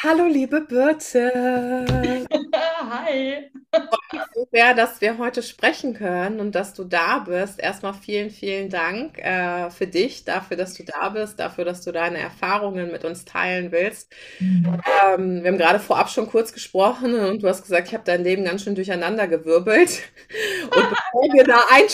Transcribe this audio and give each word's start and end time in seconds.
Hallo, 0.00 0.26
liebe 0.28 0.60
Birte. 0.60 1.32
Hi. 2.54 3.50
so 4.34 4.48
sehr, 4.50 4.74
dass 4.74 5.00
wir 5.00 5.18
heute 5.18 5.42
sprechen 5.42 5.94
können 5.94 6.40
und 6.40 6.54
dass 6.54 6.74
du 6.74 6.84
da 6.84 7.20
bist. 7.20 7.60
Erstmal 7.60 7.94
vielen, 7.94 8.30
vielen 8.30 8.70
Dank 8.70 9.18
äh, 9.18 9.70
für 9.70 9.86
dich, 9.86 10.24
dafür, 10.24 10.56
dass 10.56 10.74
du 10.74 10.84
da 10.84 11.10
bist, 11.10 11.38
dafür, 11.38 11.64
dass 11.64 11.82
du 11.82 11.92
deine 11.92 12.18
Erfahrungen 12.18 12.90
mit 12.90 13.04
uns 13.04 13.24
teilen 13.24 13.72
willst. 13.72 14.12
Mhm. 14.38 14.80
Ähm, 15.02 15.42
wir 15.42 15.50
haben 15.50 15.58
gerade 15.58 15.80
vorab 15.80 16.10
schon 16.10 16.28
kurz 16.28 16.52
gesprochen 16.52 17.14
und 17.14 17.42
du 17.42 17.48
hast 17.48 17.62
gesagt, 17.62 17.88
ich 17.88 17.94
habe 17.94 18.04
dein 18.04 18.24
Leben 18.24 18.44
ganz 18.44 18.64
schön 18.64 18.74
durcheinander 18.74 19.28
gewirbelt. 19.28 20.02
Und 20.64 20.90
bevor 20.90 21.22
wir 21.32 21.44
da 21.44 21.62
ein 21.70 21.84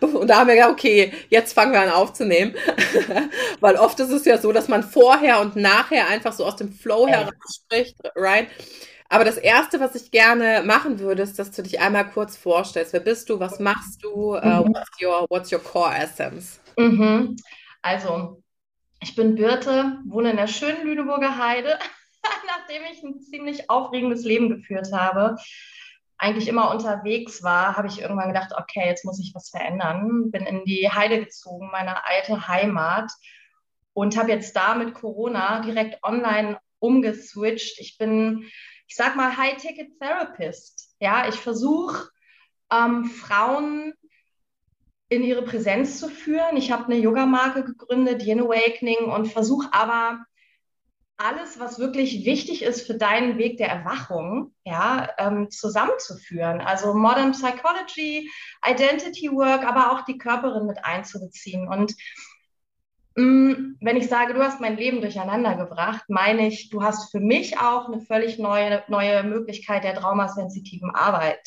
und 0.00 0.28
da 0.28 0.38
haben 0.38 0.48
wir 0.48 0.54
gedacht, 0.54 0.70
okay, 0.70 1.12
jetzt 1.28 1.52
fangen 1.52 1.72
wir 1.72 1.80
an 1.80 1.90
aufzunehmen. 1.90 2.54
Weil 3.60 3.76
oft 3.76 4.00
ist 4.00 4.10
es 4.10 4.24
ja 4.24 4.38
so, 4.38 4.52
dass 4.52 4.68
man 4.68 4.82
vorher 4.82 5.40
und 5.40 5.56
nachher 5.56 6.08
einfach 6.08 6.32
so 6.32 6.44
aus 6.44 6.56
dem 6.56 6.72
Flow 6.72 7.06
heraus 7.06 7.32
spricht, 7.54 7.96
right? 8.16 8.48
Aber 9.14 9.24
das 9.24 9.36
Erste, 9.36 9.78
was 9.78 9.94
ich 9.94 10.10
gerne 10.10 10.64
machen 10.64 10.98
würde, 10.98 11.22
ist, 11.22 11.38
dass 11.38 11.52
du 11.52 11.62
dich 11.62 11.78
einmal 11.78 12.10
kurz 12.10 12.36
vorstellst. 12.36 12.92
Wer 12.92 12.98
bist 12.98 13.30
du? 13.30 13.38
Was 13.38 13.60
machst 13.60 14.02
du? 14.02 14.34
Uh, 14.34 14.64
what's, 14.66 14.90
your, 15.00 15.26
what's 15.28 15.52
your 15.52 15.60
core 15.60 15.94
essence? 15.94 16.58
Mhm. 16.76 17.36
Also, 17.80 18.42
ich 19.00 19.14
bin 19.14 19.36
Birte, 19.36 20.00
wohne 20.04 20.32
in 20.32 20.36
der 20.36 20.48
schönen 20.48 20.84
Lüneburger 20.84 21.38
Heide, 21.38 21.78
nachdem 22.48 22.82
ich 22.90 23.04
ein 23.04 23.20
ziemlich 23.20 23.70
aufregendes 23.70 24.24
Leben 24.24 24.48
geführt 24.48 24.88
habe. 24.92 25.36
Eigentlich 26.18 26.48
immer 26.48 26.72
unterwegs 26.72 27.44
war, 27.44 27.76
habe 27.76 27.86
ich 27.86 28.00
irgendwann 28.00 28.32
gedacht, 28.32 28.50
okay, 28.58 28.84
jetzt 28.84 29.04
muss 29.04 29.20
ich 29.20 29.32
was 29.32 29.48
verändern. 29.48 30.32
Bin 30.32 30.44
in 30.44 30.64
die 30.64 30.90
Heide 30.90 31.20
gezogen, 31.20 31.68
meine 31.70 32.04
alte 32.04 32.48
Heimat, 32.48 33.12
und 33.92 34.16
habe 34.16 34.32
jetzt 34.32 34.56
da 34.56 34.74
mit 34.74 34.92
Corona 34.92 35.60
direkt 35.60 36.02
online 36.02 36.58
umgeswitcht. 36.80 37.78
Ich 37.78 37.96
bin 37.96 38.50
ich 38.94 38.98
sag 38.98 39.16
mal, 39.16 39.36
High-Ticket-Therapist. 39.36 40.94
Ja, 41.00 41.26
ich 41.28 41.34
versuche 41.34 42.10
ähm, 42.70 43.06
Frauen 43.06 43.92
in 45.08 45.24
ihre 45.24 45.42
Präsenz 45.42 45.98
zu 45.98 46.08
führen. 46.08 46.56
Ich 46.56 46.70
habe 46.70 46.84
eine 46.84 46.98
Yoga-Marke 46.98 47.64
gegründet, 47.64 48.22
Yin 48.22 48.42
Awakening, 48.42 49.10
und 49.10 49.32
versuche 49.32 49.66
aber 49.72 50.24
alles, 51.16 51.58
was 51.58 51.80
wirklich 51.80 52.24
wichtig 52.24 52.62
ist 52.62 52.86
für 52.86 52.94
deinen 52.94 53.36
Weg 53.36 53.56
der 53.56 53.68
Erwachung, 53.68 54.54
ja, 54.64 55.08
ähm, 55.18 55.50
zusammenzuführen. 55.50 56.60
Also 56.60 56.94
Modern 56.94 57.32
Psychology, 57.32 58.30
Identity 58.64 59.28
Work, 59.32 59.64
aber 59.64 59.90
auch 59.90 60.04
die 60.04 60.18
Körperin 60.18 60.66
mit 60.66 60.84
einzubeziehen. 60.84 61.66
Und 61.66 61.96
wenn 63.16 63.96
ich 63.96 64.08
sage, 64.08 64.34
du 64.34 64.42
hast 64.42 64.60
mein 64.60 64.76
Leben 64.76 65.00
durcheinander 65.00 65.54
gebracht, 65.54 66.04
meine 66.08 66.48
ich, 66.48 66.70
du 66.70 66.82
hast 66.82 67.12
für 67.12 67.20
mich 67.20 67.58
auch 67.58 67.86
eine 67.86 68.00
völlig 68.00 68.38
neue, 68.38 68.82
neue 68.88 69.22
Möglichkeit 69.22 69.84
der 69.84 69.94
traumasensitiven 69.94 70.90
Arbeit 70.90 71.40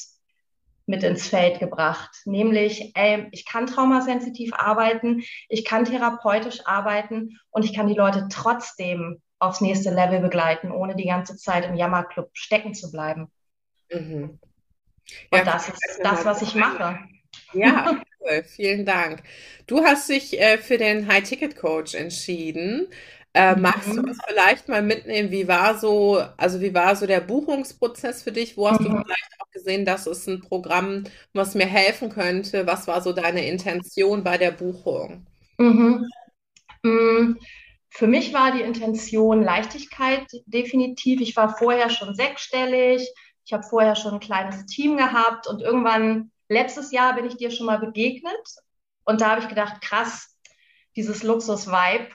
mit 0.85 1.03
ins 1.03 1.27
Feld 1.27 1.59
gebracht. 1.59 2.15
Nämlich, 2.25 2.93
ey, 2.95 3.27
ich 3.31 3.45
kann 3.45 3.67
traumasensitiv 3.67 4.53
arbeiten, 4.53 5.23
ich 5.49 5.65
kann 5.65 5.83
therapeutisch 5.83 6.65
arbeiten 6.65 7.37
und 7.51 7.65
ich 7.65 7.75
kann 7.75 7.87
die 7.87 7.95
Leute 7.95 8.27
trotzdem 8.31 9.21
aufs 9.39 9.59
nächste 9.59 9.91
Level 9.91 10.21
begleiten, 10.21 10.71
ohne 10.71 10.95
die 10.95 11.05
ganze 11.05 11.35
Zeit 11.35 11.65
im 11.65 11.75
Jammerclub 11.75 12.29
stecken 12.33 12.73
zu 12.73 12.89
bleiben. 12.91 13.29
Mhm. 13.91 14.39
Ja, 15.31 15.39
und 15.39 15.47
das 15.47 15.69
ist 15.69 15.99
das, 16.01 16.25
was 16.25 16.41
ich 16.41 16.55
mache. 16.55 16.99
Ja, 17.53 18.01
cool. 18.27 18.43
Vielen 18.43 18.85
Dank. 18.85 19.23
Du 19.65 19.83
hast 19.83 20.09
dich 20.09 20.39
äh, 20.39 20.57
für 20.57 20.77
den 20.77 21.07
High-Ticket-Coach 21.07 21.95
entschieden. 21.95 22.87
Äh, 23.33 23.55
magst 23.55 23.89
du 23.89 24.01
mhm. 24.01 24.09
uns 24.09 24.17
vielleicht 24.27 24.67
mal 24.67 24.81
mitnehmen, 24.81 25.29
wie 25.29 25.47
war 25.47 25.77
so, 25.77 26.23
also 26.37 26.59
wie 26.59 26.73
war 26.73 26.95
so 26.95 27.05
der 27.05 27.21
Buchungsprozess 27.21 28.23
für 28.23 28.31
dich? 28.31 28.57
Wo 28.57 28.69
hast 28.69 28.79
du 28.79 28.89
mhm. 28.89 29.03
vielleicht 29.03 29.33
auch 29.39 29.51
gesehen, 29.51 29.85
dass 29.85 30.07
es 30.07 30.25
ein 30.27 30.41
Programm, 30.41 31.03
was 31.33 31.53
mir 31.53 31.67
helfen 31.67 32.09
könnte? 32.09 32.65
Was 32.65 32.87
war 32.87 33.01
so 33.01 33.13
deine 33.13 33.47
Intention 33.47 34.23
bei 34.23 34.37
der 34.37 34.51
Buchung? 34.51 35.27
Mhm. 35.59 36.07
Mm, 36.83 37.35
für 37.89 38.07
mich 38.07 38.33
war 38.33 38.51
die 38.51 38.61
Intention 38.61 39.43
Leichtigkeit 39.43 40.25
definitiv. 40.45 41.21
Ich 41.21 41.35
war 41.35 41.55
vorher 41.57 41.89
schon 41.89 42.15
sechsstellig. 42.15 43.07
Ich 43.45 43.53
habe 43.53 43.63
vorher 43.63 43.95
schon 43.95 44.15
ein 44.15 44.19
kleines 44.19 44.65
Team 44.65 44.97
gehabt 44.97 45.47
und 45.47 45.61
irgendwann 45.61 46.31
Letztes 46.49 46.91
Jahr 46.91 47.13
bin 47.15 47.25
ich 47.25 47.37
dir 47.37 47.51
schon 47.51 47.65
mal 47.65 47.79
begegnet 47.79 48.47
und 49.03 49.21
da 49.21 49.31
habe 49.31 49.41
ich 49.41 49.47
gedacht, 49.47 49.81
krass, 49.81 50.37
dieses 50.95 51.23
Luxus-Vibe, 51.23 52.07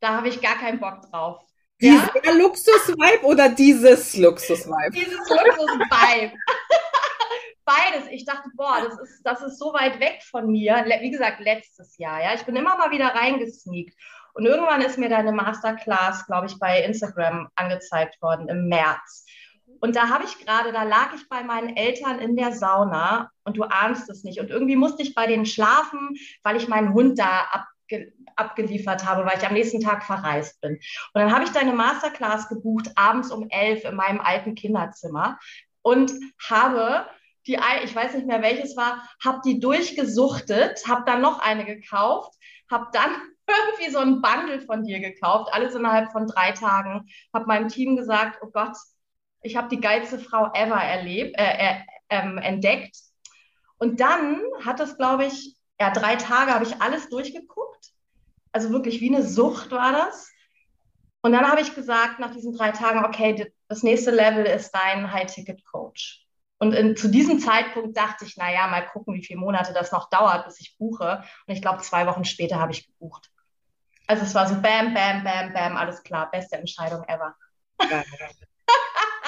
da 0.00 0.16
habe 0.16 0.28
ich 0.28 0.40
gar 0.40 0.56
keinen 0.56 0.80
Bock 0.80 1.02
drauf. 1.10 1.40
Dieser 1.80 2.10
ja? 2.24 2.32
Luxus-Vibe 2.32 3.24
oder 3.24 3.48
dieses 3.48 4.16
Luxus-Vibe? 4.16 4.92
Dieses 4.92 5.28
Luxus-Vibe. 5.28 6.32
Beides. 7.64 8.08
Ich 8.10 8.24
dachte, 8.24 8.48
boah, 8.54 8.80
das 8.82 8.98
ist, 8.98 9.22
das 9.22 9.42
ist 9.42 9.58
so 9.58 9.72
weit 9.72 10.00
weg 10.00 10.22
von 10.28 10.50
mir. 10.50 10.84
Wie 11.00 11.10
gesagt, 11.10 11.40
letztes 11.40 11.96
Jahr. 11.98 12.20
Ja, 12.22 12.34
ich 12.34 12.42
bin 12.42 12.56
immer 12.56 12.76
mal 12.76 12.90
wieder 12.90 13.14
reingesneakt. 13.14 13.94
Und 14.34 14.46
irgendwann 14.46 14.80
ist 14.80 14.98
mir 14.98 15.08
deine 15.08 15.32
Masterclass, 15.32 16.26
glaube 16.26 16.46
ich, 16.46 16.58
bei 16.58 16.82
Instagram 16.82 17.48
angezeigt 17.54 18.20
worden 18.22 18.48
im 18.48 18.68
März. 18.68 19.24
Und 19.80 19.96
da 19.96 20.08
habe 20.08 20.24
ich 20.24 20.38
gerade, 20.38 20.72
da 20.72 20.82
lag 20.82 21.14
ich 21.14 21.28
bei 21.28 21.42
meinen 21.42 21.76
Eltern 21.76 22.18
in 22.18 22.36
der 22.36 22.52
Sauna 22.52 23.30
und 23.44 23.56
du 23.56 23.64
ahnst 23.64 24.08
es 24.10 24.24
nicht. 24.24 24.38
Und 24.40 24.50
irgendwie 24.50 24.76
musste 24.76 25.02
ich 25.02 25.14
bei 25.14 25.26
denen 25.26 25.46
schlafen, 25.46 26.16
weil 26.42 26.56
ich 26.56 26.68
meinen 26.68 26.94
Hund 26.94 27.18
da 27.18 27.46
abge 27.50 28.12
abgeliefert 28.36 29.04
habe, 29.04 29.26
weil 29.26 29.36
ich 29.36 29.46
am 29.46 29.52
nächsten 29.52 29.80
Tag 29.80 30.04
verreist 30.04 30.60
bin. 30.60 30.74
Und 30.76 31.20
dann 31.20 31.34
habe 31.34 31.44
ich 31.44 31.50
deine 31.50 31.72
Masterclass 31.72 32.48
gebucht, 32.48 32.90
abends 32.94 33.30
um 33.30 33.48
elf 33.50 33.84
in 33.84 33.96
meinem 33.96 34.20
alten 34.20 34.54
Kinderzimmer 34.54 35.38
und 35.82 36.12
habe 36.48 37.06
die, 37.46 37.58
ich 37.84 37.94
weiß 37.94 38.14
nicht 38.14 38.26
mehr 38.26 38.42
welches 38.42 38.76
war, 38.76 39.02
habe 39.24 39.40
die 39.44 39.60
durchgesuchtet, 39.60 40.86
habe 40.88 41.02
dann 41.04 41.20
noch 41.20 41.40
eine 41.40 41.64
gekauft, 41.64 42.32
habe 42.70 42.86
dann 42.92 43.10
irgendwie 43.46 43.90
so 43.90 43.98
ein 43.98 44.22
Bundle 44.22 44.60
von 44.62 44.84
dir 44.84 45.00
gekauft, 45.00 45.52
alles 45.52 45.74
innerhalb 45.74 46.12
von 46.12 46.26
drei 46.26 46.52
Tagen, 46.52 47.08
habe 47.34 47.46
meinem 47.46 47.68
Team 47.68 47.96
gesagt, 47.96 48.38
oh 48.42 48.50
Gott, 48.52 48.76
ich 49.42 49.56
habe 49.56 49.68
die 49.68 49.80
geilste 49.80 50.18
Frau 50.18 50.50
ever 50.52 50.80
erlebt, 50.80 51.36
äh, 51.38 51.76
äh, 52.08 52.36
entdeckt. 52.40 52.96
Und 53.78 54.00
dann 54.00 54.40
hat 54.64 54.80
es, 54.80 54.96
glaube 54.96 55.26
ich, 55.26 55.56
ja, 55.80 55.90
drei 55.90 56.16
Tage 56.16 56.52
habe 56.52 56.64
ich 56.64 56.80
alles 56.82 57.08
durchgeguckt. 57.08 57.92
Also 58.52 58.70
wirklich 58.70 59.00
wie 59.00 59.14
eine 59.14 59.26
Sucht 59.26 59.70
war 59.70 59.92
das. 59.92 60.30
Und 61.22 61.32
dann 61.32 61.50
habe 61.50 61.60
ich 61.60 61.74
gesagt, 61.74 62.18
nach 62.18 62.32
diesen 62.32 62.56
drei 62.56 62.70
Tagen, 62.72 63.04
okay, 63.04 63.52
das 63.68 63.82
nächste 63.82 64.10
Level 64.10 64.44
ist 64.44 64.72
dein 64.72 65.12
High-Ticket-Coach. 65.12 66.26
Und 66.58 66.74
in, 66.74 66.96
zu 66.96 67.08
diesem 67.08 67.40
Zeitpunkt 67.40 67.96
dachte 67.96 68.26
ich, 68.26 68.36
naja, 68.36 68.66
mal 68.66 68.86
gucken, 68.86 69.14
wie 69.14 69.24
viele 69.24 69.40
Monate 69.40 69.72
das 69.72 69.92
noch 69.92 70.10
dauert, 70.10 70.44
bis 70.44 70.60
ich 70.60 70.76
buche. 70.76 71.22
Und 71.46 71.54
ich 71.54 71.62
glaube, 71.62 71.80
zwei 71.80 72.06
Wochen 72.06 72.24
später 72.24 72.58
habe 72.58 72.72
ich 72.72 72.86
gebucht. 72.86 73.30
Also 74.06 74.24
es 74.24 74.34
war 74.34 74.46
so 74.46 74.60
bam, 74.60 74.92
bam, 74.92 75.24
bam, 75.24 75.52
bam, 75.52 75.76
alles 75.76 76.02
klar, 76.02 76.30
beste 76.30 76.56
Entscheidung 76.56 77.04
ever. 77.04 77.34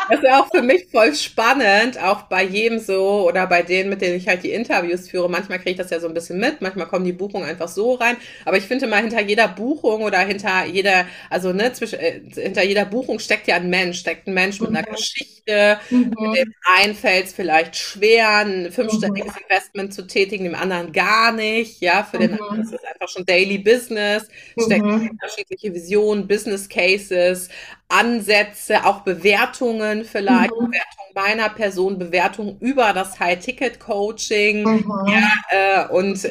Das 0.08 0.20
ist 0.20 0.28
auch 0.28 0.49
für 0.50 0.62
mich 0.62 0.87
voll 0.90 1.14
spannend, 1.14 1.99
auch 2.02 2.22
bei 2.22 2.43
jedem 2.43 2.78
so 2.78 3.26
oder 3.28 3.46
bei 3.46 3.62
denen, 3.62 3.90
mit 3.90 4.00
denen 4.00 4.16
ich 4.16 4.28
halt 4.28 4.43
die 4.43 4.50
Interviews 4.50 5.08
führe. 5.08 5.28
Manchmal 5.28 5.58
kriege 5.58 5.72
ich 5.72 5.76
das 5.76 5.90
ja 5.90 6.00
so 6.00 6.08
ein 6.08 6.14
bisschen 6.14 6.38
mit, 6.38 6.60
manchmal 6.60 6.87
kommen 6.87 7.04
die 7.04 7.12
Buchungen 7.12 7.49
einfach 7.49 7.69
so 7.69 7.94
rein. 7.94 8.16
Aber 8.44 8.56
ich 8.56 8.64
finde 8.64 8.87
mal 8.87 9.00
hinter 9.00 9.20
jeder 9.20 9.49
Buchung 9.49 10.02
oder 10.02 10.19
hinter 10.20 10.64
jeder, 10.66 11.06
also 11.31 11.52
ne, 11.52 11.72
zwischen, 11.72 11.99
äh, 11.99 12.20
hinter 12.34 12.64
jeder 12.64 12.84
Buchung 12.84 13.19
steckt 13.19 13.46
ja 13.46 13.56
ein 13.56 13.70
Mensch, 13.70 14.00
steckt 14.00 14.26
ein 14.26 14.34
Mensch 14.34 14.60
mit 14.60 14.70
einer 14.70 14.88
mhm. 14.88 14.94
Geschichte, 14.94 15.78
mhm. 15.90 16.14
mit 16.19 16.38
dem 16.38 16.55
einen 16.76 16.94
fällt 16.94 17.26
es 17.26 17.32
vielleicht 17.32 17.76
schwer, 17.76 18.38
ein 18.38 18.72
fünfstelliges 18.72 19.34
mhm. 19.34 19.43
Investment 19.43 19.94
zu 19.94 20.06
tätigen, 20.06 20.44
dem 20.44 20.55
anderen 20.55 20.93
gar 20.93 21.32
nicht. 21.32 21.81
Ja, 21.81 22.06
für 22.08 22.19
den 22.19 22.32
mhm. 22.32 22.43
anderen 22.43 22.62
ist 22.62 22.72
es 22.72 22.84
einfach 22.84 23.08
schon 23.08 23.25
Daily 23.25 23.58
Business, 23.58 24.26
steckt 24.58 24.84
mhm. 24.84 25.10
unterschiedliche 25.10 25.75
Visionen, 25.75 26.26
Business 26.26 26.69
Cases, 26.69 27.48
Ansätze, 27.93 28.85
auch 28.87 29.00
Bewertungen 29.00 30.05
vielleicht, 30.05 30.50
mhm. 30.50 30.67
Bewertung 30.67 31.03
meiner 31.15 31.49
Person, 31.50 31.99
Bewertung 31.99 32.56
über 32.61 32.93
das 32.93 33.21
High-Ticket-Coaching. 33.21 34.65
Mhm. 34.65 34.93
Ja, 35.09 35.31
äh, 35.50 35.89
und 35.89 36.25
äh, 36.25 36.31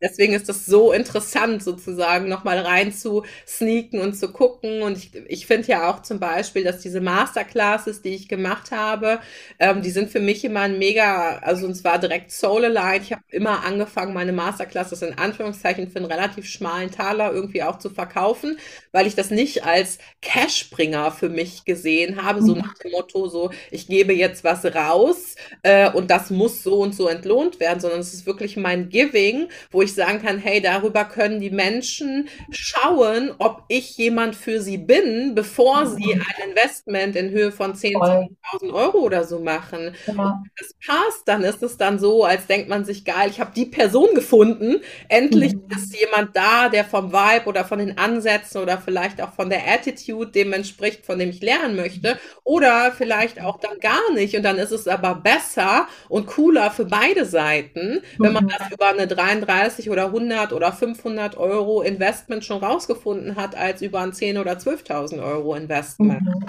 deswegen 0.00 0.34
ist 0.34 0.48
das 0.48 0.66
so 0.66 0.92
interessant, 0.92 1.62
sozusagen 1.62 2.28
nochmal 2.28 2.58
rein 2.58 2.92
zu 2.92 3.24
sneaken 3.46 4.00
und 4.00 4.14
zu 4.14 4.32
gucken. 4.32 4.82
Und 4.82 4.98
ich, 4.98 5.14
ich 5.28 5.46
finde 5.46 5.68
ja 5.68 5.90
auch 5.90 6.02
zum 6.02 6.20
Beispiel, 6.20 6.64
dass 6.64 6.80
diese 6.80 7.00
Masterclasses, 7.00 8.02
die 8.02 8.14
ich 8.14 8.28
gemacht 8.28 8.70
habe, 8.70 9.20
ähm, 9.58 9.82
die 9.82 9.90
sind 9.90 10.10
für 10.10 10.20
mich 10.20 10.44
immer 10.44 10.60
ein 10.60 10.78
mega, 10.78 11.38
also 11.38 11.66
und 11.66 11.74
zwar 11.74 11.98
direkt 11.98 12.30
Soul-Aligned. 12.30 13.04
Ich 13.04 13.12
habe 13.12 13.22
immer 13.30 13.64
angefangen, 13.64 14.14
meine 14.14 14.32
Masterclasses 14.32 15.02
in 15.02 15.18
Anführungszeichen 15.18 15.90
für 15.90 15.96
einen 15.96 16.06
relativ 16.06 16.46
schmalen 16.46 16.90
Taler 16.90 17.32
irgendwie 17.32 17.62
auch 17.62 17.78
zu 17.78 17.90
verkaufen, 17.90 18.58
weil 18.92 19.06
ich 19.06 19.14
das 19.14 19.30
nicht 19.30 19.64
als 19.64 19.98
Cashbringer 20.22 21.10
für 21.12 21.28
mich 21.28 21.64
gesehen 21.64 22.22
habe, 22.22 22.42
so 22.42 22.54
mhm. 22.54 22.60
nach 22.62 22.74
dem 22.74 22.92
Motto, 22.92 23.28
so, 23.28 23.50
ich 23.70 23.86
gebe 23.86 24.12
jetzt 24.12 24.44
was 24.44 24.64
raus 24.64 25.36
äh, 25.62 25.90
und 25.90 26.10
das 26.10 26.30
muss 26.30 26.62
so 26.62 26.80
und 26.80 26.94
so 26.94 27.08
entlohnt 27.08 27.60
werden, 27.60 27.80
sondern 27.80 28.00
es 28.00 28.14
ist 28.14 28.26
wirklich 28.26 28.56
mein 28.56 28.88
Giving, 28.88 29.48
wo 29.70 29.82
ich 29.82 29.87
sagen 29.94 30.22
kann, 30.22 30.38
hey, 30.38 30.60
darüber 30.60 31.04
können 31.04 31.40
die 31.40 31.50
Menschen 31.50 32.28
schauen, 32.50 33.32
ob 33.38 33.64
ich 33.68 33.96
jemand 33.96 34.36
für 34.36 34.60
sie 34.60 34.78
bin, 34.78 35.34
bevor 35.34 35.84
mhm. 35.84 35.96
sie 35.96 36.14
ein 36.14 36.48
Investment 36.50 37.16
in 37.16 37.30
Höhe 37.30 37.52
von 37.52 37.74
10.000 37.74 38.72
Euro 38.72 38.98
oder 38.98 39.24
so 39.24 39.38
machen. 39.38 39.94
Ja. 40.06 40.14
Wenn 40.14 40.50
das 40.58 40.74
passt, 40.86 41.26
dann 41.26 41.42
ist 41.42 41.62
es 41.62 41.76
dann 41.76 41.98
so, 41.98 42.24
als 42.24 42.46
denkt 42.46 42.68
man 42.68 42.84
sich, 42.84 43.04
geil, 43.04 43.30
ich 43.30 43.40
habe 43.40 43.52
die 43.54 43.66
Person 43.66 44.14
gefunden, 44.14 44.80
endlich 45.08 45.54
mhm. 45.54 45.66
ist 45.76 45.98
jemand 45.98 46.36
da, 46.36 46.68
der 46.68 46.84
vom 46.84 47.12
Vibe 47.12 47.46
oder 47.46 47.64
von 47.64 47.78
den 47.78 47.98
Ansätzen 47.98 48.60
oder 48.60 48.78
vielleicht 48.78 49.20
auch 49.20 49.32
von 49.32 49.50
der 49.50 49.66
Attitude 49.68 50.30
dem 50.30 50.52
entspricht, 50.52 51.04
von 51.06 51.18
dem 51.18 51.30
ich 51.30 51.40
lernen 51.40 51.76
möchte, 51.76 52.18
oder 52.44 52.92
vielleicht 52.92 53.40
auch 53.40 53.58
dann 53.60 53.78
gar 53.80 54.12
nicht. 54.14 54.36
Und 54.36 54.42
dann 54.42 54.58
ist 54.58 54.70
es 54.70 54.88
aber 54.88 55.14
besser 55.14 55.86
und 56.08 56.26
cooler 56.26 56.70
für 56.70 56.84
beide 56.84 57.24
Seiten, 57.24 58.00
wenn 58.18 58.32
man 58.32 58.44
mhm. 58.44 58.52
das 58.56 58.70
über 58.72 58.88
eine 58.88 59.06
33 59.06 59.77
oder 59.90 60.06
100 60.06 60.52
oder 60.52 60.72
500 60.72 61.36
Euro 61.36 61.82
Investment 61.82 62.44
schon 62.44 62.62
rausgefunden 62.62 63.36
hat, 63.36 63.54
als 63.54 63.82
über 63.82 64.00
ein 64.00 64.12
10 64.12 64.38
oder 64.38 64.52
12.000 64.52 65.22
Euro 65.22 65.54
Investment. 65.54 66.22
Mhm. 66.22 66.46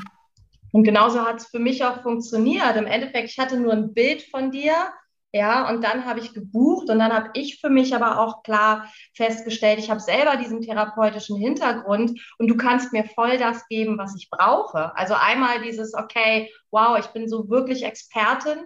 Und 0.72 0.84
genauso 0.84 1.26
hat 1.26 1.38
es 1.38 1.48
für 1.48 1.60
mich 1.60 1.84
auch 1.84 2.02
funktioniert. 2.02 2.76
Im 2.76 2.86
Endeffekt, 2.86 3.30
ich 3.30 3.40
hatte 3.40 3.60
nur 3.60 3.74
ein 3.74 3.94
Bild 3.94 4.22
von 4.24 4.52
dir 4.52 4.74
ja, 5.32 5.70
und 5.70 5.84
dann 5.84 6.06
habe 6.06 6.20
ich 6.20 6.34
gebucht 6.34 6.90
und 6.90 6.98
dann 6.98 7.14
habe 7.14 7.30
ich 7.34 7.62
für 7.62 7.70
mich 7.70 7.94
aber 7.94 8.20
auch 8.20 8.42
klar 8.42 8.92
festgestellt, 9.14 9.78
ich 9.78 9.92
habe 9.92 10.00
selber 10.00 10.38
diesen 10.38 10.62
therapeutischen 10.62 11.38
Hintergrund 11.38 12.20
und 12.40 12.48
du 12.48 12.58
kannst 12.58 12.94
mir 12.94 13.04
voll 13.04 13.38
das 13.38 13.68
geben, 13.68 14.00
was 14.00 14.16
ich 14.16 14.30
brauche. 14.32 14.96
Also 14.98 15.14
einmal 15.14 15.62
dieses, 15.62 15.94
okay, 15.94 16.52
wow, 16.72 16.98
ich 16.98 17.08
bin 17.08 17.30
so 17.30 17.48
wirklich 17.48 17.84
Expertin. 17.84 18.58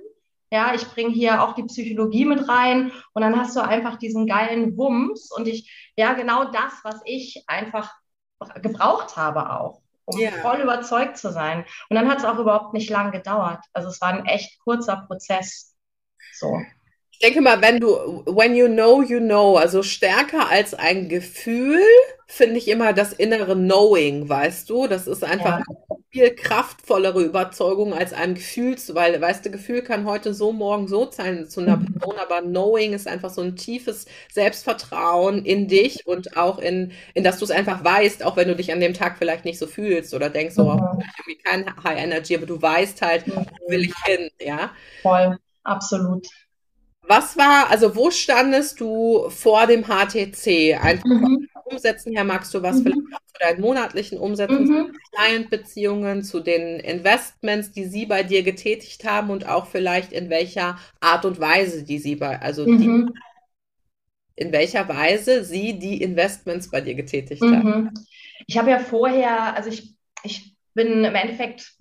Ja, 0.53 0.75
ich 0.75 0.87
bringe 0.87 1.09
hier 1.09 1.41
auch 1.41 1.55
die 1.55 1.63
Psychologie 1.63 2.25
mit 2.25 2.47
rein 2.47 2.91
und 3.13 3.23
dann 3.23 3.35
hast 3.35 3.55
du 3.55 3.61
einfach 3.61 3.97
diesen 3.97 4.27
geilen 4.27 4.77
Wumms 4.77 5.31
und 5.35 5.47
ich, 5.47 5.91
ja, 5.95 6.13
genau 6.13 6.45
das, 6.45 6.73
was 6.83 7.01
ich 7.05 7.43
einfach 7.47 7.91
gebraucht 8.61 9.17
habe 9.17 9.49
auch 9.49 9.81
um 10.05 10.19
yeah. 10.19 10.33
voll 10.41 10.59
überzeugt 10.59 11.17
zu 11.17 11.31
sein. 11.31 11.65
Und 11.89 11.95
dann 11.95 12.09
hat 12.09 12.19
es 12.19 12.25
auch 12.25 12.37
überhaupt 12.37 12.73
nicht 12.73 12.89
lang 12.89 13.11
gedauert. 13.11 13.63
Also 13.71 13.87
es 13.87 14.01
war 14.01 14.09
ein 14.09 14.25
echt 14.25 14.59
kurzer 14.59 15.05
Prozess. 15.07 15.73
So. 16.33 16.59
Ich 17.11 17.19
denke 17.19 17.39
mal, 17.39 17.61
wenn 17.61 17.79
du, 17.79 18.23
when 18.25 18.53
you 18.53 18.67
know, 18.67 19.01
you 19.01 19.19
know, 19.19 19.55
also 19.55 19.81
stärker 19.81 20.49
als 20.49 20.73
ein 20.73 21.07
Gefühl, 21.07 21.81
finde 22.33 22.57
ich 22.57 22.67
immer 22.67 22.93
das 22.93 23.13
innere 23.13 23.55
Knowing, 23.55 24.27
weißt 24.27 24.67
du? 24.69 24.87
Das 24.87 25.05
ist 25.05 25.23
einfach 25.23 25.59
ja. 25.59 25.95
viel 26.09 26.35
kraftvollere 26.35 27.21
Überzeugung 27.21 27.93
als 27.93 28.11
ein 28.11 28.33
Gefühl, 28.33 28.75
weil, 28.93 29.21
weißt 29.21 29.45
du, 29.45 29.51
Gefühl 29.51 29.83
kann 29.83 30.05
heute 30.05 30.33
so, 30.33 30.51
morgen 30.51 30.87
so 30.87 31.11
sein 31.11 31.47
zu 31.47 31.61
einer 31.61 31.77
mhm. 31.77 31.93
Person, 31.93 32.15
aber 32.19 32.41
Knowing 32.41 32.93
ist 32.93 33.07
einfach 33.07 33.29
so 33.29 33.41
ein 33.41 33.55
tiefes 33.55 34.07
Selbstvertrauen 34.31 35.45
in 35.45 35.67
dich 35.67 36.07
und 36.07 36.35
auch 36.35 36.57
in, 36.57 36.91
in 37.13 37.23
dass 37.23 37.37
du 37.37 37.45
es 37.45 37.51
einfach 37.51 37.83
weißt, 37.83 38.23
auch 38.23 38.35
wenn 38.35 38.47
du 38.47 38.55
dich 38.55 38.73
an 38.73 38.79
dem 38.79 38.95
Tag 38.95 39.19
vielleicht 39.19 39.45
nicht 39.45 39.59
so 39.59 39.67
fühlst 39.67 40.15
oder 40.15 40.31
denkst, 40.31 40.57
oh, 40.57 40.73
mhm. 40.73 41.01
ich 41.01 41.05
irgendwie 41.19 41.43
kein 41.43 41.83
High 41.83 41.99
Energy, 41.99 42.35
aber 42.35 42.47
du 42.47 42.59
weißt 42.59 43.01
halt, 43.03 43.27
mhm. 43.27 43.45
wo 43.61 43.71
will 43.71 43.83
ich 43.83 43.95
hin, 44.05 44.29
ja? 44.39 44.71
Voll 45.03 45.37
absolut. 45.63 46.27
Was 47.05 47.37
war, 47.37 47.69
also 47.69 47.95
wo 47.95 48.09
standest 48.09 48.79
du 48.79 49.29
vor 49.29 49.67
dem 49.67 49.83
HTC? 49.83 50.79
Einfach 50.81 51.05
mhm. 51.05 51.47
Umsätzen 51.65 52.13
her, 52.13 52.23
magst 52.23 52.53
du 52.53 52.61
was 52.61 52.77
mhm. 52.77 52.83
vielleicht 52.83 53.13
auch 53.13 53.25
zu 53.25 53.33
deinen 53.39 53.61
monatlichen 53.61 54.17
Umsätzen, 54.17 54.63
mhm. 54.63 54.93
zu 54.93 54.99
Client-Beziehungen, 55.11 56.23
zu 56.23 56.39
den 56.39 56.79
Investments, 56.79 57.71
die 57.71 57.85
sie 57.85 58.05
bei 58.05 58.23
dir 58.23 58.43
getätigt 58.43 59.05
haben 59.05 59.29
und 59.29 59.47
auch 59.47 59.67
vielleicht 59.67 60.11
in 60.11 60.29
welcher 60.29 60.77
Art 60.99 61.25
und 61.25 61.39
Weise 61.39 61.83
die 61.83 61.99
sie 61.99 62.15
bei, 62.15 62.39
also 62.41 62.65
die, 62.65 62.87
mhm. 62.87 63.13
in 64.35 64.51
welcher 64.51 64.87
Weise 64.87 65.43
sie 65.43 65.79
die 65.79 66.01
Investments 66.01 66.69
bei 66.69 66.81
dir 66.81 66.95
getätigt 66.95 67.41
haben? 67.41 67.69
Mhm. 67.69 67.91
Ich 68.47 68.57
habe 68.57 68.71
ja 68.71 68.79
vorher, 68.79 69.55
also 69.55 69.69
ich, 69.69 69.95
ich 70.23 70.55
bin 70.73 71.03
im 71.03 71.15
Endeffekt 71.15 71.75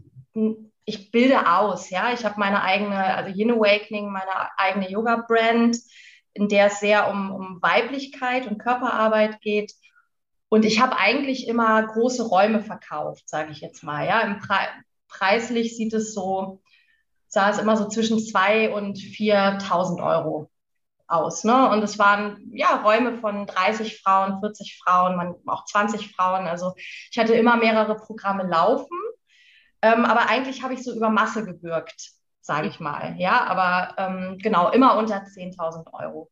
ich 0.85 1.11
bilde 1.11 1.49
aus, 1.49 1.91
ja. 1.91 2.13
Ich 2.13 2.25
habe 2.25 2.39
meine 2.39 2.63
eigene, 2.63 2.97
also 2.97 3.31
Yin 3.31 3.53
Awakening, 3.53 4.11
meine 4.11 4.59
eigene 4.59 4.91
Yoga-Brand, 4.91 5.77
in 6.35 6.49
der 6.49 6.67
es 6.67 6.81
sehr 6.81 7.11
um, 7.11 7.31
um 7.31 7.63
Weiblichkeit 7.63 8.47
und 8.47 8.59
Körperarbeit 8.59 9.41
geht. 9.41 9.75
Und 10.49 10.65
ich 10.65 10.81
habe 10.81 10.99
eigentlich 10.99 11.49
immer 11.49 11.83
große 11.83 12.25
Räume 12.25 12.63
verkauft, 12.63 13.29
sage 13.29 13.53
ich 13.53 13.61
jetzt 13.61 13.83
mal. 13.83 14.07
Ja, 14.07 14.23
Pre 14.47 14.57
preislich 15.09 15.77
sieht 15.77 15.93
es 15.93 16.15
so, 16.15 16.63
sah 17.29 17.51
es 17.51 17.59
immer 17.59 17.77
so 17.77 17.87
zwischen 17.87 18.19
2.000 18.19 18.71
und 18.71 18.97
4.000 18.97 20.03
Euro 20.03 20.51
aus. 21.07 21.45
Ne? 21.45 21.69
Und 21.69 21.83
es 21.83 21.99
waren 21.99 22.51
ja 22.55 22.77
Räume 22.83 23.19
von 23.19 23.47
30 23.47 24.01
Frauen, 24.01 24.41
40 24.41 24.81
Frauen, 24.83 25.35
auch 25.47 25.67
20 25.67 26.15
Frauen. 26.15 26.47
Also 26.47 26.73
ich 27.11 27.19
hatte 27.19 27.35
immer 27.35 27.57
mehrere 27.57 27.97
Programme 27.97 28.45
laufen 28.45 28.97
ähm, 29.83 30.05
aber 30.05 30.29
eigentlich 30.29 30.63
habe 30.63 30.75
ich 30.75 30.85
so 30.85 30.95
über 30.95 31.11
Masse 31.11 31.45
gewirkt, 31.45 32.13
sage 32.43 32.69
ich 32.69 32.81
mal. 32.81 33.15
Ja, 33.19 33.45
aber 33.45 33.95
ähm, 33.97 34.39
genau, 34.39 34.71
immer 34.71 34.99
unter 34.99 35.23
10.000 35.23 35.93
Euro. 35.93 36.31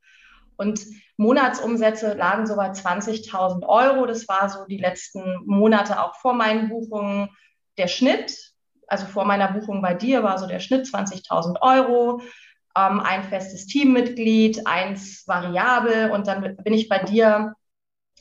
Und 0.56 0.84
Monatsumsätze 1.16 2.12
lagen 2.14 2.46
so 2.46 2.56
bei 2.56 2.70
20.000 2.70 3.66
Euro. 3.66 4.04
Das 4.04 4.28
war 4.28 4.50
so 4.50 4.66
die 4.66 4.76
letzten 4.76 5.40
Monate 5.46 6.02
auch 6.02 6.16
vor 6.16 6.34
meinen 6.34 6.68
Buchungen 6.68 7.30
der 7.78 7.88
Schnitt. 7.88 8.36
Also 8.86 9.06
vor 9.06 9.24
meiner 9.24 9.52
Buchung 9.52 9.80
bei 9.80 9.94
dir 9.94 10.22
war 10.22 10.36
so 10.36 10.46
der 10.46 10.60
Schnitt 10.60 10.86
20.000 10.86 11.62
Euro. 11.62 12.20
Ähm, 12.76 13.00
ein 13.00 13.24
festes 13.24 13.66
Teammitglied, 13.66 14.66
eins 14.66 15.26
variabel. 15.26 16.10
Und 16.10 16.26
dann 16.26 16.56
bin 16.56 16.74
ich 16.74 16.88
bei 16.88 16.98
dir 16.98 17.54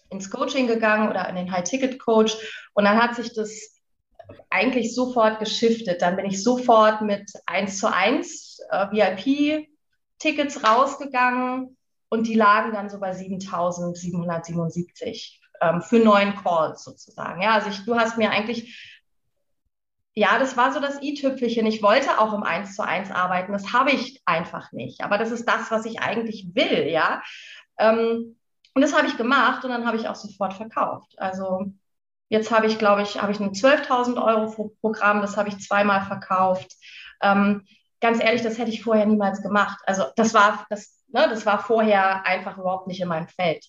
ins 0.10 0.30
Coaching 0.30 0.68
gegangen 0.68 1.10
oder 1.10 1.28
in 1.28 1.36
den 1.36 1.52
High-Ticket-Coach. 1.52 2.38
Und 2.74 2.86
dann 2.86 3.02
hat 3.02 3.16
sich 3.16 3.34
das 3.34 3.79
eigentlich 4.50 4.96
sofort 4.96 5.40
geschiftet. 5.40 6.02
Dann 6.02 6.16
bin 6.16 6.26
ich 6.26 6.42
sofort 6.44 7.02
mit 7.02 7.32
1 7.46 7.78
zu 7.80 7.92
1 7.92 8.60
äh, 8.70 8.88
VIP-Tickets 8.92 10.64
rausgegangen 10.64 11.76
und 12.10 12.28
die 12.28 12.36
lagen 12.36 12.74
dann 12.74 12.90
so 12.90 13.00
bei 13.00 13.12
7.777 13.12 15.40
ähm, 15.62 15.82
für 15.82 16.00
neun 16.00 16.36
Calls 16.36 16.84
sozusagen. 16.84 17.42
Ja, 17.42 17.54
also 17.54 17.70
ich, 17.70 17.86
du 17.86 17.96
hast 17.96 18.18
mir 18.18 18.32
eigentlich 18.32 18.98
ja, 20.16 20.38
das 20.38 20.58
war 20.58 20.74
so 20.74 20.82
das 20.82 21.02
i-Tüpfelchen. 21.02 21.66
Ich 21.66 21.82
wollte 21.82 22.20
auch 22.20 22.34
im 22.34 22.44
1 22.44 22.76
zu 22.76 22.84
1 22.84 23.10
arbeiten. 23.10 23.54
Das 23.54 23.72
habe 23.72 23.92
ich 23.92 24.22
einfach 24.26 24.74
nicht. 24.74 25.02
Aber 25.02 25.18
das 25.18 25.32
ist 25.32 25.46
das, 25.46 25.72
was 25.72 25.86
ich 25.86 26.02
eigentlich 26.02 26.50
will, 26.54 26.90
ja. 26.90 27.22
Ähm, 27.78 28.36
und 28.74 28.82
das 28.82 28.94
habe 28.94 29.08
ich 29.08 29.16
gemacht 29.16 29.64
und 29.64 29.70
dann 29.70 29.86
habe 29.86 29.96
ich 29.96 30.10
auch 30.10 30.16
sofort 30.16 30.54
verkauft. 30.54 31.18
Also 31.18 31.72
Jetzt 32.30 32.52
habe 32.52 32.68
ich, 32.68 32.78
glaube 32.78 33.02
ich, 33.02 33.22
habe 33.22 33.32
ich 33.32 33.40
ein 33.40 33.52
12.000 33.52 34.24
Euro 34.24 34.72
Programm, 34.82 35.22
das 35.22 35.36
habe 35.36 35.50
ich 35.50 35.60
zweimal 35.60 36.06
verkauft. 36.06 36.76
Ähm, 37.22 37.66
ganz 38.00 38.24
ehrlich, 38.24 38.44
das 38.44 38.58
hätte 38.58 38.70
ich 38.70 38.84
vorher 38.84 39.06
niemals 39.06 39.42
gemacht. 39.42 39.80
Also 39.86 40.06
das 40.16 40.34
war, 40.34 40.66
das, 40.70 41.04
ne, 41.08 41.28
das 41.30 41.46
war 41.46 41.60
vorher 41.60 42.26
einfach 42.26 42.58
überhaupt 42.58 42.88
nicht 42.88 43.02
in 43.02 43.08
meinem 43.08 43.28
Feld. 43.28 43.66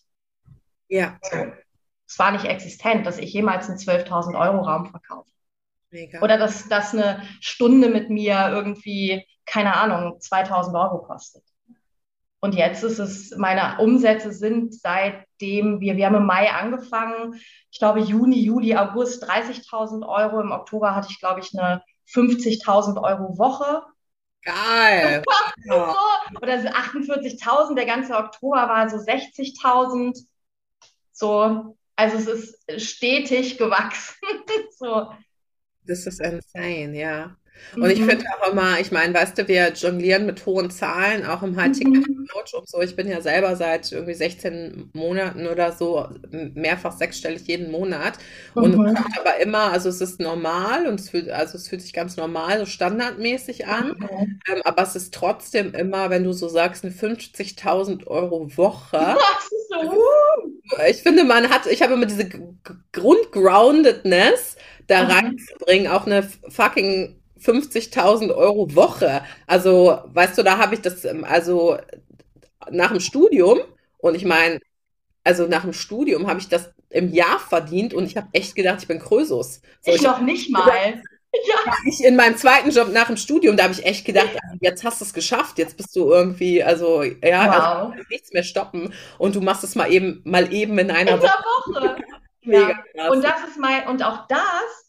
Ja. 0.88 1.18
Es 2.06 2.18
war 2.18 2.32
nicht 2.32 2.44
existent, 2.44 3.06
dass 3.06 3.18
ich 3.18 3.32
jemals 3.32 3.68
einen 3.68 3.78
12.000 3.78 4.38
Euro 4.38 4.62
Raum 4.62 4.86
verkaufe. 4.86 5.30
Mega. 5.90 6.20
Oder 6.20 6.38
dass, 6.38 6.68
dass 6.68 6.92
eine 6.92 7.22
Stunde 7.40 7.88
mit 7.88 8.10
mir 8.10 8.48
irgendwie, 8.50 9.26
keine 9.46 9.74
Ahnung, 9.74 10.20
2000 10.20 10.76
Euro 10.76 11.02
kostet. 11.02 11.44
Und 12.40 12.54
jetzt 12.54 12.82
ist 12.82 12.98
es, 12.98 13.36
meine 13.36 13.78
Umsätze 13.80 14.32
sind 14.32 14.74
seitdem 14.74 15.80
wir, 15.80 15.96
wir 15.96 16.06
haben 16.06 16.16
im 16.16 16.26
Mai 16.26 16.50
angefangen, 16.50 17.34
ich 17.70 17.78
glaube 17.78 18.00
Juni, 18.00 18.40
Juli, 18.40 18.74
August 18.76 19.28
30.000 19.28 20.06
Euro. 20.08 20.40
Im 20.40 20.50
Oktober 20.50 20.94
hatte 20.94 21.08
ich, 21.10 21.18
glaube 21.18 21.40
ich, 21.40 21.56
eine 21.56 21.82
50.000 22.12 23.00
Euro 23.02 23.36
Woche. 23.38 23.82
Geil. 24.42 25.22
so, 25.66 25.94
oder 26.40 26.54
48.000, 26.54 27.74
der 27.74 27.86
ganze 27.86 28.14
Oktober 28.16 28.68
war 28.68 28.88
so 28.88 28.96
60.000. 28.96 30.24
So, 31.12 31.76
also 31.96 32.16
es 32.16 32.26
ist 32.66 32.80
stetig 32.80 33.58
gewachsen. 33.58 34.16
so. 34.78 35.12
Das 35.86 36.06
ist 36.06 36.20
insane, 36.20 36.98
ja. 36.98 37.36
Und 37.76 37.90
ich 37.90 38.00
mhm. 38.00 38.10
finde 38.10 38.24
auch 38.32 38.52
immer, 38.52 38.80
ich 38.80 38.90
meine, 38.90 39.14
weißt 39.14 39.38
du, 39.38 39.48
wir 39.48 39.72
jonglieren 39.72 40.26
mit 40.26 40.44
hohen 40.46 40.70
Zahlen, 40.70 41.24
auch 41.24 41.42
im 41.42 41.56
High-Ticket-Coach 41.56 42.54
und 42.54 42.68
so. 42.68 42.80
Ich 42.80 42.96
bin 42.96 43.08
ja 43.08 43.20
selber 43.20 43.54
seit 43.56 43.92
irgendwie 43.92 44.14
16 44.14 44.90
Monaten 44.92 45.46
oder 45.46 45.72
so 45.72 46.08
mehrfach 46.30 46.96
sechsstellig 46.96 47.46
jeden 47.46 47.70
Monat. 47.70 48.14
Und 48.54 48.76
mhm. 48.76 48.96
aber 49.18 49.38
immer, 49.40 49.72
also 49.72 49.88
es 49.88 50.00
ist 50.00 50.20
normal 50.20 50.86
und 50.86 50.98
es 50.98 51.10
fühlt, 51.10 51.30
also 51.30 51.56
es 51.56 51.68
fühlt 51.68 51.82
sich 51.82 51.92
ganz 51.92 52.16
normal, 52.16 52.58
so 52.58 52.66
standardmäßig 52.66 53.66
an. 53.66 53.96
Mhm. 53.98 54.40
Ähm, 54.48 54.62
aber 54.64 54.82
es 54.82 54.96
ist 54.96 55.14
trotzdem 55.14 55.74
immer, 55.74 56.10
wenn 56.10 56.24
du 56.24 56.32
so 56.32 56.48
sagst, 56.48 56.84
eine 56.84 56.92
50.000 56.92 58.06
Euro 58.06 58.56
Woche. 58.56 59.16
Ich 60.88 61.02
finde, 61.02 61.24
man 61.24 61.50
hat, 61.50 61.66
ich 61.66 61.82
habe 61.82 61.94
immer 61.94 62.06
diese 62.06 62.28
Grundgroundedness 62.92 64.56
da 64.86 65.04
mhm. 65.04 65.10
reinzubringen, 65.10 65.88
auch 65.88 66.06
eine 66.06 66.28
fucking 66.48 67.19
50.000 67.42 68.34
Euro 68.34 68.74
Woche. 68.74 69.22
Also, 69.46 69.98
weißt 70.06 70.38
du, 70.38 70.42
da 70.42 70.58
habe 70.58 70.74
ich 70.74 70.80
das, 70.80 71.04
ähm, 71.04 71.24
also 71.24 71.78
nach 72.70 72.90
dem 72.90 73.00
Studium, 73.00 73.60
und 73.98 74.14
ich 74.14 74.24
meine, 74.24 74.60
also 75.24 75.46
nach 75.46 75.62
dem 75.62 75.72
Studium 75.72 76.26
habe 76.26 76.40
ich 76.40 76.48
das 76.48 76.70
im 76.90 77.12
Jahr 77.12 77.38
verdient 77.38 77.94
und 77.94 78.04
ich 78.04 78.16
habe 78.16 78.28
echt 78.32 78.54
gedacht, 78.54 78.78
ich 78.80 78.88
bin 78.88 78.98
Krösus. 78.98 79.60
So, 79.80 79.90
ich, 79.90 79.96
ich 79.96 80.02
noch 80.02 80.20
nicht 80.20 80.50
mal. 80.50 81.02
Ja. 81.46 81.72
Ich 81.86 82.04
in 82.04 82.16
meinem 82.16 82.36
zweiten 82.36 82.70
Job 82.70 82.88
nach 82.92 83.06
dem 83.06 83.16
Studium, 83.16 83.56
da 83.56 83.62
habe 83.62 83.72
ich 83.72 83.86
echt 83.86 84.04
gedacht, 84.04 84.30
also 84.42 84.58
jetzt 84.60 84.82
hast 84.82 85.00
du 85.00 85.04
es 85.04 85.14
geschafft, 85.14 85.58
jetzt 85.58 85.76
bist 85.76 85.94
du 85.94 86.10
irgendwie, 86.10 86.60
also 86.60 87.04
ja, 87.04 87.46
wow. 87.46 87.92
also, 87.92 88.04
nichts 88.10 88.32
mehr 88.32 88.42
stoppen 88.42 88.92
und 89.16 89.36
du 89.36 89.40
machst 89.40 89.62
es 89.62 89.76
mal 89.76 89.92
eben, 89.92 90.22
mal 90.24 90.52
eben 90.52 90.76
in 90.80 90.90
einer 90.90 91.12
in 91.12 91.22
Woche. 91.22 91.30
Woche. 91.72 91.96
Mega 92.42 92.84
ja. 92.94 93.10
Und 93.10 93.22
das 93.22 93.44
ist 93.48 93.58
mein, 93.60 93.86
und 93.86 94.02
auch 94.02 94.26
das 94.26 94.88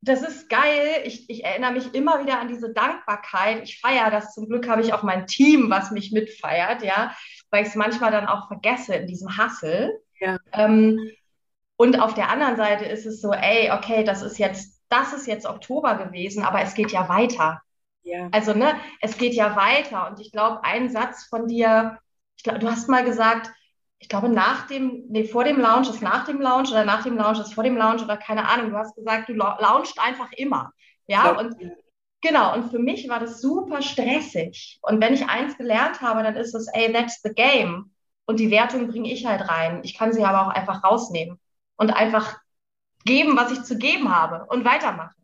das 0.00 0.22
ist 0.22 0.48
geil. 0.48 1.02
Ich, 1.04 1.28
ich, 1.28 1.44
erinnere 1.44 1.72
mich 1.72 1.94
immer 1.94 2.22
wieder 2.22 2.40
an 2.40 2.48
diese 2.48 2.72
Dankbarkeit. 2.72 3.62
Ich 3.64 3.80
feiere 3.80 4.10
das. 4.10 4.34
Zum 4.34 4.46
Glück 4.48 4.68
habe 4.68 4.82
ich 4.82 4.92
auch 4.94 5.02
mein 5.02 5.26
Team, 5.26 5.70
was 5.70 5.90
mich 5.90 6.12
mitfeiert, 6.12 6.82
ja, 6.82 7.14
weil 7.50 7.62
ich 7.62 7.70
es 7.70 7.74
manchmal 7.74 8.12
dann 8.12 8.26
auch 8.26 8.46
vergesse 8.46 8.94
in 8.94 9.06
diesem 9.06 9.36
Hassel. 9.36 10.00
Ja. 10.20 10.38
Ähm, 10.52 11.10
und 11.76 12.00
auf 12.00 12.14
der 12.14 12.30
anderen 12.30 12.56
Seite 12.56 12.84
ist 12.84 13.06
es 13.06 13.20
so, 13.20 13.32
ey, 13.32 13.70
okay, 13.72 14.04
das 14.04 14.22
ist 14.22 14.38
jetzt, 14.38 14.80
das 14.88 15.12
ist 15.12 15.26
jetzt 15.26 15.46
Oktober 15.46 15.96
gewesen, 15.96 16.44
aber 16.44 16.60
es 16.60 16.74
geht 16.74 16.92
ja 16.92 17.08
weiter. 17.08 17.60
Ja. 18.02 18.28
Also, 18.32 18.54
ne, 18.54 18.74
es 19.00 19.18
geht 19.18 19.34
ja 19.34 19.56
weiter. 19.56 20.08
Und 20.08 20.20
ich 20.20 20.32
glaube, 20.32 20.64
ein 20.64 20.90
Satz 20.90 21.24
von 21.24 21.46
dir, 21.46 21.98
ich 22.36 22.44
glaube, 22.44 22.60
du 22.60 22.70
hast 22.70 22.88
mal 22.88 23.04
gesagt, 23.04 23.50
ich 24.00 24.08
glaube, 24.08 24.28
nach 24.28 24.66
dem, 24.68 25.04
nee, 25.08 25.24
vor 25.24 25.44
dem 25.44 25.58
Launch 25.58 25.88
ist 25.88 26.02
nach 26.02 26.24
dem 26.24 26.40
Launch 26.40 26.70
oder 26.70 26.84
nach 26.84 27.02
dem 27.02 27.16
Launch 27.16 27.40
ist 27.40 27.54
vor 27.54 27.64
dem 27.64 27.76
Launch 27.76 28.02
oder 28.02 28.16
keine 28.16 28.48
Ahnung. 28.48 28.70
Du 28.70 28.76
hast 28.76 28.94
gesagt, 28.94 29.28
du 29.28 29.34
launchst 29.34 29.98
einfach 29.98 30.30
immer. 30.32 30.72
Ja, 31.06 31.26
ja. 31.26 31.38
und 31.38 31.56
genau. 32.20 32.54
Und 32.54 32.70
für 32.70 32.78
mich 32.78 33.08
war 33.08 33.18
das 33.18 33.40
super 33.40 33.82
stressig. 33.82 34.78
Und 34.82 35.00
wenn 35.00 35.14
ich 35.14 35.28
eins 35.28 35.56
gelernt 35.58 36.00
habe, 36.00 36.22
dann 36.22 36.36
ist 36.36 36.54
es, 36.54 36.68
ey, 36.72 36.92
that's 36.92 37.22
the 37.22 37.30
game. 37.30 37.92
Und 38.24 38.38
die 38.38 38.50
Wertung 38.50 38.88
bringe 38.88 39.10
ich 39.12 39.26
halt 39.26 39.48
rein. 39.48 39.80
Ich 39.82 39.96
kann 39.96 40.12
sie 40.12 40.24
aber 40.24 40.46
auch 40.46 40.50
einfach 40.50 40.84
rausnehmen 40.84 41.40
und 41.76 41.90
einfach 41.90 42.38
geben, 43.04 43.36
was 43.36 43.50
ich 43.50 43.62
zu 43.62 43.78
geben 43.78 44.14
habe 44.14 44.46
und 44.46 44.64
weitermachen. 44.64 45.14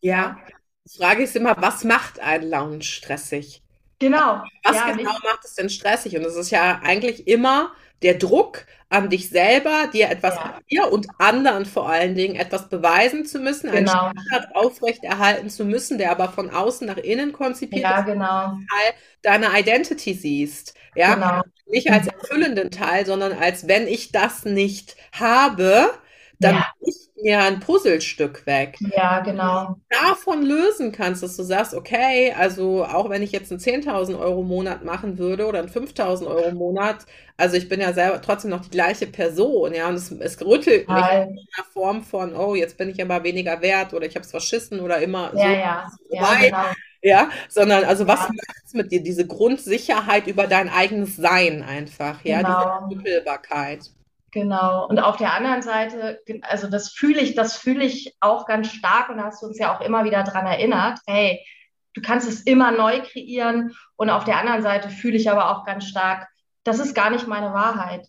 Ja. 0.00 0.38
Die 0.86 0.98
Frage 0.98 1.24
ist 1.24 1.34
immer, 1.34 1.56
was 1.58 1.82
macht 1.82 2.20
ein 2.20 2.42
Launch 2.42 2.94
stressig? 2.94 3.63
Genau. 4.04 4.42
Was 4.62 4.76
ja, 4.76 4.90
genau 4.90 5.12
nicht. 5.12 5.24
macht 5.24 5.44
es 5.44 5.54
denn 5.54 5.70
stressig? 5.70 6.16
Und 6.16 6.24
es 6.24 6.36
ist 6.36 6.50
ja 6.50 6.80
eigentlich 6.82 7.26
immer 7.26 7.72
der 8.02 8.14
Druck 8.14 8.66
an 8.90 9.08
dich 9.08 9.30
selber, 9.30 9.88
dir 9.92 10.10
etwas 10.10 10.34
ja. 10.34 10.58
dir 10.70 10.92
und 10.92 11.08
anderen 11.18 11.64
vor 11.64 11.88
allen 11.88 12.14
Dingen 12.14 12.36
etwas 12.36 12.68
beweisen 12.68 13.24
zu 13.24 13.38
müssen, 13.40 13.70
genau. 13.70 14.06
einen 14.06 14.18
Standard 14.20 14.54
aufrechterhalten 14.54 15.50
zu 15.50 15.64
müssen, 15.64 15.98
der 15.98 16.10
aber 16.10 16.28
von 16.28 16.50
außen 16.50 16.86
nach 16.86 16.98
innen 16.98 17.32
konzipiert 17.32 17.82
ja, 17.82 18.00
ist, 18.00 18.06
genau. 18.06 18.58
Teil 18.70 18.94
deiner 19.22 19.58
Identity 19.58 20.14
siehst. 20.14 20.74
Ja, 20.94 21.14
genau. 21.14 21.42
nicht 21.66 21.90
als 21.90 22.06
erfüllenden 22.06 22.70
Teil, 22.70 23.04
sondern 23.04 23.32
als 23.32 23.66
wenn 23.66 23.88
ich 23.88 24.12
das 24.12 24.44
nicht 24.44 24.96
habe, 25.12 25.90
dann 26.38 26.56
ja. 26.56 26.66
bricht 26.80 27.10
mir 27.22 27.40
ein 27.40 27.60
Puzzlestück 27.60 28.46
weg. 28.46 28.76
Ja, 28.94 29.20
genau. 29.20 29.76
Davon 29.88 30.42
lösen 30.42 30.92
kannst, 30.92 31.22
dass 31.22 31.36
du 31.36 31.42
sagst, 31.42 31.74
okay, 31.74 32.34
also 32.36 32.84
auch 32.84 33.08
wenn 33.08 33.22
ich 33.22 33.32
jetzt 33.32 33.50
einen 33.50 33.60
10.000 33.60 34.18
Euro 34.18 34.42
Monat 34.42 34.84
machen 34.84 35.18
würde 35.18 35.46
oder 35.46 35.60
einen 35.60 35.70
5.000 35.70 36.26
Euro 36.26 36.52
Monat, 36.52 37.06
also 37.36 37.56
ich 37.56 37.68
bin 37.68 37.80
ja 37.80 37.92
selber 37.92 38.20
trotzdem 38.20 38.50
noch 38.50 38.62
die 38.62 38.70
gleiche 38.70 39.06
Person, 39.06 39.74
ja, 39.74 39.88
und 39.88 39.94
es, 39.94 40.10
es 40.10 40.40
rüttelt 40.44 40.88
mich 40.88 40.96
in 40.96 41.02
einer 41.02 41.66
Form 41.72 42.02
von, 42.02 42.36
oh, 42.36 42.54
jetzt 42.54 42.76
bin 42.76 42.90
ich 42.90 43.02
aber 43.02 43.24
weniger 43.24 43.60
wert 43.62 43.94
oder 43.94 44.06
ich 44.06 44.14
habe 44.14 44.24
es 44.24 44.30
verschissen 44.30 44.80
oder 44.80 44.98
immer 44.98 45.32
ja, 45.34 45.88
so. 45.90 46.14
Ja, 46.14 46.22
ja, 46.22 46.34
genau. 46.40 46.64
Ja, 47.02 47.28
sondern 47.50 47.84
also 47.84 48.06
was 48.06 48.20
ja. 48.20 48.28
macht 48.28 48.64
es 48.64 48.72
mit 48.72 48.90
dir, 48.90 49.02
diese 49.02 49.26
Grundsicherheit 49.26 50.26
über 50.26 50.46
dein 50.46 50.70
eigenes 50.70 51.16
Sein 51.16 51.62
einfach, 51.62 52.24
ja, 52.24 52.38
genau. 52.38 52.86
diese 52.88 52.98
Unmittelbarkeit. 52.98 53.90
Genau. 54.34 54.88
Und 54.88 54.98
auf 54.98 55.16
der 55.16 55.32
anderen 55.32 55.62
Seite, 55.62 56.18
also 56.42 56.68
das 56.68 56.90
fühle 56.90 57.20
ich, 57.20 57.36
das 57.36 57.56
fühle 57.56 57.84
ich 57.84 58.16
auch 58.18 58.46
ganz 58.46 58.72
stark 58.72 59.08
und 59.08 59.18
da 59.18 59.26
hast 59.26 59.40
du 59.40 59.46
uns 59.46 59.60
ja 59.60 59.72
auch 59.72 59.80
immer 59.80 60.04
wieder 60.04 60.24
daran 60.24 60.44
erinnert, 60.44 60.98
hey, 61.06 61.46
du 61.94 62.02
kannst 62.02 62.28
es 62.28 62.42
immer 62.42 62.72
neu 62.72 63.00
kreieren. 63.00 63.76
Und 63.94 64.10
auf 64.10 64.24
der 64.24 64.38
anderen 64.38 64.62
Seite 64.62 64.88
fühle 64.88 65.16
ich 65.16 65.30
aber 65.30 65.50
auch 65.50 65.64
ganz 65.64 65.86
stark, 65.86 66.26
das 66.64 66.80
ist 66.80 66.96
gar 66.96 67.10
nicht 67.10 67.28
meine 67.28 67.54
Wahrheit, 67.54 68.08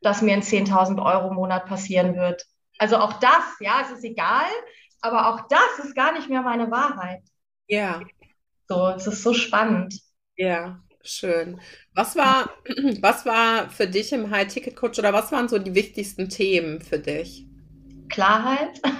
dass 0.00 0.22
mir 0.22 0.32
ein 0.32 0.40
10.000 0.40 1.04
Euro 1.04 1.30
Monat 1.34 1.66
passieren 1.66 2.16
wird. 2.16 2.46
Also 2.78 2.96
auch 2.96 3.12
das, 3.20 3.44
ja, 3.60 3.82
es 3.82 3.90
ist 3.90 4.04
egal, 4.04 4.48
aber 5.02 5.28
auch 5.28 5.46
das 5.48 5.84
ist 5.84 5.94
gar 5.94 6.12
nicht 6.12 6.30
mehr 6.30 6.40
meine 6.40 6.70
Wahrheit. 6.70 7.20
Ja. 7.68 8.00
So, 8.66 8.88
es 8.96 9.06
ist 9.06 9.22
so 9.22 9.34
spannend. 9.34 10.00
Ja. 10.36 10.80
Schön. 11.06 11.60
Was 11.94 12.16
war, 12.16 12.50
was 13.00 13.24
war 13.24 13.70
für 13.70 13.86
dich 13.86 14.12
im 14.12 14.30
High-Ticket-Coach 14.30 14.98
oder 14.98 15.12
was 15.12 15.30
waren 15.30 15.48
so 15.48 15.58
die 15.58 15.74
wichtigsten 15.74 16.28
Themen 16.28 16.80
für 16.80 16.98
dich? 16.98 17.46
Klarheit. 18.08 18.80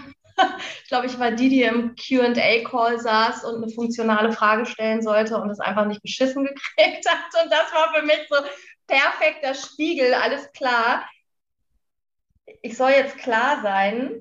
Ich 0.82 0.88
glaube, 0.88 1.06
ich 1.06 1.18
war 1.18 1.30
die, 1.30 1.48
die 1.48 1.62
im 1.62 1.96
QA-Call 1.96 3.00
saß 3.00 3.44
und 3.44 3.62
eine 3.62 3.72
funktionale 3.72 4.32
Frage 4.32 4.66
stellen 4.66 5.00
sollte 5.00 5.38
und 5.38 5.48
es 5.48 5.60
einfach 5.60 5.86
nicht 5.86 6.02
beschissen 6.02 6.44
gekriegt 6.76 7.08
hat. 7.08 7.42
Und 7.42 7.50
das 7.50 7.72
war 7.72 7.94
für 7.94 8.02
mich 8.04 8.20
so 8.28 8.36
perfekter 8.86 9.54
Spiegel, 9.54 10.12
alles 10.12 10.52
klar. 10.52 11.08
Ich 12.60 12.76
soll 12.76 12.90
jetzt 12.90 13.16
klar 13.16 13.62
sein 13.62 14.20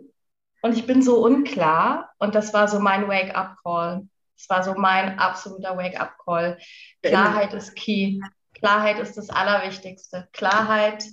und 0.62 0.78
ich 0.78 0.88
bin 0.88 1.02
so 1.02 1.24
unklar. 1.24 2.14
Und 2.18 2.34
das 2.34 2.54
war 2.54 2.70
so 2.70 2.80
mein 2.80 3.10
Wake-up-Call. 3.10 4.08
Das 4.38 4.50
war 4.50 4.64
so 4.64 4.80
mein 4.80 5.18
absoluter 5.20 5.78
Wake-up-Call. 5.78 6.58
Klarheit 7.02 7.54
ist 7.54 7.76
key. 7.76 8.20
Klarheit 8.54 9.00
ist 9.00 9.18
das 9.18 9.30
Allerwichtigste. 9.30 10.28
Klarheit 10.34 11.06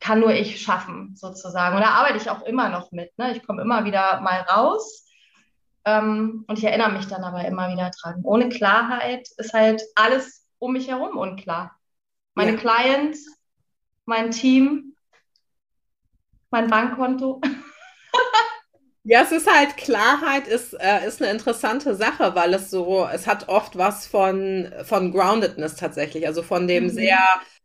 kann 0.00 0.20
nur 0.20 0.32
ich 0.32 0.60
schaffen, 0.60 1.14
sozusagen. 1.16 1.76
Und 1.76 1.82
da 1.82 1.90
arbeite 1.90 2.18
ich 2.18 2.30
auch 2.30 2.42
immer 2.42 2.68
noch 2.68 2.92
mit. 2.92 3.16
Ne? 3.18 3.32
Ich 3.36 3.46
komme 3.46 3.62
immer 3.62 3.84
wieder 3.84 4.20
mal 4.20 4.40
raus 4.42 5.06
ähm, 5.84 6.44
und 6.46 6.58
ich 6.58 6.64
erinnere 6.64 6.92
mich 6.92 7.06
dann 7.06 7.24
aber 7.24 7.44
immer 7.44 7.70
wieder 7.72 7.90
dran. 7.90 8.20
Ohne 8.22 8.48
Klarheit 8.48 9.28
ist 9.36 9.52
halt 9.52 9.82
alles 9.94 10.46
um 10.58 10.72
mich 10.72 10.88
herum 10.88 11.16
unklar. 11.16 11.76
Meine 12.34 12.52
ja. 12.52 12.58
Clients, 12.58 13.26
mein 14.04 14.30
Team, 14.30 14.94
mein 16.50 16.68
Bankkonto. 16.68 17.40
Ja, 19.10 19.22
es 19.22 19.32
ist 19.32 19.50
halt, 19.50 19.78
Klarheit 19.78 20.46
ist, 20.46 20.74
äh, 20.74 21.06
ist 21.06 21.22
eine 21.22 21.30
interessante 21.30 21.94
Sache, 21.94 22.34
weil 22.34 22.52
es 22.52 22.70
so, 22.70 23.08
es 23.10 23.26
hat 23.26 23.48
oft 23.48 23.78
was 23.78 24.06
von, 24.06 24.70
von 24.84 25.12
Groundedness 25.12 25.76
tatsächlich, 25.76 26.26
also 26.26 26.42
von 26.42 26.68
dem 26.68 26.84
mhm. 26.84 26.90
sehr 26.90 27.18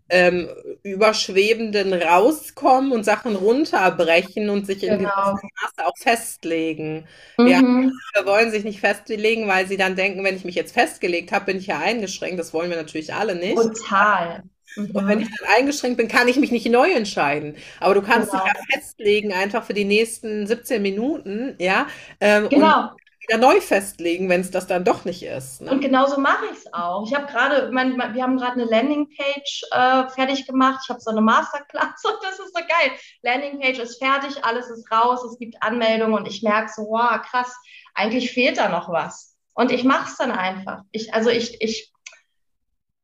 ähm, 0.08 0.48
überschwebenden 0.84 1.92
rauskommen 1.92 2.94
und 2.94 3.04
Sachen 3.04 3.36
runterbrechen 3.36 4.50
und 4.50 4.66
sich 4.66 4.84
in 4.84 5.00
genau. 5.00 5.10
Maße 5.34 5.86
auch 5.86 5.98
festlegen. 5.98 7.06
Mhm. 7.38 7.48
Ja, 7.48 7.62
wir 7.62 8.26
wollen 8.26 8.50
sich 8.50 8.64
nicht 8.64 8.80
festlegen, 8.80 9.46
weil 9.46 9.68
sie 9.68 9.76
dann 9.76 9.98
denken, 9.98 10.24
wenn 10.24 10.38
ich 10.38 10.46
mich 10.46 10.56
jetzt 10.56 10.74
festgelegt 10.74 11.34
habe, 11.34 11.48
bin 11.48 11.58
ich 11.58 11.68
ja 11.68 11.80
eingeschränkt. 11.80 12.40
Das 12.40 12.54
wollen 12.54 12.70
wir 12.70 12.78
natürlich 12.78 13.14
alle 13.14 13.36
nicht. 13.36 13.58
Total. 13.58 14.44
Mhm. 14.76 14.92
Und 14.92 15.08
wenn 15.08 15.20
ich 15.22 15.30
dann 15.30 15.50
eingeschränkt 15.58 15.98
bin, 15.98 16.08
kann 16.08 16.28
ich 16.28 16.38
mich 16.38 16.52
nicht 16.52 16.70
neu 16.70 16.92
entscheiden. 16.92 17.56
Aber 17.80 17.94
du 17.94 18.02
kannst 18.02 18.32
genau. 18.32 18.44
dich 18.44 18.54
ja 18.54 18.80
festlegen, 18.80 19.34
einfach 19.34 19.64
für 19.64 19.74
die 19.74 19.86
nächsten 19.86 20.48
17 20.48 20.82
Minuten, 20.82 21.56
ja. 21.60 21.88
Ähm, 22.20 22.50
genau. 22.50 22.90
Und 22.90 23.04
wieder 23.28 23.38
neu 23.38 23.62
festlegen, 23.62 24.30
wenn 24.30 24.42
es 24.42 24.52
das 24.52 24.68
dann 24.68 24.84
doch 24.84 25.06
nicht 25.06 25.24
ist. 25.24 25.62
Ne? 25.62 25.72
Und 25.72 25.82
genauso 25.82 26.20
mache 26.20 26.46
ich 26.52 26.58
es 26.58 26.74
auch. 26.74 27.08
Ich 27.08 27.16
habe 27.16 27.26
gerade, 27.26 27.72
wir 27.72 28.24
haben 28.24 28.38
gerade 28.38 28.54
eine 28.54 28.66
Landingpage 28.66 29.64
äh, 29.72 30.10
fertig 30.10 30.46
gemacht. 30.46 30.82
Ich 30.84 30.90
habe 30.90 31.00
so 31.00 31.12
eine 31.12 31.22
Masterclass 31.22 32.04
und 32.04 32.18
das 32.22 32.40
ist 32.40 32.56
so 32.56 32.62
geil. 32.62 32.92
Landingpage 33.22 33.80
ist 33.80 33.98
fertig, 33.98 34.44
alles 34.44 34.70
ist 34.70 34.92
raus, 34.92 35.24
es 35.24 35.40
gibt 35.40 35.62
Anmeldungen 35.62 36.16
und 36.16 36.28
ich 36.28 36.44
merke 36.44 36.72
so, 36.76 36.84
wow, 36.84 37.22
krass, 37.22 37.56
eigentlich 37.94 38.32
fehlt 38.32 38.58
da 38.58 38.70
noch 38.70 38.90
was. 38.90 39.36
Und 39.54 39.72
ich 39.72 39.84
mache 39.84 40.10
es 40.10 40.18
dann 40.18 40.32
einfach. 40.32 40.82
Ich, 40.92 41.14
also 41.14 41.30
ich, 41.30 41.62
ich, 41.62 41.93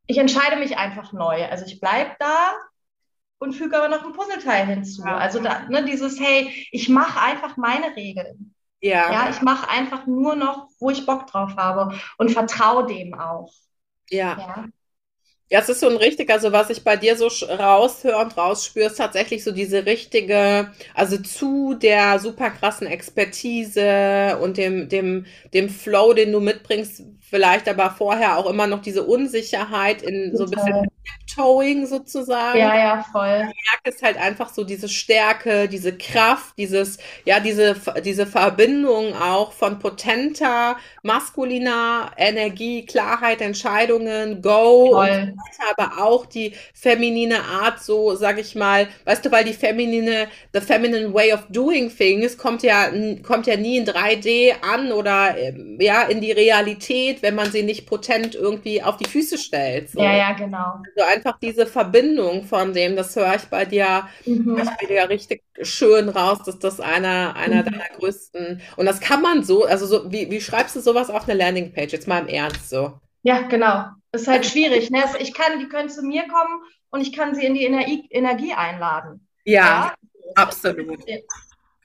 ich 0.10 0.18
entscheide 0.18 0.56
mich 0.56 0.76
einfach 0.76 1.14
neu. 1.14 1.46
Also 1.46 1.66
ich 1.66 1.80
bleibe 1.80 2.16
da 2.18 2.54
und 3.38 3.54
füge 3.54 3.78
aber 3.78 3.90
noch 3.90 4.04
ein 4.04 4.12
Puzzleteil 4.12 4.66
hinzu. 4.66 5.04
Also 5.04 5.40
da, 5.40 5.70
ne, 5.70 5.86
dieses, 5.86 6.20
hey, 6.20 6.68
ich 6.72 6.90
mache 6.90 7.22
einfach 7.22 7.58
meine 7.58 7.96
Regeln. 7.96 8.56
Ja. 8.82 9.12
Ja, 9.12 9.30
ich 9.30 9.42
mache 9.44 9.70
einfach 9.70 10.08
nur 10.08 10.36
noch, 10.36 10.68
wo 10.80 10.90
ich 10.90 11.06
Bock 11.06 11.28
drauf 11.28 11.56
habe 11.58 11.96
und 12.18 12.32
vertraue 12.32 12.88
dem 12.88 13.14
auch. 13.14 13.54
Ja. 14.10 14.38
ja. 14.40 14.66
Ja, 15.52 15.60
es 15.60 15.70
ist 15.70 15.80
so 15.80 15.90
ein 15.90 15.98
richtig, 15.98 16.30
also 16.30 16.52
was 16.52 16.70
ich 16.70 16.84
bei 16.84 16.96
dir 16.96 17.16
so 17.16 17.28
raushöre 17.28 18.18
und 18.18 18.38
rausspüre, 18.38 18.86
ist 18.86 18.98
tatsächlich 18.98 19.44
so 19.44 19.52
diese 19.52 19.86
richtige, 19.86 20.72
also 20.94 21.18
zu 21.18 21.74
der 21.74 22.20
super 22.20 22.52
krassen 22.52 22.86
Expertise 22.86 24.38
und 24.42 24.58
dem, 24.58 24.90
dem, 24.90 25.26
dem 25.54 25.70
Flow, 25.70 26.14
den 26.14 26.32
du 26.32 26.40
mitbringst, 26.40 27.04
vielleicht 27.30 27.68
aber 27.68 27.90
vorher 27.92 28.38
auch 28.38 28.48
immer 28.48 28.68
noch 28.68 28.82
diese 28.82 29.04
Unsicherheit 29.04 30.04
in 30.04 30.36
so 30.36 30.46
ein 30.46 30.52
bisschen 30.52 30.88
Tiptoeing 31.26 31.86
sozusagen. 31.86 32.60
Ja, 32.60 32.78
ja, 32.78 33.06
voll. 33.12 33.50
Ich 33.56 33.72
merke 33.72 33.96
es 33.96 34.02
halt 34.02 34.18
einfach 34.18 34.50
so 34.50 34.64
diese 34.64 34.90
Stärke, 34.90 35.68
diese 35.68 35.98
Kraft, 35.98 36.58
dieses, 36.58 36.98
ja, 37.26 37.40
diese, 37.40 37.76
diese 38.04 38.26
Verbindung 38.26 39.14
auch 39.16 39.52
von 39.52 39.80
potenter, 39.80 40.78
maskuliner 41.04 42.12
Energie, 42.18 42.86
Klarheit, 42.86 43.42
Entscheidungen, 43.42 44.42
Go, 44.42 44.94
voll. 44.94 45.34
Aber 45.72 46.04
auch 46.04 46.26
die 46.26 46.54
feminine 46.74 47.44
Art, 47.44 47.82
so 47.82 48.16
sag 48.16 48.40
ich 48.40 48.56
mal, 48.56 48.88
weißt 49.06 49.26
du, 49.26 49.32
weil 49.32 49.44
die 49.44 49.54
feminine, 49.54 50.28
the 50.54 50.62
feminine 50.62 51.14
way 51.14 51.34
of 51.34 51.46
doing 51.50 51.90
things 51.90 52.38
kommt 52.38 52.64
ja, 52.64 52.90
kommt 53.24 53.48
ja 53.48 53.56
nie 53.56 53.78
in 53.78 53.86
3D 53.86 54.62
an 54.62 54.92
oder 54.92 55.38
ähm, 55.38 55.78
ja, 55.80 56.04
in 56.04 56.22
die 56.22 56.32
Realität 56.32 57.20
wenn 57.22 57.36
man 57.36 57.52
sie 57.52 57.64
nicht 57.64 57.88
potent 57.88 58.36
irgendwie 58.36 58.82
auf 58.82 58.98
die 58.98 59.08
Füße 59.08 59.38
stellt. 59.38 59.90
So. 59.90 60.02
Ja, 60.02 60.16
ja, 60.16 60.34
genau. 60.34 60.82
Also 60.96 61.10
einfach 61.10 61.40
diese 61.40 61.66
Verbindung 61.66 62.44
von 62.44 62.74
dem, 62.74 62.96
das 62.96 63.16
höre 63.16 63.36
ich 63.36 63.44
bei 63.44 63.66
dir, 63.66 64.08
mhm. 64.26 64.58
ich 64.62 64.70
bei 64.82 64.88
dir 64.88 65.10
richtig 65.10 65.44
schön 65.62 66.10
raus, 66.10 66.40
dass 66.46 66.60
das 66.60 66.80
einer, 66.80 67.36
einer 67.36 67.62
mhm. 67.62 67.66
deiner 67.66 67.90
größten, 67.98 68.62
und 68.78 68.86
das 68.86 69.00
kann 69.00 69.22
man 69.22 69.44
so, 69.44 69.66
also 69.66 69.86
so, 69.86 70.12
wie, 70.12 70.30
wie 70.32 70.42
schreibst 70.42 70.76
du 70.76 70.82
sowas 70.82 71.10
auf 71.10 71.28
eine 71.28 71.38
Landingpage, 71.38 71.92
jetzt 71.92 72.08
mal 72.08 72.20
im 72.20 72.28
Ernst 72.28 72.70
so? 72.70 73.00
Ja, 73.30 73.42
genau. 73.42 73.86
Das 74.12 74.24
ist 74.24 74.28
halt 74.28 74.44
schwierig. 74.44 74.90
Ne? 74.90 75.04
Ich 75.20 75.36
kann, 75.36 75.60
die 75.60 75.70
können 75.70 75.88
zu 75.88 76.02
mir 76.02 76.28
kommen 76.28 76.64
und 76.90 77.02
ich 77.02 77.14
kann 77.14 77.36
sie 77.36 77.46
in 77.46 77.54
die 77.54 77.64
Energie, 77.64 78.08
Energie 78.10 78.54
einladen. 78.54 79.28
Ja, 79.46 79.64
ja? 79.64 79.94
absolut. 80.34 81.06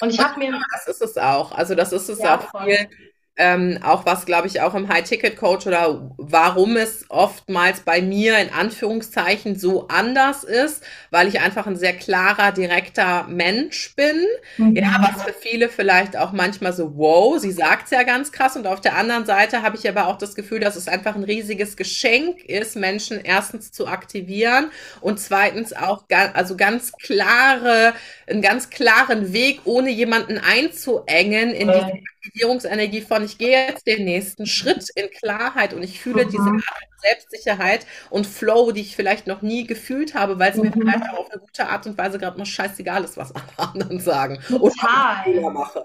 Und 0.01 0.11
ich 0.11 0.19
habe 0.19 0.39
mir. 0.39 0.59
Das 0.73 0.89
ist 0.89 1.03
es 1.03 1.19
auch. 1.19 1.53
Also, 1.53 1.75
das 1.75 1.93
ist 1.93 2.09
es 2.09 2.21
ja, 2.21 2.39
auch 2.39 2.65
viel. 2.65 2.89
Ähm, 3.37 3.81
auch 3.83 4.07
was, 4.07 4.27
glaube 4.27 4.47
ich, 4.47 4.61
auch 4.61 4.75
im 4.75 4.89
High-Ticket-Coach 4.89 5.67
oder 5.67 6.09
warum 6.19 6.77
es 6.77 7.05
oftmals 7.09 7.81
bei 7.81 8.01
mir 8.01 8.39
in 8.39 8.51
Anführungszeichen 8.51 9.59
so 9.59 9.89
anders 9.89 10.45
ist, 10.45 10.85
weil 11.11 11.27
ich 11.27 11.41
einfach 11.41 11.67
ein 11.67 11.75
sehr 11.77 11.95
klarer, 11.95 12.53
direkter 12.53 13.27
Mensch 13.29 13.97
bin. 13.97 14.25
Mhm. 14.57 14.77
Ja, 14.77 15.01
was 15.01 15.25
für 15.25 15.33
viele 15.33 15.69
vielleicht 15.69 16.17
auch 16.17 16.31
manchmal 16.31 16.73
so, 16.73 16.97
wow, 16.97 17.37
sie 17.37 17.51
sagt 17.51 17.87
es 17.87 17.91
ja 17.91 18.05
ganz 18.05 18.31
krass. 18.31 18.55
Und 18.57 18.69
auf 18.69 18.81
der 18.81 18.97
anderen 18.97 19.27
Seite 19.27 19.63
habe 19.63 19.77
ich 19.77 19.89
aber 19.89 20.07
auch 20.07 20.19
das 20.19 20.37
Gefühl, 20.37 20.61
dass 20.61 20.77
es 20.77 20.87
einfach 20.87 21.17
ein 21.17 21.25
riesiges 21.25 21.77
Geschenk 21.77 22.45
ist, 22.45 22.77
Menschen 22.77 23.21
erstens 23.21 23.73
zu 23.73 23.89
aktivieren 23.89 24.71
und 25.01 25.19
zweitens 25.19 25.73
auch 25.73 26.07
ga 26.07 26.31
also 26.35 26.57
ganz 26.57 26.93
klare, 26.93 27.95
einen 28.29 28.43
ganz 28.43 28.71
klaren 28.71 29.33
Weg, 29.33 29.63
ohne 29.65 29.91
jemanden 29.91 30.39
einzuengen 30.39 31.51
in 31.51 31.73
die 31.73 32.05
Aktivierungsenergie 32.25 33.03
von 33.03 33.25
ich 33.25 33.39
gehe 33.39 33.51
jetzt 33.51 33.87
den 33.87 34.05
nächsten 34.05 34.47
Schritt 34.47 34.89
in 34.95 35.11
Klarheit 35.11 35.75
und 35.75 35.83
ich 35.83 36.01
fühle 36.01 36.25
mhm. 36.25 36.31
diese 36.31 36.51
Selbstsicherheit 36.99 37.87
und 38.11 38.27
Flow, 38.27 38.73
die 38.73 38.81
ich 38.81 38.97
vielleicht 38.97 39.27
noch 39.27 39.43
nie 39.43 39.67
gefühlt 39.67 40.15
habe, 40.15 40.39
weil 40.39 40.53
es 40.53 40.57
mhm. 40.57 40.65
mir 40.65 40.73
vielleicht 40.73 41.11
auch 41.11 41.19
auf 41.19 41.31
eine 41.31 41.41
gute 41.41 41.69
Art 41.69 41.87
und 41.87 41.99
Weise 41.99 42.19
gerade 42.19 42.39
mal 42.39 42.47
scheißegal 42.47 43.05
ist, 43.05 43.17
was 43.17 43.33
alle 43.57 43.69
anderen 43.71 44.01
sagen. 44.01 44.39
Total. 44.49 45.29
Oder 45.29 45.51
mache. 45.51 45.83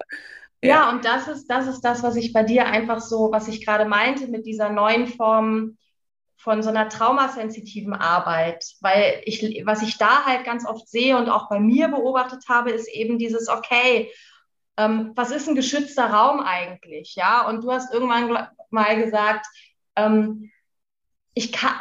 Ja. 0.62 0.68
ja, 0.68 0.90
und 0.90 1.04
das 1.04 1.26
ist, 1.28 1.46
das 1.46 1.66
ist 1.66 1.80
das, 1.80 2.02
was 2.02 2.16
ich 2.16 2.32
bei 2.32 2.42
dir 2.42 2.66
einfach 2.66 3.00
so, 3.00 3.30
was 3.32 3.48
ich 3.48 3.64
gerade 3.64 3.86
meinte 3.86 4.28
mit 4.28 4.44
dieser 4.44 4.70
neuen 4.70 5.06
Form 5.06 5.78
von 6.36 6.62
so 6.62 6.70
einer 6.70 6.88
traumasensitiven 6.88 7.92
Arbeit, 7.92 8.64
weil 8.80 9.20
ich, 9.24 9.62
was 9.66 9.82
ich 9.82 9.98
da 9.98 10.24
halt 10.24 10.44
ganz 10.44 10.66
oft 10.66 10.88
sehe 10.88 11.18
und 11.18 11.28
auch 11.28 11.50
bei 11.50 11.60
mir 11.60 11.88
beobachtet 11.88 12.44
habe, 12.48 12.70
ist 12.70 12.88
eben 12.88 13.18
dieses, 13.18 13.48
okay, 13.48 14.10
ähm, 14.80 15.12
was 15.14 15.30
ist 15.30 15.48
ein 15.48 15.54
geschützter 15.54 16.06
Raum 16.06 16.40
eigentlich? 16.40 17.14
Ja, 17.14 17.46
und 17.46 17.62
du 17.62 17.70
hast 17.70 17.92
irgendwann 17.92 18.48
mal 18.70 19.02
gesagt, 19.02 19.46
ähm, 19.96 20.50
ich 21.34 21.52
kann, 21.52 21.74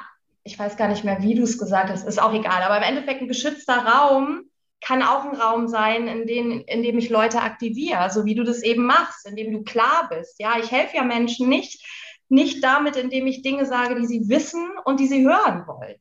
ich 0.43 0.59
weiß 0.59 0.75
gar 0.75 0.89
nicht 0.89 1.03
mehr, 1.03 1.21
wie 1.21 1.35
du 1.35 1.43
es 1.43 1.57
gesagt 1.57 1.89
hast, 1.89 2.05
ist 2.05 2.21
auch 2.21 2.33
egal, 2.33 2.61
aber 2.61 2.77
im 2.77 2.83
Endeffekt 2.83 3.21
ein 3.21 3.27
geschützter 3.27 3.85
Raum 3.85 4.43
kann 4.81 5.03
auch 5.03 5.25
ein 5.25 5.35
Raum 5.35 5.67
sein, 5.67 6.07
in, 6.07 6.25
den, 6.25 6.61
in 6.61 6.83
dem 6.83 6.97
ich 6.97 7.09
Leute 7.09 7.41
aktiviere, 7.41 8.09
so 8.09 8.25
wie 8.25 8.35
du 8.35 8.43
das 8.43 8.63
eben 8.63 8.85
machst, 8.85 9.27
in 9.27 9.35
dem 9.35 9.51
du 9.51 9.63
klar 9.63 10.07
bist. 10.09 10.39
Ja, 10.39 10.57
ich 10.57 10.71
helfe 10.71 10.97
ja 10.97 11.03
Menschen 11.03 11.49
nicht, 11.49 11.85
nicht 12.29 12.63
damit, 12.63 12.95
indem 12.95 13.27
ich 13.27 13.41
Dinge 13.41 13.65
sage, 13.65 13.95
die 13.95 14.05
sie 14.05 14.29
wissen 14.29 14.69
und 14.85 14.99
die 14.99 15.07
sie 15.07 15.25
hören 15.25 15.67
wollen. 15.67 15.97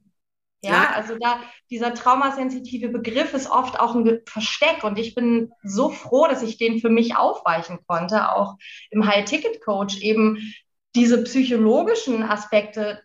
Ja, 0.61 0.71
ja, 0.71 0.91
also 0.95 1.17
da 1.19 1.41
dieser 1.71 1.95
traumasensitive 1.95 2.89
Begriff 2.89 3.33
ist 3.33 3.49
oft 3.49 3.79
auch 3.79 3.95
ein 3.95 4.21
Versteck 4.27 4.83
und 4.83 4.99
ich 4.99 5.15
bin 5.15 5.53
so 5.63 5.91
froh, 5.91 6.27
dass 6.27 6.43
ich 6.43 6.59
den 6.59 6.81
für 6.81 6.91
mich 6.91 7.17
aufweichen 7.17 7.79
konnte, 7.87 8.33
auch 8.33 8.57
im 8.91 9.07
High-Ticket-Coach 9.07 9.99
eben 9.99 10.53
diese 10.97 11.23
psychologischen 11.23 12.25
Aspekte, 12.25 13.03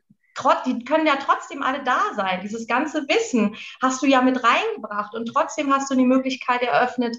die 0.66 0.84
können 0.84 1.06
ja 1.06 1.18
trotzdem 1.18 1.62
alle 1.62 1.84
da 1.84 2.02
sein. 2.16 2.42
Dieses 2.42 2.66
ganze 2.66 3.08
Wissen 3.08 3.56
hast 3.82 4.02
du 4.02 4.08
ja 4.08 4.22
mit 4.24 4.44
reingebracht 4.44 5.14
und 5.14 5.28
trotzdem 5.28 5.72
hast 5.72 5.92
du 5.92 5.96
die 5.96 6.06
Möglichkeit 6.06 6.64
eröffnet, 6.64 7.16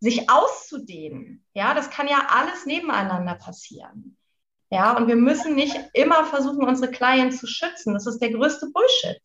sich 0.00 0.30
auszudehnen. 0.30 1.44
Ja, 1.52 1.74
das 1.74 1.90
kann 1.90 2.08
ja 2.08 2.28
alles 2.30 2.64
nebeneinander 2.64 3.34
passieren. 3.34 4.16
Ja, 4.70 4.96
und 4.96 5.08
wir 5.08 5.16
müssen 5.16 5.54
nicht 5.54 5.76
immer 5.94 6.24
versuchen, 6.24 6.66
unsere 6.66 6.90
Clients 6.90 7.38
zu 7.38 7.46
schützen. 7.46 7.94
Das 7.94 8.06
ist 8.06 8.20
der 8.20 8.32
größte 8.32 8.70
Bullshit. 8.72 9.20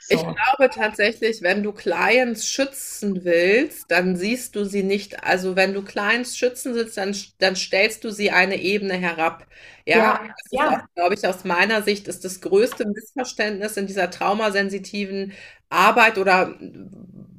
So. 0.00 0.14
Ich 0.14 0.20
glaube 0.22 0.70
tatsächlich, 0.72 1.42
wenn 1.42 1.62
du 1.62 1.72
Clients 1.72 2.46
schützen 2.46 3.24
willst, 3.24 3.90
dann 3.90 4.16
siehst 4.16 4.54
du 4.54 4.64
sie 4.64 4.84
nicht. 4.84 5.24
Also 5.24 5.56
wenn 5.56 5.74
du 5.74 5.82
Clients 5.82 6.36
schützen 6.36 6.74
willst, 6.74 6.96
dann, 6.96 7.16
dann 7.38 7.56
stellst 7.56 8.04
du 8.04 8.10
sie 8.10 8.30
eine 8.30 8.60
Ebene 8.60 8.94
herab. 8.94 9.46
Ja, 9.84 10.20
ja, 10.50 10.70
ja. 10.70 10.88
glaube 10.94 11.14
ich, 11.14 11.26
aus 11.26 11.44
meiner 11.44 11.82
Sicht 11.82 12.06
ist 12.06 12.24
das 12.24 12.40
größte 12.40 12.86
Missverständnis 12.86 13.76
in 13.76 13.86
dieser 13.86 14.10
traumasensitiven 14.10 15.32
Arbeit 15.68 16.16
oder 16.18 16.54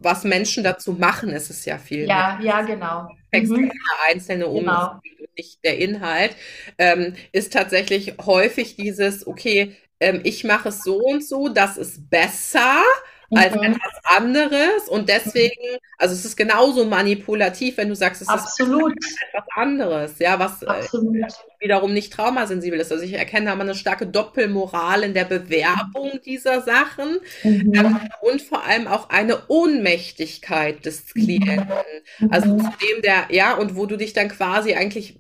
was 0.02 0.24
Menschen 0.24 0.64
dazu 0.64 0.94
machen, 0.94 1.30
ist 1.30 1.50
es 1.50 1.66
ja 1.66 1.78
viel. 1.78 2.08
Ja, 2.08 2.38
mehr. 2.40 2.46
ja, 2.46 2.62
genau. 2.62 3.10
Mhm. 3.32 3.72
einzelne 4.10 4.48
um, 4.48 4.66
genau. 4.66 5.00
nicht 5.38 5.64
der 5.64 5.78
Inhalt, 5.78 6.36
ähm, 6.78 7.14
ist 7.32 7.54
tatsächlich 7.54 8.16
häufig 8.26 8.76
dieses, 8.76 9.28
okay, 9.28 9.76
ähm, 10.00 10.22
ich 10.24 10.44
mache 10.44 10.70
es 10.70 10.84
so 10.84 10.98
und 10.98 11.26
so, 11.26 11.50
das 11.50 11.78
ist 11.78 12.10
besser 12.10 12.84
als 13.32 13.56
mhm. 13.56 13.64
etwas 13.64 13.94
anderes 14.06 14.88
und 14.90 15.08
deswegen, 15.08 15.78
also 15.98 16.16
es 16.16 16.26
ist 16.26 16.36
genauso 16.36 16.86
manipulativ, 16.86 17.78
wenn 17.78 17.90
du 17.90 17.96
sagst, 17.96 18.22
es 18.24 18.28
Absolut. 18.28 18.94
ist 19.00 19.18
etwas 19.28 19.48
anderes, 19.56 20.20
ja, 20.20 20.40
was 20.40 20.64
äh, 20.64 20.84
wiederum 21.60 21.94
nicht 21.94 22.12
traumasensibel 22.12 22.80
ist. 22.80 22.92
Also 22.92 23.04
ich 23.04 23.14
erkenne 23.14 23.48
da 23.48 23.56
mal 23.56 23.64
eine 23.64 23.76
starke 23.76 24.08
Doppelmoral 24.08 25.04
in 25.04 25.14
der 25.14 25.26
Bewerbung 25.26 26.20
dieser 26.26 26.62
Sachen 26.62 27.20
mhm. 27.44 27.74
ähm, 27.76 28.00
und 28.22 28.42
vor 28.42 28.66
allem 28.66 28.88
auch 28.88 29.10
eine 29.10 29.48
Ohnmächtigkeit 29.48 30.86
des 30.86 31.14
Klienten. 31.14 31.68
Mhm. 32.20 32.32
Also 32.32 32.58
zu 32.58 32.64
dem 32.64 33.02
der, 33.04 33.28
ja, 33.30 33.54
und 33.54 33.76
wo 33.76 33.86
du 33.86 33.96
dich 33.96 34.14
dann 34.14 34.30
quasi 34.30 34.74
eigentlich 34.74 35.20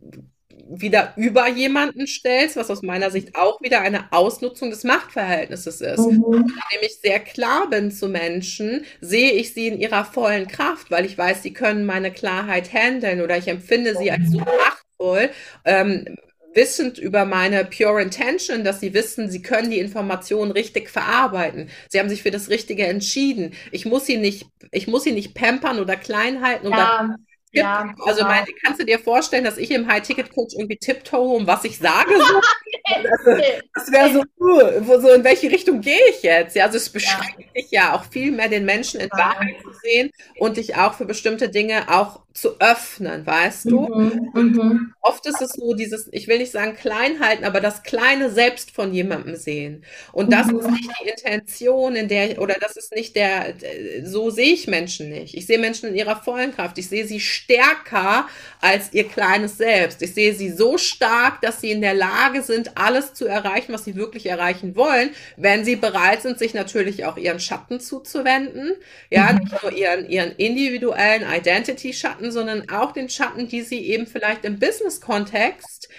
wieder 0.69 1.13
über 1.15 1.47
jemanden 1.49 2.05
stellst, 2.05 2.55
was 2.55 2.69
aus 2.69 2.83
meiner 2.83 3.09
Sicht 3.09 3.35
auch 3.35 3.59
wieder 3.61 3.81
eine 3.81 4.11
Ausnutzung 4.11 4.69
des 4.69 4.83
Machtverhältnisses 4.83 5.81
ist. 5.81 5.99
Mhm. 5.99 6.23
Indem 6.23 6.81
ich 6.81 6.99
sehr 7.01 7.19
klar 7.19 7.69
bin 7.69 7.91
zu 7.91 8.07
Menschen, 8.07 8.85
sehe 9.01 9.31
ich 9.31 9.53
sie 9.53 9.67
in 9.67 9.79
ihrer 9.79 10.05
vollen 10.05 10.47
Kraft, 10.47 10.91
weil 10.91 11.05
ich 11.05 11.17
weiß, 11.17 11.41
sie 11.41 11.53
können 11.53 11.85
meine 11.85 12.11
Klarheit 12.11 12.71
handeln 12.71 13.21
oder 13.21 13.37
ich 13.37 13.47
empfinde 13.47 13.95
sie 13.97 14.11
als 14.11 14.29
so 14.29 14.39
machtvoll, 14.39 15.29
ähm, 15.65 16.05
wissend 16.53 16.97
über 16.97 17.25
meine 17.25 17.65
Pure 17.65 18.01
Intention, 18.01 18.63
dass 18.63 18.79
sie 18.79 18.93
wissen, 18.93 19.29
sie 19.29 19.41
können 19.41 19.71
die 19.71 19.79
Informationen 19.79 20.51
richtig 20.51 20.89
verarbeiten. 20.89 21.69
Sie 21.89 21.99
haben 21.99 22.09
sich 22.09 22.23
für 22.23 22.31
das 22.31 22.49
Richtige 22.49 22.85
entschieden. 22.85 23.53
Ich 23.71 23.85
muss 23.85 24.05
sie 24.05 24.17
nicht, 24.17 24.47
ich 24.71 24.87
muss 24.87 25.03
sie 25.03 25.11
nicht 25.11 25.33
pampern 25.33 25.79
oder 25.79 25.95
klein 25.95 26.41
halten 26.41 26.67
oder 26.67 27.15
Ja, 27.51 27.85
ja, 27.85 27.95
also 28.05 28.17
genau. 28.19 28.29
meine, 28.29 28.45
kannst 28.63 28.79
du 28.79 28.85
dir 28.85 28.99
vorstellen, 28.99 29.43
dass 29.43 29.57
ich 29.57 29.71
im 29.71 29.87
High-Ticket-Coach 29.87 30.55
irgendwie 30.57 30.77
tiptoe, 30.77 31.35
um 31.35 31.47
was 31.47 31.63
ich 31.65 31.77
sage? 31.77 32.11
So? 32.27 32.41
Also, 32.83 33.43
das 33.75 33.91
wäre 33.91 34.11
so, 34.13 34.99
so, 35.01 35.09
in 35.13 35.23
welche 35.23 35.51
Richtung 35.51 35.81
gehe 35.81 35.99
ich 36.09 36.23
jetzt? 36.23 36.55
Ja, 36.55 36.65
also 36.65 36.77
es 36.77 36.91
Ja, 36.93 36.93
beschränkt 36.93 37.55
dich 37.55 37.67
ja 37.71 37.93
auch 37.95 38.03
viel 38.05 38.31
mehr, 38.31 38.49
den 38.49 38.65
Menschen 38.65 38.99
in. 38.99 39.09
Wahrheit 39.11 39.55
zu 39.63 39.71
sehen 39.83 40.11
und 40.37 40.57
dich 40.57 40.75
auch 40.75 40.93
für 40.95 41.05
bestimmte 41.05 41.49
Dinge 41.49 41.89
auch 41.89 42.21
zu 42.33 42.59
öffnen, 42.59 43.25
weißt 43.25 43.71
du? 43.71 43.87
Mhm, 43.87 44.29
mhm, 44.33 44.93
Oft 45.01 45.25
ist 45.25 45.41
es 45.41 45.53
so 45.53 45.73
dieses, 45.75 46.09
ich 46.11 46.27
will 46.27 46.39
nicht 46.39 46.51
sagen 46.51 46.75
klein 46.75 47.19
halten, 47.19 47.45
aber 47.45 47.61
das 47.61 47.83
kleine 47.83 48.29
Selbst 48.31 48.71
von 48.71 48.93
jemandem 48.93 49.35
sehen. 49.35 49.85
Und 50.11 50.31
das 50.33 50.51
ist 50.51 50.67
mhm. 50.67 50.73
nicht 50.73 50.89
die 51.01 51.09
Intention, 51.09 51.95
in 51.95 52.07
der, 52.07 52.41
oder 52.41 52.55
das 52.59 52.75
ist 52.77 52.93
nicht 52.93 53.15
der, 53.15 53.55
so 54.03 54.29
sehe 54.29 54.53
ich 54.53 54.67
Menschen 54.67 55.09
nicht. 55.09 55.35
Ich 55.35 55.45
sehe 55.47 55.59
Menschen 55.59 55.89
in 55.89 55.95
ihrer 55.95 56.17
vollen 56.21 56.53
Kraft. 56.53 56.77
Ich 56.77 56.89
sehe 56.89 57.07
sie 57.07 57.19
stärker 57.43 58.27
als 58.61 58.93
ihr 58.93 59.07
kleines 59.07 59.57
Selbst. 59.57 60.01
Ich 60.01 60.13
sehe 60.13 60.33
sie 60.33 60.49
so 60.51 60.77
stark, 60.77 61.41
dass 61.41 61.61
sie 61.61 61.71
in 61.71 61.81
der 61.81 61.93
Lage 61.93 62.41
sind, 62.43 62.77
alles 62.77 63.13
zu 63.13 63.25
erreichen, 63.25 63.73
was 63.73 63.85
sie 63.85 63.95
wirklich 63.95 64.25
erreichen 64.27 64.75
wollen, 64.75 65.11
wenn 65.37 65.65
sie 65.65 65.75
bereit 65.75 66.21
sind, 66.21 66.39
sich 66.39 66.53
natürlich 66.53 67.05
auch 67.05 67.17
ihren 67.17 67.39
Schatten 67.39 67.79
zuzuwenden. 67.79 68.73
Ja, 69.09 69.31
Mhm. 69.31 69.39
nicht 69.39 69.61
nur 69.63 69.71
ihren, 69.71 70.09
ihren 70.09 70.31
individuellen 70.33 71.23
Identity-Schatten, 71.29 72.31
sondern 72.31 72.69
auch 72.69 72.91
den 72.91 73.09
Schatten, 73.09 73.47
die 73.47 73.61
sie 73.61 73.79
eben 73.87 74.07
vielleicht 74.07 74.45
im 74.45 74.59
Business-Kontext 74.59 75.89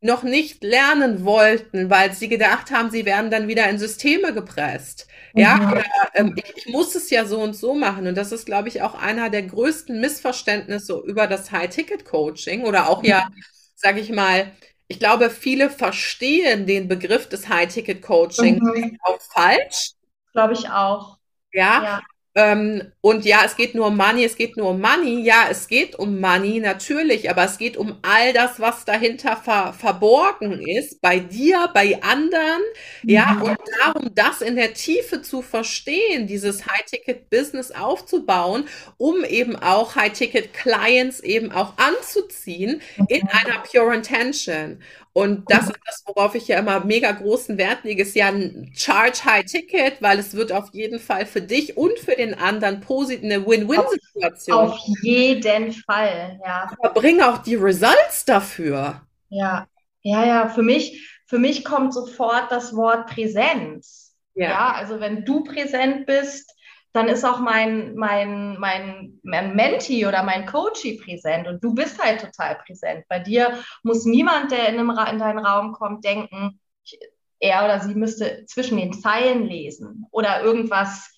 noch 0.00 0.22
nicht 0.22 0.62
lernen 0.62 1.24
wollten, 1.24 1.90
weil 1.90 2.12
sie 2.12 2.28
gedacht 2.28 2.70
haben, 2.70 2.90
sie 2.90 3.04
werden 3.04 3.30
dann 3.30 3.48
wieder 3.48 3.68
in 3.68 3.78
Systeme 3.78 4.32
gepresst. 4.32 5.08
Ja, 5.34 5.58
Mhm. 5.58 5.72
oder 5.72 5.84
ähm, 6.14 6.34
ich, 6.36 6.52
ich 6.56 6.66
muss 6.72 6.94
es 6.94 7.10
ja 7.10 7.24
so 7.26 7.40
und 7.40 7.54
so 7.54 7.74
machen. 7.74 8.06
Und 8.06 8.14
das 8.16 8.32
ist, 8.32 8.46
glaube 8.46 8.68
ich, 8.68 8.82
auch 8.82 8.94
einer 8.94 9.30
der 9.30 9.42
größten 9.42 10.00
Missverständnisse 10.00 11.00
über 11.06 11.26
das 11.26 11.50
High-Ticket-Coaching 11.52 12.62
oder 12.64 12.88
auch 12.88 13.02
ja, 13.04 13.28
sage 13.74 14.00
ich 14.00 14.10
mal, 14.10 14.52
ich 14.88 14.98
glaube, 14.98 15.30
viele 15.30 15.70
verstehen 15.70 16.66
den 16.66 16.88
Begriff 16.88 17.28
des 17.28 17.48
High-Ticket-Coaching 17.48 18.60
Mhm. 18.60 18.98
auch 19.02 19.20
falsch. 19.20 19.92
Glaube 20.32 20.54
ich 20.54 20.70
auch. 20.70 21.18
Ja, 21.52 21.82
Ja. 21.82 22.00
Ähm, 22.38 22.92
und 23.00 23.24
ja, 23.24 23.42
es 23.44 23.56
geht 23.56 23.74
nur 23.74 23.88
um 23.88 23.96
Money, 23.96 24.24
es 24.24 24.36
geht 24.36 24.56
nur 24.56 24.70
um 24.70 24.80
Money. 24.80 25.22
Ja, 25.24 25.46
es 25.50 25.66
geht 25.66 25.96
um 25.98 26.20
Money, 26.20 26.60
natürlich, 26.60 27.28
aber 27.30 27.44
es 27.44 27.58
geht 27.58 27.76
um 27.76 27.98
all 28.02 28.32
das, 28.32 28.60
was 28.60 28.84
dahinter 28.84 29.36
ver 29.36 29.72
verborgen 29.72 30.62
ist, 30.66 31.00
bei 31.02 31.18
dir, 31.18 31.68
bei 31.74 32.00
anderen. 32.02 32.62
Ja, 33.06 33.38
Mhm. 33.38 33.42
und 33.42 33.58
darum, 33.80 34.10
das 34.14 34.40
in 34.40 34.56
der 34.56 34.74
Tiefe 34.74 35.22
zu 35.22 35.42
verstehen, 35.42 36.26
dieses 36.28 36.66
High-Ticket-Business 36.66 37.72
aufzubauen, 37.72 38.68
um 38.98 39.24
eben 39.24 39.56
auch 39.56 39.96
High-Ticket-Clients 39.96 41.20
eben 41.20 41.50
auch 41.52 41.74
anzuziehen 41.78 42.82
in 43.08 43.22
einer 43.28 43.62
Pure 43.70 43.94
Intention. 43.96 44.82
Und 45.12 45.50
das 45.50 45.68
ist 45.68 45.78
das, 45.84 46.02
worauf 46.06 46.34
ich 46.34 46.48
ja 46.48 46.58
immer 46.58 46.84
mega 46.84 47.10
großen 47.12 47.58
Wert 47.58 47.84
lege, 47.84 48.02
ist 48.02 48.14
ja 48.14 48.28
ein 48.28 48.72
Charge 48.76 49.24
High 49.24 49.44
Ticket, 49.46 50.00
weil 50.02 50.18
es 50.18 50.34
wird 50.34 50.52
auf 50.52 50.70
jeden 50.72 51.00
Fall 51.00 51.26
für 51.26 51.42
dich 51.42 51.76
und 51.76 51.98
für 51.98 52.14
den 52.16 52.34
anderen 52.34 52.80
posit 52.80 53.24
eine 53.24 53.46
Auf, 53.74 53.86
Win-Win-Situation. 54.16 54.54
auf 54.54 54.78
jeden 55.02 55.72
Fall, 55.72 56.40
ja. 56.44 56.70
Aber 56.70 56.94
bring 56.94 57.20
auch 57.22 57.38
die 57.38 57.56
Results 57.56 58.24
dafür. 58.24 59.02
Ja, 59.30 59.66
ja, 60.02 60.24
ja. 60.24 60.48
Für 60.48 60.62
mich, 60.62 61.20
für 61.26 61.38
mich 61.38 61.64
kommt 61.64 61.94
sofort 61.94 62.50
das 62.50 62.74
Wort 62.74 63.08
Präsenz. 63.08 64.16
Ja, 64.34 64.48
Ja, 64.48 64.72
also 64.72 65.00
wenn 65.00 65.24
du 65.24 65.44
präsent 65.44 66.06
bist, 66.06 66.54
dann 66.92 67.08
ist 67.08 67.24
auch 67.24 67.40
mein, 67.40 67.94
mein, 67.96 68.58
mein, 68.58 69.20
mein 69.22 69.54
Mentee 69.54 70.06
oder 70.06 70.22
mein 70.22 70.46
Coachee 70.46 70.98
präsent 70.98 71.46
und 71.46 71.62
du 71.62 71.74
bist 71.74 72.02
halt 72.02 72.20
total 72.20 72.56
präsent. 72.64 73.04
Bei 73.08 73.18
dir 73.18 73.62
muss 73.82 74.04
niemand, 74.04 74.50
der 74.50 74.68
in, 74.68 74.78
einem, 74.78 74.90
in 74.90 75.18
deinen 75.18 75.38
Raum 75.38 75.72
kommt, 75.72 76.04
denken, 76.04 76.60
ich, 76.84 76.98
er 77.40 77.64
oder 77.64 77.80
sie 77.80 77.94
müsste 77.94 78.46
zwischen 78.46 78.78
den 78.78 78.92
Zeilen 78.92 79.46
lesen 79.46 80.06
oder 80.10 80.42
irgendwas, 80.42 81.10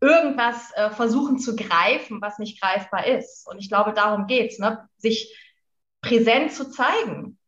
irgendwas 0.00 0.70
äh, 0.76 0.90
versuchen 0.90 1.38
zu 1.38 1.56
greifen, 1.56 2.20
was 2.22 2.38
nicht 2.38 2.60
greifbar 2.60 3.06
ist. 3.06 3.46
Und 3.48 3.58
ich 3.58 3.68
glaube, 3.68 3.92
darum 3.92 4.26
geht's, 4.26 4.58
ne? 4.58 4.88
Sich 4.96 5.36
präsent 6.00 6.52
zu 6.52 6.70
zeigen. 6.70 7.38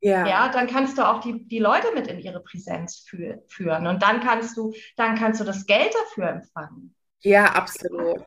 Ja, 0.00 0.26
Ja, 0.26 0.48
dann 0.50 0.66
kannst 0.66 0.98
du 0.98 1.08
auch 1.08 1.20
die, 1.20 1.46
die 1.48 1.58
Leute 1.58 1.88
mit 1.94 2.06
in 2.06 2.18
ihre 2.20 2.40
Präsenz 2.40 3.04
fü 3.08 3.36
führen 3.48 3.86
und 3.86 4.02
dann 4.02 4.20
kannst 4.20 4.56
du, 4.56 4.72
dann 4.96 5.16
kannst 5.16 5.40
du 5.40 5.44
das 5.44 5.66
Geld 5.66 5.94
dafür 5.94 6.28
empfangen. 6.30 6.94
ja, 7.22 7.46
absolut. 7.54 8.24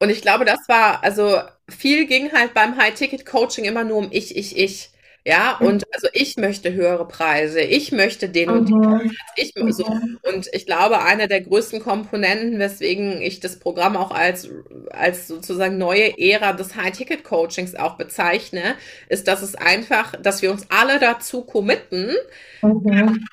Und 0.00 0.10
ich 0.10 0.22
glaube, 0.22 0.44
das 0.44 0.68
war, 0.68 1.02
also 1.02 1.42
viel 1.68 2.06
ging 2.06 2.32
halt 2.32 2.54
beim 2.54 2.76
High-Ticket-Coaching 2.76 3.64
immer 3.64 3.84
nur 3.84 3.98
um 3.98 4.08
ich, 4.12 4.36
ich, 4.36 4.56
ich. 4.56 4.90
Ja, 5.24 5.58
und 5.58 5.84
also 5.92 6.08
ich 6.12 6.36
möchte 6.36 6.72
höhere 6.72 7.06
Preise, 7.06 7.60
ich 7.60 7.92
möchte 7.92 8.28
den 8.28 8.48
und 8.50 8.68
den 8.68 8.78
Mhm. 8.78 9.12
Ich 9.36 9.52
so. 9.70 9.84
Mhm. 9.86 10.18
Und 10.22 10.48
ich 10.52 10.64
glaube, 10.64 11.00
eine 11.02 11.28
der 11.28 11.42
größten 11.42 11.80
Komponenten, 11.80 12.58
weswegen 12.58 13.20
ich 13.20 13.40
das 13.40 13.58
Programm 13.58 13.96
auch 13.96 14.10
als, 14.10 14.48
als 14.90 15.28
sozusagen 15.28 15.76
neue 15.76 16.18
Ära 16.18 16.52
des 16.54 16.76
High-Ticket-Coachings 16.76 17.74
auch 17.74 17.96
bezeichne, 17.96 18.76
ist, 19.08 19.28
dass 19.28 19.42
es 19.42 19.54
einfach, 19.54 20.14
dass 20.22 20.40
wir 20.42 20.50
uns 20.50 20.66
alle 20.70 20.98
dazu 20.98 21.44
committen, 21.44 22.14
Mhm. 22.62 23.24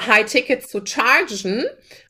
High-Tickets 0.00 0.68
zu 0.68 0.84
chargen 0.84 1.64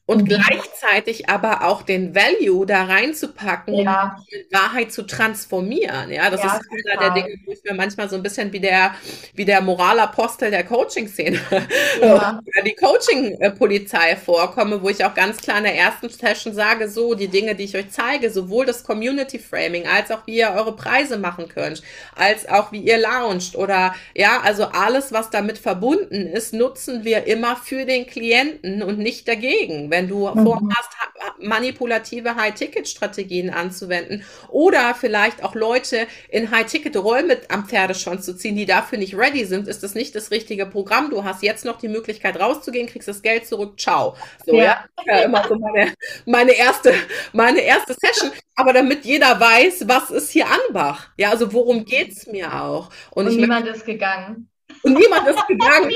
und 0.06 0.24
Mhm. 0.24 0.28
gleichzeitig 0.28 1.28
aber 1.30 1.64
auch 1.64 1.82
den 1.82 2.14
Value 2.14 2.66
da 2.66 2.84
reinzupacken, 2.84 3.74
um 3.74 3.86
Ja, 3.86 4.16
in 4.28 4.44
Wahrheit 4.52 4.92
zu 4.92 5.04
transformieren. 5.06 6.10
Ja, 6.10 6.30
das 6.30 6.42
ja, 6.42 6.56
ist 6.56 6.60
einer 6.92 6.98
der. 6.98 7.10
Dinge, 7.10 7.34
wo 7.46 7.52
ich 7.52 7.60
mir 7.64 7.74
manchmal 7.74 8.08
so 8.10 8.16
ein 8.16 8.22
bisschen 8.22 8.52
wie 8.52 8.60
der, 8.60 8.94
wie 9.34 9.44
der 9.46 9.60
Moralapostel 9.62 10.50
der 10.50 10.64
Coaching-Szene 10.64 11.38
Ja, 12.00 12.42
die 12.64 12.74
Coaching-Polizei 12.74 14.16
vorkomme, 14.16 14.82
wo 14.82 14.88
ich 14.88 15.04
auch 15.04 15.14
ganz 15.14 15.38
klar 15.38 15.58
in 15.58 15.64
der 15.64 15.74
ersten 15.76 16.08
Session 16.08 16.54
sage, 16.54 16.88
so 16.88 17.14
die 17.14 17.28
Dinge, 17.28 17.54
die 17.54 17.64
ich 17.64 17.76
euch 17.76 17.90
zeige, 17.90 18.30
sowohl 18.30 18.66
das 18.66 18.84
Community 18.84 19.38
Framing, 19.38 19.86
als 19.86 20.10
auch 20.10 20.26
wie 20.26 20.36
ihr 20.38 20.50
eure 20.50 20.76
Preise 20.76 21.16
machen 21.18 21.48
könnt, 21.48 21.82
als 22.14 22.48
auch 22.48 22.72
wie 22.72 22.80
ihr 22.80 22.98
launcht 22.98 23.56
oder 23.56 23.94
ja, 24.14 24.40
also 24.42 24.64
alles, 24.66 25.12
was 25.12 25.30
damit 25.30 25.58
verbunden 25.58 26.26
ist, 26.26 26.52
nutzen 26.54 27.04
wir 27.04 27.26
immer 27.26 27.56
für 27.56 27.84
den 27.86 28.06
Klienten 28.06 28.82
und 28.82 28.98
nicht 28.98 29.28
dagegen. 29.28 29.90
Wenn 29.94 30.08
du 30.08 30.28
Mhm. 30.34 30.44
vorhast, 30.44 30.90
ha- 31.00 31.34
manipulative 31.38 32.36
High-Ticket-Strategien 32.36 33.50
anzuwenden 33.50 34.24
oder 34.48 34.94
vielleicht 34.94 35.42
auch 35.44 35.54
Leute 35.54 36.06
in 36.28 36.50
High-Ticket-Rollen 36.50 37.26
mit 37.26 37.50
am 37.50 37.66
Pferdeschwanz 37.66 38.24
zu 38.24 38.36
ziehen, 38.36 38.56
die 38.56 38.66
dafür 38.66 38.98
nicht 38.98 39.16
ready 39.16 39.44
sind, 39.44 39.68
ist 39.68 39.82
das 39.82 39.94
nicht 39.94 40.14
das 40.14 40.30
richtige 40.30 40.66
Programm. 40.66 41.10
Du 41.10 41.24
hast 41.24 41.42
jetzt 41.42 41.64
noch 41.64 41.78
die 41.78 41.88
Möglichkeit 41.88 42.38
rauszugehen, 42.40 42.86
kriegst 42.88 43.08
das 43.08 43.22
Geld 43.22 43.46
zurück, 43.46 43.78
ciao. 43.80 44.16
So, 44.46 44.60
ja, 44.60 44.84
ja, 45.06 45.18
ja 45.18 45.22
immer 45.22 45.46
so 45.48 45.56
meine, 45.58 45.94
meine 46.26 46.52
erste, 46.52 46.94
meine 47.32 47.60
erste 47.60 47.94
Session. 47.94 48.32
Aber 48.56 48.72
damit 48.72 49.04
jeder 49.04 49.38
weiß, 49.40 49.88
was 49.88 50.10
ist 50.10 50.30
hier 50.30 50.46
Anbach? 50.48 51.08
Ja, 51.18 51.30
also 51.30 51.52
worum 51.52 51.84
geht's 51.84 52.26
mir 52.26 52.54
auch? 52.62 52.90
Und 53.24 53.26
und 53.26 53.36
niemand 53.36 53.66
ist 53.66 53.84
gegangen. 53.84 54.50
Und 54.82 54.94
niemand 54.98 55.26
ist 55.28 55.46
gegangen. 55.46 55.90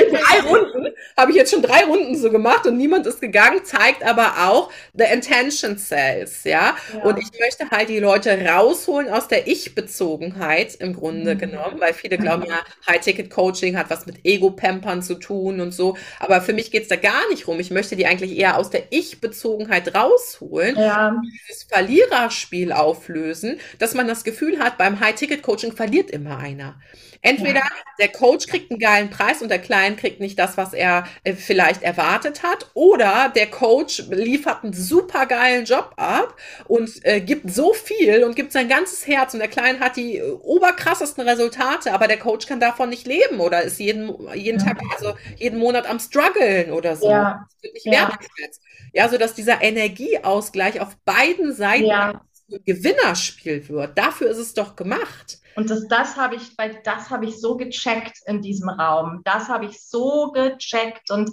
In 0.00 0.14
drei 0.14 0.40
Runden 0.48 0.88
habe 1.16 1.30
ich 1.30 1.36
jetzt 1.36 1.52
schon 1.52 1.62
drei 1.62 1.84
Runden 1.84 2.16
so 2.16 2.30
gemacht 2.30 2.66
und 2.66 2.76
niemand 2.76 3.06
ist 3.06 3.20
gegangen, 3.20 3.64
zeigt 3.64 4.04
aber 4.04 4.48
auch 4.48 4.70
the 4.94 5.04
intention 5.12 5.78
sales, 5.78 6.44
ja. 6.44 6.76
Und 7.02 7.16
Ja. 7.16 7.22
ich 7.22 7.38
möchte 7.40 7.70
halt 7.70 7.88
die 7.88 7.98
Leute 8.00 8.44
rausholen 8.44 9.08
aus 9.08 9.28
der 9.28 9.46
Ich-Bezogenheit 9.46 10.74
im 10.76 10.94
Grunde 10.94 11.34
Mhm. 11.34 11.38
genommen, 11.38 11.80
weil 11.80 11.94
viele 11.94 12.18
glauben 12.18 12.44
ja, 12.46 12.60
High-Ticket-Coaching 12.88 13.76
hat 13.76 13.90
was 13.90 14.06
mit 14.06 14.24
Ego-Pampern 14.24 15.02
zu 15.02 15.14
tun 15.14 15.60
und 15.60 15.72
so. 15.72 15.96
Aber 16.18 16.40
für 16.40 16.52
mich 16.52 16.70
geht's 16.70 16.88
da 16.88 16.96
gar 16.96 17.28
nicht 17.30 17.46
rum. 17.46 17.60
Ich 17.60 17.70
möchte 17.70 17.96
die 17.96 18.06
eigentlich 18.06 18.36
eher 18.36 18.58
aus 18.58 18.70
der 18.70 18.84
Ich-Bezogenheit 18.90 19.94
rausholen 19.94 20.76
Ja, 20.76 21.20
dieses 21.48 21.64
Verliererspiel 21.64 22.72
auflösen, 22.72 23.60
dass 23.78 23.94
man 23.94 24.08
das 24.08 24.24
Gefühl 24.24 24.58
hat, 24.58 24.78
beim 24.78 25.00
High-Ticket-Coaching 25.00 25.72
verliert 25.76 26.10
immer 26.10 26.38
einer. 26.38 26.80
Entweder 27.22 27.60
ja, 27.60 27.70
der 28.00 28.08
Coach 28.08 28.48
kriegt 28.48 28.70
einen 28.70 28.80
geilen 28.80 29.08
Preis 29.08 29.42
und 29.42 29.48
der 29.48 29.60
Client 29.60 29.96
kriegt 29.96 30.18
nicht 30.18 30.38
das, 30.38 30.56
was 30.56 30.72
er 30.72 31.04
äh, 31.22 31.34
vielleicht 31.34 31.82
erwartet 31.82 32.42
hat, 32.42 32.70
oder 32.74 33.32
der 33.34 33.46
Coach 33.46 34.02
liefert 34.10 34.64
einen 34.64 34.72
super 34.72 35.26
geilen 35.26 35.64
Job 35.64 35.92
ab 35.96 36.36
und 36.66 36.90
äh, 37.04 37.20
gibt 37.20 37.48
so 37.50 37.72
viel 37.74 38.24
und 38.24 38.34
gibt 38.34 38.50
sein 38.50 38.68
ganzes 38.68 39.06
Herz 39.06 39.34
und 39.34 39.40
der 39.40 39.48
Client 39.48 39.78
hat 39.78 39.96
die 39.96 40.18
äh, 40.18 40.30
oberkrassesten 40.32 41.26
Resultate, 41.26 41.92
aber 41.92 42.08
der 42.08 42.18
Coach 42.18 42.46
kann 42.46 42.58
davon 42.58 42.88
nicht 42.88 43.06
leben 43.06 43.38
oder 43.38 43.62
ist 43.62 43.78
jeden, 43.78 44.12
jeden 44.34 44.58
Tag, 44.58 44.80
also 44.96 45.14
jeden 45.36 45.60
Monat 45.60 45.88
am 45.88 46.00
struggeln 46.00 46.72
oder 46.72 46.96
so. 46.96 47.08
ja, 47.08 47.46
Das 47.52 47.62
wird 47.62 47.74
nicht 47.74 47.86
ja, 47.86 48.08
wertgeschätzt. 48.08 48.60
Ja, 48.92 49.08
so 49.08 49.16
dass 49.16 49.34
dieser 49.34 49.62
Energieausgleich 49.62 50.80
auf 50.80 50.96
beiden 51.04 51.54
Seiten 51.54 51.84
ja, 51.84 52.20
ein 52.50 52.64
Gewinnerspiel 52.64 53.68
wird. 53.68 53.96
Dafür 53.96 54.28
ist 54.28 54.38
es 54.38 54.54
doch 54.54 54.74
gemacht. 54.76 55.38
Und 55.56 55.70
das, 55.70 55.86
das 55.88 56.16
habe 56.16 56.36
ich, 56.36 56.56
weil 56.58 56.80
das 56.84 57.10
habe 57.10 57.26
ich 57.26 57.40
so 57.40 57.56
gecheckt 57.56 58.18
in 58.26 58.42
diesem 58.42 58.68
Raum. 58.68 59.22
Das 59.24 59.48
habe 59.48 59.66
ich 59.66 59.80
so 59.80 60.32
gecheckt. 60.32 61.10
Und 61.10 61.30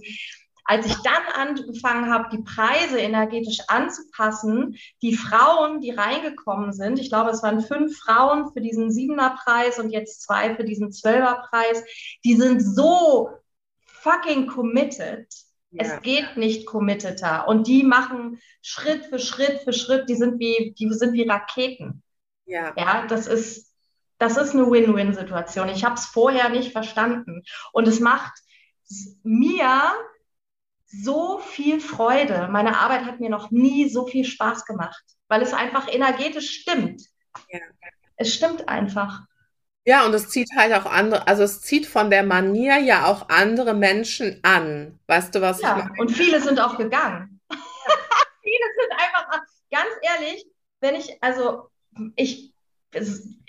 als 0.69 0.85
ich 0.85 0.95
dann 0.97 1.23
angefangen 1.33 2.13
habe, 2.13 2.29
die 2.31 2.43
Preise 2.43 2.99
energetisch 2.99 3.57
anzupassen, 3.67 4.77
die 5.01 5.15
Frauen, 5.15 5.81
die 5.81 5.89
reingekommen 5.89 6.73
sind, 6.73 6.99
ich 6.99 7.09
glaube, 7.09 7.31
es 7.31 7.41
waren 7.41 7.61
fünf 7.61 7.97
Frauen 7.97 8.53
für 8.53 8.61
diesen 8.61 8.91
Siebener-Preis 8.91 9.79
und 9.79 9.89
jetzt 9.89 10.21
zwei 10.21 10.55
für 10.55 10.63
diesen 10.63 10.91
Zwölfer-Preis, 10.91 11.83
die 12.23 12.35
sind 12.35 12.61
so 12.61 13.31
fucking 13.85 14.45
committed. 14.45 15.25
Ja. 15.71 15.85
Es 15.85 16.01
geht 16.03 16.37
nicht 16.37 16.67
committeter. 16.67 17.47
Und 17.47 17.65
die 17.65 17.81
machen 17.81 18.39
Schritt 18.61 19.05
für 19.05 19.17
Schritt 19.17 19.61
für 19.61 19.73
Schritt, 19.73 20.07
die 20.07 20.15
sind 20.15 20.39
wie, 20.39 20.75
die 20.77 20.93
sind 20.93 21.13
wie 21.13 21.27
Raketen. 21.27 22.03
Ja. 22.45 22.73
Ja, 22.77 23.07
das 23.07 23.25
ist, 23.25 23.68
das 24.19 24.37
ist 24.37 24.53
eine 24.53 24.69
Win-Win-Situation. 24.69 25.69
Ich 25.69 25.83
habe 25.83 25.95
es 25.95 26.05
vorher 26.05 26.49
nicht 26.49 26.71
verstanden. 26.71 27.43
Und 27.71 27.87
es 27.87 27.99
macht 27.99 28.33
mir 29.23 29.93
so 30.85 31.39
viel 31.39 31.79
Freude. 31.79 32.49
Meine 32.51 32.77
Arbeit 32.79 33.05
hat 33.05 33.19
mir 33.19 33.29
noch 33.29 33.49
nie 33.49 33.89
so 33.89 34.05
viel 34.05 34.25
Spaß 34.25 34.65
gemacht, 34.65 35.03
weil 35.29 35.41
es 35.41 35.53
einfach 35.53 35.91
energetisch 35.91 36.61
stimmt. 36.61 37.01
Ja. 37.49 37.59
Es 38.17 38.33
stimmt 38.33 38.67
einfach. 38.67 39.21
Ja, 39.85 40.05
und 40.05 40.13
es 40.13 40.29
zieht 40.29 40.49
halt 40.57 40.73
auch 40.73 40.85
andere, 40.85 41.25
also 41.27 41.43
es 41.43 41.61
zieht 41.61 41.85
von 41.85 42.09
der 42.09 42.23
Manier 42.23 42.77
ja 42.77 43.05
auch 43.05 43.29
andere 43.29 43.73
Menschen 43.73 44.39
an. 44.43 44.99
Weißt 45.07 45.33
du, 45.33 45.41
was 45.41 45.61
ja, 45.61 45.77
ich 45.77 45.83
meine? 45.85 46.01
Und 46.01 46.11
viele 46.11 46.41
sind 46.41 46.59
auch 46.59 46.77
gegangen. 46.77 47.39
viele 47.49 48.65
sind 48.79 48.91
einfach, 48.91 49.41
ganz 49.71 49.89
ehrlich, 50.01 50.45
wenn 50.81 50.95
ich, 50.95 51.17
also 51.23 51.69
ich 52.15 52.53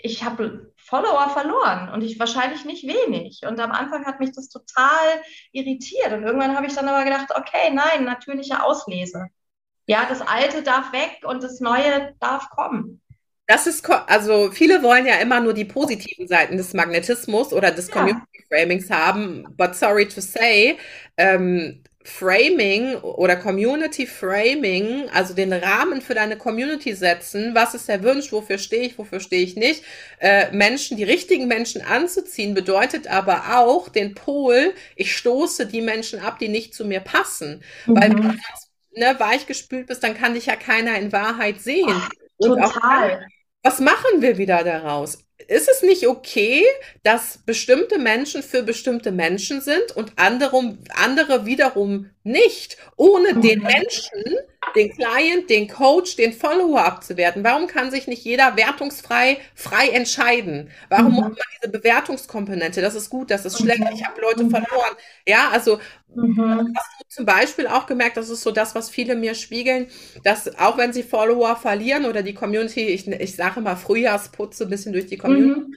ich 0.03 0.23
habe 0.23 0.73
Follower 0.77 1.29
verloren 1.29 1.89
und 1.93 2.01
ich 2.03 2.19
wahrscheinlich 2.19 2.65
nicht 2.65 2.83
wenig. 2.83 3.41
Und 3.47 3.59
am 3.59 3.71
Anfang 3.71 4.05
hat 4.05 4.19
mich 4.19 4.31
das 4.31 4.49
total 4.49 5.21
irritiert. 5.51 6.11
Und 6.11 6.23
irgendwann 6.23 6.55
habe 6.55 6.67
ich 6.67 6.73
dann 6.73 6.87
aber 6.87 7.03
gedacht, 7.03 7.29
okay, 7.35 7.71
nein, 7.71 8.03
natürliche 8.03 8.63
Auslese. 8.63 9.27
Ja, 9.87 10.05
das 10.07 10.21
Alte 10.21 10.63
darf 10.63 10.91
weg 10.93 11.19
und 11.23 11.43
das 11.43 11.59
Neue 11.59 12.15
darf 12.19 12.49
kommen. 12.49 13.01
Das 13.47 13.67
ist, 13.67 13.89
also 13.89 14.51
viele 14.51 14.81
wollen 14.81 15.05
ja 15.05 15.15
immer 15.15 15.41
nur 15.41 15.53
die 15.53 15.65
positiven 15.65 16.27
Seiten 16.27 16.57
des 16.57 16.73
Magnetismus 16.73 17.51
oder 17.51 17.71
des 17.71 17.87
ja. 17.87 17.93
Community 17.93 18.45
Framings 18.47 18.89
haben, 18.89 19.45
but 19.57 19.75
sorry 19.75 20.07
to 20.07 20.21
say, 20.21 20.77
ähm, 21.17 21.83
Framing 22.03 22.95
oder 22.95 23.35
Community 23.35 24.07
Framing, 24.07 25.09
also 25.13 25.33
den 25.33 25.53
Rahmen 25.53 26.01
für 26.01 26.15
deine 26.15 26.37
Community 26.37 26.93
setzen, 26.93 27.53
was 27.53 27.73
ist 27.73 27.87
der 27.87 28.03
Wunsch, 28.03 28.31
wofür 28.31 28.57
stehe 28.57 28.83
ich, 28.83 28.97
wofür 28.97 29.19
stehe 29.19 29.43
ich 29.43 29.55
nicht, 29.55 29.83
äh, 30.19 30.51
Menschen, 30.51 30.97
die 30.97 31.03
richtigen 31.03 31.47
Menschen 31.47 31.81
anzuziehen, 31.81 32.53
bedeutet 32.53 33.07
aber 33.07 33.57
auch 33.57 33.89
den 33.89 34.15
Pol, 34.15 34.73
ich 34.95 35.15
stoße 35.15 35.67
die 35.67 35.81
Menschen 35.81 36.19
ab, 36.19 36.39
die 36.39 36.49
nicht 36.49 36.73
zu 36.73 36.85
mir 36.85 37.01
passen. 37.01 37.63
Mhm. 37.85 37.95
Weil 37.95 38.09
wenn 38.09 38.21
du 38.21 38.33
ne, 38.95 39.15
weichgespült 39.19 39.87
bist, 39.87 40.03
dann 40.03 40.17
kann 40.17 40.33
dich 40.33 40.47
ja 40.47 40.55
keiner 40.55 40.97
in 40.97 41.11
Wahrheit 41.11 41.61
sehen. 41.61 41.87
Ach, 41.89 42.09
total. 42.39 43.27
was 43.63 43.79
machen 43.79 44.21
wir 44.21 44.37
wieder 44.37 44.63
daraus? 44.63 45.19
Ist 45.47 45.69
es 45.69 45.81
nicht 45.81 46.07
okay, 46.07 46.63
dass 47.03 47.39
bestimmte 47.45 47.99
Menschen 47.99 48.43
für 48.43 48.63
bestimmte 48.63 49.11
Menschen 49.11 49.61
sind 49.61 49.95
und 49.95 50.13
andere, 50.17 50.77
andere 50.95 51.45
wiederum 51.45 52.09
nicht, 52.23 52.77
ohne 52.95 53.39
den 53.39 53.59
mhm. 53.59 53.65
Menschen, 53.65 54.23
den 54.75 54.91
Client, 54.91 55.49
den 55.49 55.67
Coach, 55.67 56.15
den 56.15 56.33
Follower 56.33 56.83
abzuwerten? 56.83 57.43
Warum 57.43 57.67
kann 57.67 57.91
sich 57.91 58.07
nicht 58.07 58.23
jeder 58.23 58.55
wertungsfrei 58.55 59.39
frei 59.55 59.89
entscheiden? 59.89 60.69
Warum 60.89 61.07
mhm. 61.07 61.15
muss 61.15 61.23
man 61.23 61.45
diese 61.61 61.71
Bewertungskomponente? 61.71 62.81
Das 62.81 62.95
ist 62.95 63.09
gut, 63.09 63.31
das 63.31 63.45
ist 63.45 63.57
schlecht, 63.57 63.83
ich 63.93 64.05
habe 64.05 64.21
Leute 64.21 64.43
mhm. 64.43 64.51
verloren. 64.51 64.95
Ja, 65.27 65.49
also 65.51 65.79
mhm. 66.13 66.73
hast 66.77 67.01
du 67.01 67.07
zum 67.09 67.25
Beispiel 67.25 67.67
auch 67.67 67.85
gemerkt, 67.85 68.17
das 68.17 68.29
ist 68.29 68.41
so 68.41 68.51
das, 68.51 68.75
was 68.75 68.89
viele 68.89 69.15
mir 69.15 69.35
spiegeln, 69.35 69.87
dass 70.23 70.59
auch 70.59 70.77
wenn 70.77 70.93
sie 70.93 71.03
Follower 71.03 71.55
verlieren 71.55 72.05
oder 72.05 72.23
die 72.23 72.33
Community, 72.33 72.81
ich, 72.81 73.07
ich 73.07 73.35
sage 73.35 73.61
mal 73.61 73.75
Frühjahrsputze 73.75 74.65
ein 74.65 74.69
bisschen 74.69 74.93
durch 74.93 75.07
die 75.07 75.17
Community, 75.17 75.61
mhm. 75.61 75.75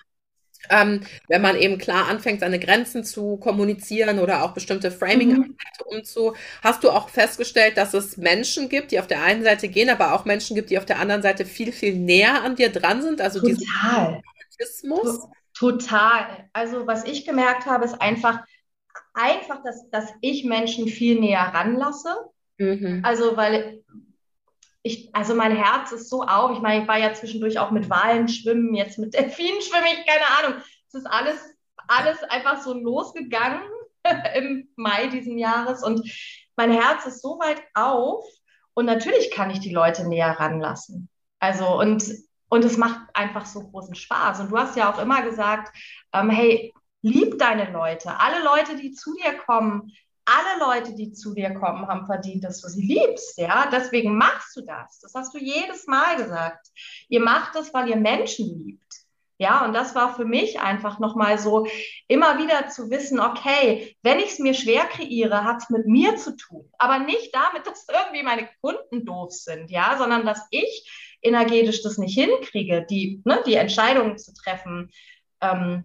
Ähm, 0.70 1.00
wenn 1.28 1.42
man 1.42 1.56
eben 1.56 1.78
klar 1.78 2.08
anfängt, 2.08 2.40
seine 2.40 2.58
Grenzen 2.58 3.04
zu 3.04 3.36
kommunizieren 3.36 4.18
oder 4.18 4.44
auch 4.44 4.52
bestimmte 4.52 4.90
framing 4.90 5.32
mhm. 5.32 5.56
umzu, 5.84 6.34
hast 6.62 6.84
du 6.84 6.90
auch 6.90 7.08
festgestellt, 7.08 7.76
dass 7.76 7.94
es 7.94 8.16
Menschen 8.16 8.68
gibt, 8.68 8.92
die 8.92 9.00
auf 9.00 9.06
der 9.06 9.22
einen 9.22 9.44
Seite 9.44 9.68
gehen, 9.68 9.90
aber 9.90 10.14
auch 10.14 10.24
Menschen 10.24 10.54
gibt, 10.56 10.70
die 10.70 10.78
auf 10.78 10.86
der 10.86 10.98
anderen 10.98 11.22
Seite 11.22 11.44
viel, 11.44 11.72
viel 11.72 11.94
näher 11.94 12.42
an 12.42 12.56
dir 12.56 12.70
dran 12.70 13.02
sind. 13.02 13.20
Also 13.20 13.40
Total. 13.40 14.22
Autismus. 14.52 15.28
Total. 15.54 16.48
Also 16.52 16.86
was 16.86 17.04
ich 17.04 17.24
gemerkt 17.24 17.66
habe, 17.66 17.84
ist 17.84 18.00
einfach, 18.00 18.40
einfach, 19.12 19.62
dass, 19.62 19.88
dass 19.90 20.12
ich 20.20 20.44
Menschen 20.44 20.88
viel 20.88 21.20
näher 21.20 21.50
ranlasse. 21.54 22.16
Mhm. 22.58 23.00
Also 23.04 23.36
weil 23.36 23.83
ich, 24.86 25.08
also 25.14 25.34
mein 25.34 25.56
Herz 25.56 25.92
ist 25.92 26.10
so 26.10 26.22
auf. 26.22 26.52
Ich 26.52 26.60
meine, 26.60 26.82
ich 26.82 26.88
war 26.88 26.98
ja 26.98 27.14
zwischendurch 27.14 27.58
auch 27.58 27.70
mit 27.70 27.88
Walen 27.88 28.28
schwimmen, 28.28 28.74
jetzt 28.74 28.98
mit 28.98 29.14
Delfinen 29.18 29.60
schwimme 29.62 29.86
ich, 29.86 30.06
keine 30.06 30.26
Ahnung. 30.38 30.62
Es 30.86 30.94
ist 30.94 31.06
alles, 31.06 31.40
alles 31.88 32.22
einfach 32.24 32.62
so 32.62 32.74
losgegangen 32.74 33.62
im 34.36 34.68
Mai 34.76 35.06
diesen 35.08 35.38
Jahres 35.38 35.82
und 35.82 36.08
mein 36.56 36.70
Herz 36.70 37.06
ist 37.06 37.22
so 37.22 37.38
weit 37.40 37.62
auf 37.72 38.24
und 38.74 38.84
natürlich 38.84 39.30
kann 39.30 39.50
ich 39.50 39.60
die 39.60 39.72
Leute 39.72 40.06
näher 40.06 40.38
ranlassen. 40.38 41.08
Also 41.40 41.80
und, 41.80 42.04
und 42.50 42.64
es 42.64 42.76
macht 42.76 43.00
einfach 43.14 43.46
so 43.46 43.66
großen 43.70 43.94
Spaß. 43.94 44.40
Und 44.40 44.50
du 44.50 44.58
hast 44.58 44.76
ja 44.76 44.92
auch 44.92 45.00
immer 45.00 45.22
gesagt, 45.22 45.74
ähm, 46.12 46.28
hey, 46.28 46.72
lieb 47.02 47.38
deine 47.38 47.70
Leute. 47.70 48.20
Alle 48.20 48.44
Leute, 48.44 48.76
die 48.76 48.92
zu 48.92 49.14
dir 49.14 49.34
kommen, 49.38 49.92
alle 50.24 50.58
Leute, 50.60 50.94
die 50.94 51.12
zu 51.12 51.34
dir 51.34 51.52
kommen, 51.54 51.86
haben 51.86 52.06
verdient, 52.06 52.44
dass 52.44 52.60
du 52.60 52.68
sie 52.68 52.86
liebst. 52.86 53.38
Ja, 53.38 53.68
deswegen 53.70 54.16
machst 54.16 54.56
du 54.56 54.62
das. 54.62 55.00
Das 55.00 55.14
hast 55.14 55.34
du 55.34 55.38
jedes 55.38 55.86
Mal 55.86 56.16
gesagt. 56.16 56.68
Ihr 57.08 57.20
macht 57.20 57.54
das, 57.54 57.72
weil 57.74 57.88
ihr 57.88 57.96
Menschen 57.96 58.64
liebt. 58.64 59.04
Ja, 59.36 59.64
und 59.64 59.72
das 59.72 59.96
war 59.96 60.14
für 60.14 60.24
mich 60.24 60.60
einfach 60.60 61.00
nochmal 61.00 61.38
so, 61.38 61.66
immer 62.06 62.38
wieder 62.38 62.68
zu 62.68 62.88
wissen, 62.88 63.18
okay, 63.18 63.96
wenn 64.02 64.20
ich 64.20 64.32
es 64.32 64.38
mir 64.38 64.54
schwer 64.54 64.84
kreiere, 64.84 65.42
hat 65.42 65.62
es 65.62 65.70
mit 65.70 65.86
mir 65.86 66.16
zu 66.16 66.36
tun. 66.36 66.70
Aber 66.78 67.00
nicht 67.00 67.34
damit, 67.34 67.66
dass 67.66 67.86
irgendwie 67.88 68.22
meine 68.22 68.48
Kunden 68.60 69.04
doof 69.04 69.32
sind, 69.32 69.70
ja, 69.70 69.96
sondern 69.98 70.24
dass 70.24 70.46
ich 70.50 71.16
energetisch 71.20 71.82
das 71.82 71.98
nicht 71.98 72.14
hinkriege, 72.18 72.86
die, 72.88 73.22
ne, 73.24 73.42
die 73.46 73.54
Entscheidungen 73.54 74.18
zu 74.18 74.32
treffen, 74.34 74.90
ähm, 75.40 75.84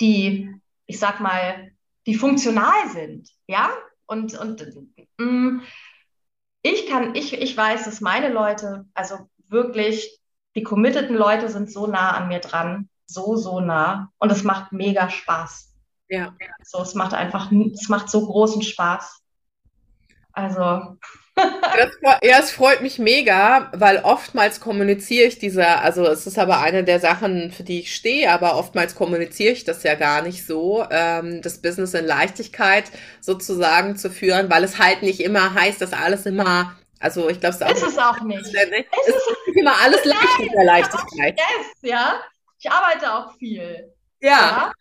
die, 0.00 0.54
ich 0.86 0.98
sag 0.98 1.20
mal, 1.20 1.72
die 2.10 2.16
funktional 2.16 2.88
sind, 2.92 3.30
ja? 3.46 3.70
Und, 4.06 4.36
und 4.36 4.66
mh, 5.18 5.24
mm, 5.24 5.62
ich 6.62 6.88
kann, 6.88 7.14
ich, 7.14 7.32
ich 7.32 7.56
weiß, 7.56 7.84
dass 7.84 8.00
meine 8.00 8.30
Leute, 8.30 8.84
also 8.94 9.30
wirklich, 9.46 10.20
die 10.56 10.64
committeden 10.64 11.14
Leute 11.14 11.48
sind 11.48 11.70
so 11.70 11.86
nah 11.86 12.10
an 12.16 12.26
mir 12.26 12.40
dran, 12.40 12.88
so, 13.06 13.36
so 13.36 13.60
nah. 13.60 14.10
Und 14.18 14.32
es 14.32 14.42
macht 14.42 14.72
mega 14.72 15.08
Spaß. 15.08 15.72
Ja. 16.08 16.34
So, 16.64 16.82
es 16.82 16.96
macht 16.96 17.14
einfach, 17.14 17.52
es 17.52 17.88
macht 17.88 18.10
so 18.10 18.26
großen 18.26 18.62
Spaß. 18.62 19.22
Also, 20.32 20.96
das, 21.76 21.90
ja, 22.22 22.38
es 22.38 22.50
freut 22.50 22.82
mich 22.82 22.98
mega, 22.98 23.70
weil 23.74 23.98
oftmals 23.98 24.60
kommuniziere 24.60 25.26
ich 25.26 25.38
diese, 25.38 25.66
also 25.66 26.06
es 26.06 26.26
ist 26.26 26.38
aber 26.38 26.60
eine 26.60 26.84
der 26.84 27.00
Sachen, 27.00 27.52
für 27.52 27.62
die 27.62 27.80
ich 27.80 27.94
stehe, 27.94 28.30
aber 28.30 28.56
oftmals 28.56 28.94
kommuniziere 28.94 29.52
ich 29.52 29.64
das 29.64 29.82
ja 29.82 29.94
gar 29.94 30.22
nicht 30.22 30.46
so, 30.46 30.84
ähm, 30.90 31.42
das 31.42 31.62
Business 31.62 31.94
in 31.94 32.06
Leichtigkeit 32.06 32.84
sozusagen 33.20 33.96
zu 33.96 34.10
führen, 34.10 34.50
weil 34.50 34.64
es 34.64 34.78
halt 34.78 35.02
nicht 35.02 35.20
immer 35.20 35.54
heißt, 35.54 35.80
dass 35.80 35.92
alles 35.92 36.26
immer 36.26 36.76
also 37.02 37.30
ich 37.30 37.40
glaube, 37.40 37.56
es 37.56 37.60
ist, 37.62 37.82
ist 37.82 37.92
es 37.92 37.98
auch 37.98 38.20
nicht. 38.20 38.40
Es 38.40 38.48
ist, 38.48 38.54
es 38.54 39.14
ist 39.16 39.46
nicht 39.46 39.56
immer 39.56 39.72
alles 39.82 40.04
leicht 40.04 40.38
mit 40.38 40.52
der 40.52 40.64
Leichtigkeit. 40.64 41.38
Yes, 41.38 41.90
ja. 41.90 42.20
Ich 42.58 42.70
arbeite 42.70 43.10
auch 43.10 43.34
viel. 43.38 43.94
Ja. 44.20 44.28
ja? 44.28 44.72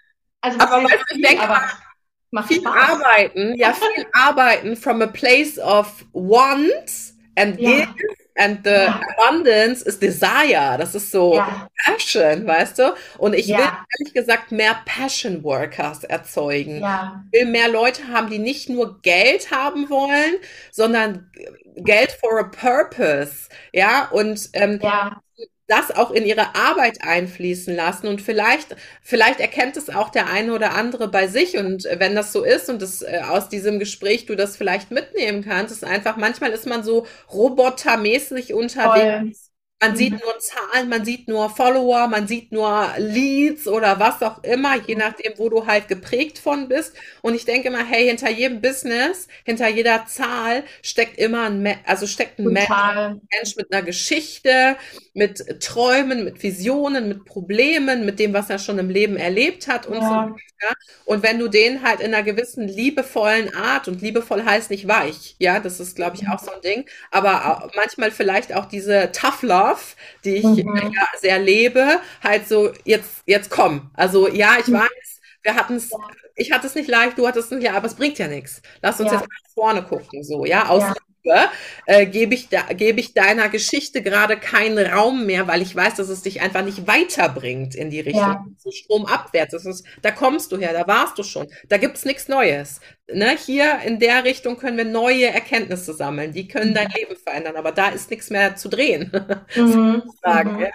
Also, 0.42 0.60
aber 0.60 0.82
du, 0.82 0.88
ich 1.16 1.22
denke, 1.22 1.44
aber 1.44 1.62
Macht 2.32 2.48
viel 2.50 2.62
Spaß. 2.62 2.76
arbeiten, 2.76 3.56
ja, 3.56 3.74
viel 3.96 4.06
arbeiten 4.14 4.76
from 4.76 5.02
a 5.02 5.08
place 5.08 5.58
of 5.58 6.06
want 6.14 7.14
and 7.36 7.60
ja. 7.60 7.70
give 7.70 7.90
and 8.40 8.64
the 8.64 8.86
ja. 8.88 9.02
abundance 9.18 9.82
is 9.82 10.00
desire. 10.00 10.78
Das 10.78 10.96
ist 10.96 11.12
so 11.12 11.36
ja. 11.36 11.68
Passion, 11.84 12.48
weißt 12.48 12.80
du? 12.80 12.94
Und 13.18 13.34
ich 13.34 13.50
will 13.50 13.56
ehrlich 13.56 14.14
gesagt 14.14 14.52
mehr 14.52 14.80
Passion 14.86 15.44
Workers 15.44 16.06
erzeugen. 16.06 16.78
Ich 17.32 17.40
will 17.40 17.48
mehr 17.48 17.68
Leute 17.68 18.08
haben, 18.08 18.30
die 18.30 18.40
nicht 18.40 18.70
nur 18.70 19.02
Geld 19.02 19.52
haben 19.52 19.90
wollen, 19.90 20.36
sondern 20.72 21.30
Geld 21.76 22.12
for 22.20 22.40
a 22.40 22.44
purpose. 22.44 23.50
Ja, 23.74 24.08
und 24.12 24.50
ähm, 24.54 24.80
das 25.70 25.92
auch 25.92 26.12
in 26.12 26.26
ihre 26.26 26.56
Arbeit 26.56 27.00
einfließen 27.04 27.76
lassen. 27.76 28.08
Und 28.08 28.22
vielleicht, 28.22 28.76
vielleicht 29.02 29.40
erkennt 29.40 29.78
es 29.78 29.90
auch 29.90 30.10
der 30.10 30.28
eine 30.28 30.54
oder 30.54 30.74
andere 30.76 31.10
bei 31.10 31.28
sich. 31.28 31.58
Und 31.58 31.86
wenn 31.98 32.16
das 32.16 32.34
so 32.34 32.44
ist 32.44 32.70
und 32.70 32.82
das 32.82 33.02
äh, 33.02 33.22
aus 33.28 33.50
diesem 33.50 33.80
Gespräch 33.80 34.26
du 34.26 34.36
das 34.36 34.58
vielleicht 34.58 34.92
mitnehmen 34.92 35.44
kannst, 35.44 35.74
ist 35.74 35.84
einfach, 35.86 36.18
manchmal 36.18 36.52
ist 36.52 36.66
man 36.68 36.84
so 36.84 37.06
robotermäßig 37.32 38.54
unterwegs. 38.54 39.49
Man 39.82 39.96
sieht 39.96 40.12
mhm. 40.12 40.20
nur 40.20 40.40
Zahlen, 40.40 40.90
man 40.90 41.06
sieht 41.06 41.30
nur 41.30 41.50
Follower, 41.50 42.08
man 42.08 42.28
sieht 42.28 42.52
nur 42.52 42.90
Leads 42.98 43.66
oder 43.66 43.98
was 43.98 44.22
auch 44.22 44.44
immer, 44.44 44.76
je 44.76 44.96
mhm. 44.96 45.00
nachdem, 45.00 45.34
wo 45.38 45.48
du 45.48 45.66
halt 45.66 45.88
geprägt 45.88 46.38
von 46.38 46.68
bist. 46.68 46.94
Und 47.22 47.34
ich 47.34 47.46
denke 47.46 47.70
immer, 47.70 47.86
hey, 47.86 48.08
hinter 48.08 48.30
jedem 48.30 48.60
Business, 48.60 49.30
hinter 49.46 49.70
jeder 49.70 50.06
Zahl 50.06 50.64
steckt 50.82 51.18
immer 51.18 51.44
ein, 51.50 51.80
also 51.86 52.08
steckt 52.08 52.40
ein 52.40 52.46
Mensch, 52.46 52.68
Mensch 52.70 53.56
mit 53.56 53.72
einer 53.72 53.84
Geschichte, 53.84 54.76
mit 55.14 55.62
Träumen, 55.62 56.26
mit 56.26 56.44
Visionen, 56.44 57.08
mit 57.08 57.24
Problemen, 57.24 58.06
mit 58.06 58.20
dem, 58.20 58.34
was 58.34 58.50
er 58.50 58.60
schon 58.60 58.80
im 58.80 58.90
Leben 58.90 59.16
erlebt 59.16 59.70
hat 59.70 59.88
und 59.88 59.96
ja. 59.96 60.02
so 60.02 60.10
weiter. 60.10 60.76
Und 61.06 61.24
wenn 61.24 61.40
du 61.40 61.48
den 61.48 61.84
halt 61.84 62.02
in 62.02 62.14
einer 62.14 62.24
gewissen 62.24 62.68
liebevollen 62.68 63.54
Art 63.56 63.88
und 63.88 64.02
liebevoll 64.02 64.44
heißt 64.44 64.72
nicht 64.72 64.88
weich, 64.88 65.36
ja, 65.40 65.60
das 65.60 65.80
ist, 65.80 65.96
glaube 65.96 66.18
ich, 66.18 66.28
auch 66.28 66.40
so 66.40 66.52
ein 66.52 66.62
Ding, 66.62 66.86
aber 67.12 67.70
manchmal 67.76 68.12
vielleicht 68.12 68.54
auch 68.54 68.66
diese 68.66 69.12
Tough 69.12 69.42
Love, 69.42 69.69
Dorf, 69.70 69.96
die 70.24 70.36
ich 70.36 70.44
mhm. 70.44 70.92
ja, 70.94 71.08
sehr 71.18 71.40
lebe, 71.40 72.00
halt 72.24 72.48
so, 72.48 72.72
jetzt, 72.86 73.24
jetzt 73.26 73.50
komm. 73.50 73.90
Also 73.94 74.28
ja, 74.28 74.58
ich 74.60 74.68
mhm. 74.68 74.80
weiß, 74.80 75.22
wir 75.44 75.56
hatten 75.56 75.76
es, 75.76 75.92
ich 76.36 76.52
hatte 76.52 76.68
es 76.68 76.76
nicht 76.76 76.90
leicht, 76.90 77.18
du 77.18 77.28
hattest 77.28 77.52
es 77.52 77.58
nicht, 77.58 77.66
ja, 77.66 77.74
aber 77.74 77.88
es 77.88 77.96
bringt 77.96 78.18
ja 78.18 78.28
nichts. 78.28 78.62
Lass 78.82 79.00
uns 79.00 79.12
ja. 79.12 79.20
jetzt 79.20 79.28
nach 79.28 79.54
vorne 79.54 79.84
gucken, 79.84 80.24
so, 80.24 80.46
ja, 80.46 80.68
aus 80.68 80.84
Liebe 81.24 81.50
äh, 81.86 82.06
gebe 82.06 82.34
ich, 82.34 82.50
da, 82.50 82.62
gebe 82.74 83.00
ich 83.00 83.14
deiner 83.14 83.50
Geschichte 83.50 84.02
gerade 84.02 84.38
keinen 84.38 84.86
Raum 84.86 85.26
mehr, 85.26 85.48
weil 85.48 85.62
ich 85.62 85.76
weiß, 85.76 85.96
dass 85.96 86.10
es 86.10 86.22
dich 86.22 86.42
einfach 86.42 86.64
nicht 86.64 86.88
weiterbringt 86.88 87.76
in 87.76 87.90
die 87.90 88.00
Richtung. 88.00 88.22
Ja. 88.22 88.72
Stromabwärts. 88.72 89.52
Das 89.52 89.66
ist, 89.66 89.86
da 90.02 90.12
kommst 90.12 90.52
du 90.52 90.58
her, 90.58 90.74
da 90.74 90.88
warst 90.88 91.18
du 91.18 91.24
schon. 91.24 91.48
Da 91.68 91.78
gibt 91.78 91.98
es 91.98 92.06
nichts 92.06 92.28
Neues. 92.28 92.80
Ne? 93.12 93.36
Hier 93.38 93.80
in 93.86 94.00
der 94.00 94.24
Richtung 94.24 94.58
können 94.58 94.78
wir 94.78 94.86
neue 94.86 95.28
Erkenntnisse 95.28 95.94
sammeln. 95.94 96.32
Die 96.32 96.48
können 96.48 96.74
dein 96.74 96.90
Leben 96.90 97.16
verändern, 97.16 97.56
aber 97.56 97.72
da 97.72 97.90
ist 97.90 98.10
nichts 98.10 98.30
mehr 98.30 98.56
zu 98.56 98.70
drehen. 98.70 99.12
Mhm. 99.56 100.04
sozusagen. 100.06 100.54
Mhm. 100.56 100.62
Ja. 100.62 100.70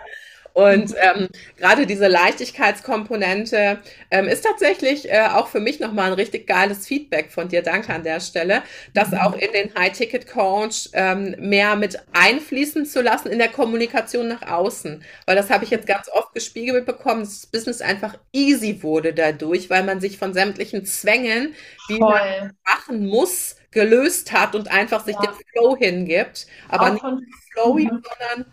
Und 0.55 0.95
ähm, 0.97 1.29
gerade 1.57 1.85
diese 1.85 2.07
Leichtigkeitskomponente 2.07 3.81
ähm, 4.12 4.29
ist 4.29 4.45
tatsächlich 4.45 5.11
äh, 5.11 5.27
auch 5.33 5.49
für 5.49 5.59
mich 5.59 5.81
nochmal 5.81 6.07
ein 6.07 6.12
richtig 6.12 6.47
geiles 6.47 6.87
Feedback 6.87 7.33
von 7.33 7.49
dir. 7.49 7.61
Danke 7.61 7.93
an 7.93 8.05
der 8.05 8.21
Stelle, 8.21 8.62
das 8.95 9.11
mhm. 9.11 9.19
auch 9.19 9.35
in 9.35 9.51
den 9.53 9.75
High-Ticket-Coach 9.75 10.90
ähm, 10.93 11.35
mehr 11.40 11.75
mit 11.75 11.99
einfließen 12.12 12.87
zu 12.87 13.03
lassen 13.03 13.29
in 13.29 13.40
der 13.40 13.49
Kommunikation 13.49 14.29
nach 14.29 14.43
außen. 14.43 15.03
Weil 15.27 15.35
das 15.35 15.51
habe 15.51 15.64
ich 15.64 15.71
jetzt 15.71 15.88
ganz 15.88 16.09
oft 16.09 16.33
gespiegelt 16.35 16.87
bekommen, 16.87 17.23
dass 17.23 17.40
das 17.40 17.47
Business 17.47 17.81
einfach 17.81 18.17
easy 18.33 18.81
wurde 18.85 19.12
dadurch, 19.12 19.71
weil 19.71 19.83
man 19.83 20.01
sich 20.01 20.19
von 20.19 20.35
sämtlichen 20.35 20.85
Zwängen, 20.87 21.57
die 21.88 21.97
Voll. 21.97 22.12
man 22.12 22.53
machen 22.64 23.07
muss, 23.09 23.57
gelöst 23.73 24.31
hat 24.31 24.55
und 24.55 24.71
einfach 24.71 25.05
sich 25.05 25.17
ja. 25.17 25.23
dem 25.23 25.35
Flow 25.51 25.77
hingibt. 25.77 26.47
Aber 26.69 26.93
auch 26.93 26.93
nicht 26.93 27.35
flowy, 27.53 27.85
mhm. 27.87 28.03
sondern 28.05 28.47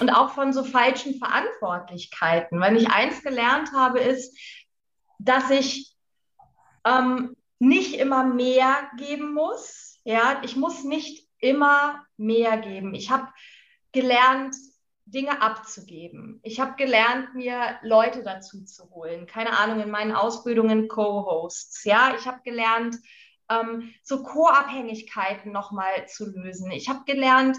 und 0.00 0.10
auch 0.10 0.30
von 0.30 0.52
so 0.52 0.64
falschen 0.64 1.18
Verantwortlichkeiten. 1.18 2.60
Wenn 2.60 2.76
ich 2.76 2.90
eins 2.90 3.22
gelernt 3.22 3.70
habe, 3.72 4.00
ist, 4.00 4.36
dass 5.18 5.50
ich 5.50 5.94
ähm, 6.84 7.36
nicht 7.58 7.94
immer 7.94 8.24
mehr 8.24 8.90
geben 8.98 9.32
muss. 9.32 10.00
Ja, 10.04 10.42
ich 10.42 10.56
muss 10.56 10.84
nicht 10.84 11.28
immer 11.38 12.04
mehr 12.16 12.58
geben. 12.58 12.94
Ich 12.94 13.10
habe 13.10 13.28
gelernt, 13.92 14.54
Dinge 15.06 15.42
abzugeben. 15.42 16.40
Ich 16.42 16.60
habe 16.60 16.76
gelernt, 16.76 17.34
mir 17.34 17.78
Leute 17.82 18.22
dazu 18.22 18.64
zu 18.64 18.90
holen. 18.90 19.26
Keine 19.26 19.58
Ahnung, 19.58 19.80
in 19.80 19.90
meinen 19.90 20.12
Ausbildungen 20.12 20.88
Co-Hosts. 20.88 21.84
Ja, 21.84 22.14
ich 22.18 22.26
habe 22.26 22.40
gelernt, 22.42 22.96
ähm, 23.50 23.92
so 24.02 24.22
Co-Abhängigkeiten 24.22 25.52
nochmal 25.52 26.08
zu 26.08 26.30
lösen. 26.30 26.70
Ich 26.70 26.88
habe 26.88 27.04
gelernt, 27.04 27.58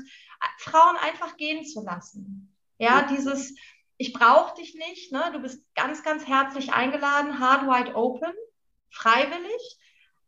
Frauen 0.58 0.98
einfach 0.98 1.38
gehen 1.38 1.66
zu 1.66 1.84
lassen. 1.84 2.54
Ja, 2.78 3.04
dieses, 3.04 3.56
ich 3.98 4.14
brauche 4.14 4.56
dich 4.56 4.76
nicht, 4.76 5.12
ne? 5.12 5.30
du 5.34 5.40
bist 5.40 5.64
ganz, 5.76 6.04
ganz 6.04 6.28
herzlich 6.28 6.74
eingeladen, 6.74 7.40
hard 7.40 7.64
wide 7.64 7.96
open, 7.96 8.34
freiwillig. 8.92 9.80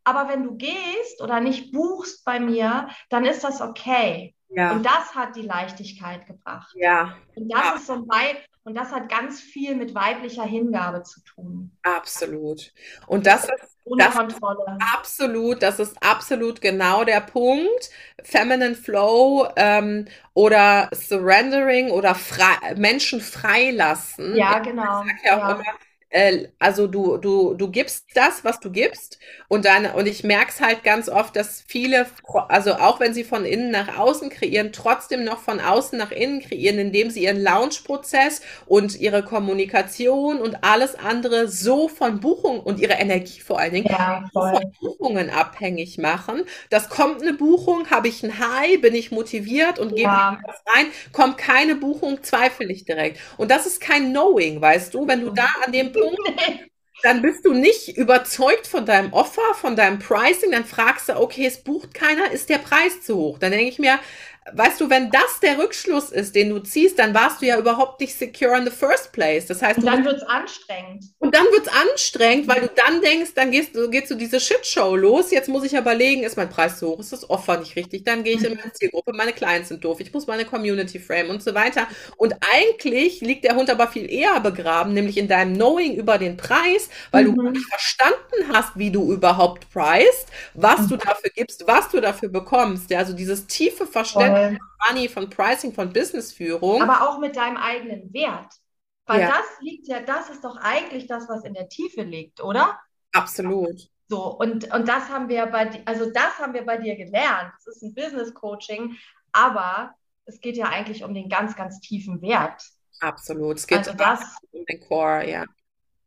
Aber 0.03 0.29
wenn 0.29 0.43
du 0.43 0.55
gehst 0.55 1.21
oder 1.21 1.41
nicht 1.41 1.73
buchst 1.73 2.23
bei 2.23 2.39
mir, 2.39 2.89
dann 3.09 3.25
ist 3.25 3.43
das 3.43 3.59
okay. 3.59 4.33
Ja. 4.49 4.71
Und 4.71 4.83
das 4.83 5.15
hat 5.15 5.35
die 5.35 5.41
Leichtigkeit 5.41 6.25
gebracht. 6.25 6.73
Ja. 6.75 7.17
Und 7.35 7.49
das 7.49 7.63
ja. 7.63 7.75
ist 7.75 7.87
so 7.87 7.93
ein 7.93 8.07
Weib 8.07 8.37
und 8.63 8.75
das 8.75 8.91
hat 8.91 9.09
ganz 9.09 9.41
viel 9.41 9.75
mit 9.75 9.93
weiblicher 9.95 10.45
Hingabe 10.45 11.03
zu 11.03 11.21
tun. 11.23 11.77
Absolut. 11.83 12.71
Und 13.07 13.25
das 13.25 13.45
ist 13.45 13.76
ohne 13.87 14.05
das 14.05 14.13
Kontrolle. 14.13 14.87
absolut, 14.93 15.61
das 15.63 15.79
ist 15.79 15.95
absolut 16.01 16.61
genau 16.61 17.03
der 17.03 17.21
Punkt. 17.21 17.89
Feminine 18.23 18.75
Flow 18.75 19.47
ähm, 19.55 20.05
oder 20.33 20.89
Surrendering 20.93 21.91
oder 21.91 22.15
frei, 22.15 22.75
Menschen 22.75 23.21
freilassen. 23.21 24.35
Ja, 24.35 24.59
genau. 24.59 25.03
Ich 25.03 25.11
sag 25.21 25.25
ja 25.25 25.37
auch 25.37 25.47
ja. 25.47 25.51
immer, 25.55 25.63
äh, 26.09 26.47
also 26.59 26.87
du, 26.87 27.17
du, 27.17 27.53
du 27.53 27.69
gibst 27.69 28.05
das, 28.13 28.45
was 28.45 28.59
du 28.59 28.71
gibst 28.71 29.19
und 29.49 29.65
dann, 29.65 29.85
und 29.87 30.07
ich 30.07 30.23
merke 30.23 30.51
es 30.51 30.61
halt 30.61 30.83
ganz 30.83 31.09
oft, 31.09 31.35
dass 31.35 31.63
viele, 31.67 32.05
also 32.47 32.75
auch 32.75 32.99
wenn 32.99 33.13
sie 33.13 33.23
von 33.23 33.45
innen 33.45 33.71
nach 33.71 33.97
außen 33.97 34.29
kreieren, 34.29 34.71
trotzdem 34.71 35.25
noch 35.25 35.39
von 35.39 35.59
außen 35.59 35.97
nach 35.97 36.11
innen 36.11 36.41
kreieren, 36.41 36.79
indem 36.79 37.09
sie 37.09 37.23
ihren 37.23 37.41
Launch-Prozess 37.41 38.41
und 38.65 38.99
ihre 38.99 39.23
Kommunikation 39.23 40.39
und 40.39 40.63
alles 40.63 40.95
andere 40.95 41.49
so 41.49 41.89
von 41.89 42.19
Buchungen 42.21 42.61
und 42.61 42.79
ihre 42.79 42.93
Energie 42.93 43.41
vor 43.41 43.59
allen 43.59 43.73
Dingen 43.73 43.87
ja, 43.89 44.23
von 44.31 44.73
Buchungen 44.79 45.29
abhängig 45.29 45.97
machen. 45.97 46.43
Das 46.69 46.89
kommt 46.89 47.21
eine 47.21 47.33
Buchung, 47.33 47.89
habe 47.89 48.07
ich 48.07 48.23
ein 48.23 48.39
High, 48.39 48.79
bin 48.79 48.95
ich 48.95 49.11
motiviert 49.11 49.77
und 49.77 49.97
ja. 49.97 50.31
gebe 50.31 50.47
was 50.47 50.63
rein, 50.73 50.87
kommt 51.11 51.37
keine 51.37 51.75
Buchung, 51.75 52.23
zweifle 52.23 52.71
ich 52.71 52.85
direkt. 52.85 53.19
Und 53.37 53.51
das 53.51 53.65
ist 53.65 53.81
kein 53.81 54.11
Knowing, 54.11 54.61
weißt 54.61 54.93
du, 54.93 55.07
wenn 55.07 55.21
du 55.21 55.31
da 55.31 55.47
an 55.65 55.71
dem 55.71 55.91
dann 57.03 57.21
bist 57.21 57.45
du 57.45 57.53
nicht 57.53 57.97
überzeugt 57.97 58.67
von 58.67 58.85
deinem 58.85 59.13
Offer, 59.13 59.53
von 59.55 59.75
deinem 59.75 59.99
Pricing, 59.99 60.51
dann 60.51 60.65
fragst 60.65 61.09
du, 61.09 61.17
okay, 61.19 61.45
es 61.45 61.63
bucht 61.63 61.93
keiner, 61.93 62.31
ist 62.31 62.49
der 62.49 62.57
Preis 62.57 63.01
zu 63.01 63.15
hoch? 63.17 63.39
Dann 63.39 63.51
denke 63.51 63.69
ich 63.69 63.79
mir, 63.79 63.99
weißt 64.53 64.79
du, 64.79 64.89
wenn 64.89 65.09
das 65.11 65.39
der 65.41 65.57
Rückschluss 65.57 66.11
ist, 66.11 66.35
den 66.35 66.49
du 66.49 66.59
ziehst, 66.59 66.97
dann 66.99 67.13
warst 67.13 67.41
du 67.41 67.45
ja 67.45 67.57
überhaupt 67.57 67.99
nicht 67.99 68.15
secure 68.15 68.57
in 68.57 68.65
the 68.65 68.71
first 68.71 69.11
place. 69.11 69.45
Das 69.45 69.61
heißt, 69.61 69.79
und 69.79 69.85
dann 69.85 70.05
wird 70.05 70.17
es 70.17 70.23
anstrengend. 70.23 71.05
Und 71.19 71.35
dann 71.35 71.45
wird 71.45 71.67
es 71.67 71.73
anstrengend, 71.73 72.47
weil 72.47 72.61
du 72.61 72.69
dann 72.69 73.01
denkst, 73.01 73.31
dann 73.35 73.51
gehst 73.51 73.75
du, 73.75 73.89
geht 73.89 74.07
so 74.07 74.15
diese 74.15 74.39
Shitshow 74.39 74.95
los. 74.95 75.31
Jetzt 75.31 75.49
muss 75.49 75.63
ich 75.63 75.73
überlegen, 75.73 76.23
ist 76.23 76.37
mein 76.37 76.49
Preis 76.49 76.79
zu 76.79 76.87
hoch, 76.87 76.99
ist 76.99 77.11
das 77.11 77.29
Offer 77.29 77.59
nicht 77.59 77.75
richtig? 77.75 78.05
Dann 78.05 78.23
gehe 78.23 78.35
ich 78.35 78.43
in 78.43 78.55
meine 78.55 78.71
Zielgruppe, 78.73 79.13
meine 79.13 79.33
Clients 79.33 79.69
sind 79.69 79.83
doof, 79.83 79.99
ich 79.99 80.13
muss 80.13 80.27
meine 80.27 80.45
Community 80.45 80.99
frame 80.99 81.29
und 81.29 81.43
so 81.43 81.53
weiter. 81.53 81.87
Und 82.15 82.35
eigentlich 82.53 83.21
liegt 83.21 83.43
der 83.43 83.55
Hund 83.55 83.69
aber 83.69 83.87
viel 83.87 84.09
eher 84.09 84.39
begraben, 84.39 84.93
nämlich 84.93 85.17
in 85.17 85.27
deinem 85.27 85.55
Knowing 85.55 85.95
über 85.95 86.17
den 86.17 86.37
Preis, 86.37 86.89
weil 87.11 87.25
mhm. 87.25 87.35
du 87.35 87.49
nicht 87.49 87.67
verstanden 87.67 88.53
hast, 88.53 88.77
wie 88.77 88.91
du 88.91 89.11
überhaupt 89.11 89.69
preist, 89.71 90.27
was 90.53 90.81
mhm. 90.81 90.89
du 90.89 90.97
dafür 90.97 91.31
gibst, 91.35 91.67
was 91.67 91.89
du 91.89 91.99
dafür 91.99 92.29
bekommst. 92.29 92.89
Ja, 92.89 92.99
also 92.99 93.13
dieses 93.13 93.47
tiefe 93.47 93.85
Verständnis 93.85 94.36
von 94.37 94.59
Money, 94.87 95.09
von 95.09 95.29
Pricing, 95.29 95.73
von 95.73 95.91
Businessführung. 95.91 96.81
Aber 96.81 97.09
auch 97.09 97.19
mit 97.19 97.35
deinem 97.35 97.57
eigenen 97.57 98.13
Wert. 98.13 98.53
Weil 99.05 99.21
ja. 99.21 99.27
das 99.29 99.45
liegt 99.61 99.87
ja, 99.87 100.01
das 100.01 100.29
ist 100.29 100.43
doch 100.43 100.57
eigentlich 100.57 101.07
das, 101.07 101.29
was 101.29 101.43
in 101.43 101.53
der 101.53 101.69
Tiefe 101.69 102.03
liegt, 102.03 102.43
oder? 102.43 102.79
Absolut. 103.13 103.89
So, 104.09 104.37
und, 104.37 104.73
und 104.73 104.87
das 104.87 105.09
haben 105.09 105.29
wir 105.29 105.45
bei 105.47 105.83
also 105.85 106.11
das 106.11 106.37
haben 106.39 106.53
wir 106.53 106.65
bei 106.65 106.77
dir 106.77 106.95
gelernt. 106.95 107.51
Das 107.65 107.75
ist 107.75 107.83
ein 107.83 107.93
Business 107.93 108.33
Coaching, 108.33 108.95
aber 109.31 109.93
es 110.25 110.39
geht 110.39 110.57
ja 110.57 110.67
eigentlich 110.67 111.03
um 111.03 111.13
den 111.13 111.29
ganz, 111.29 111.55
ganz 111.55 111.79
tiefen 111.79 112.21
Wert. 112.21 112.61
Absolut. 112.99 113.57
Es 113.57 113.67
geht 113.67 113.79
also 113.79 113.93
das, 113.93 114.21
um 114.51 114.65
den 114.65 114.79
Core, 114.81 115.29
ja. 115.29 115.45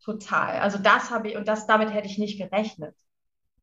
Total. 0.04 0.60
Also 0.60 0.78
das 0.78 1.10
habe 1.10 1.30
ich, 1.30 1.36
und 1.36 1.48
das 1.48 1.66
damit 1.66 1.92
hätte 1.92 2.06
ich 2.06 2.18
nicht 2.18 2.38
gerechnet. 2.38 2.96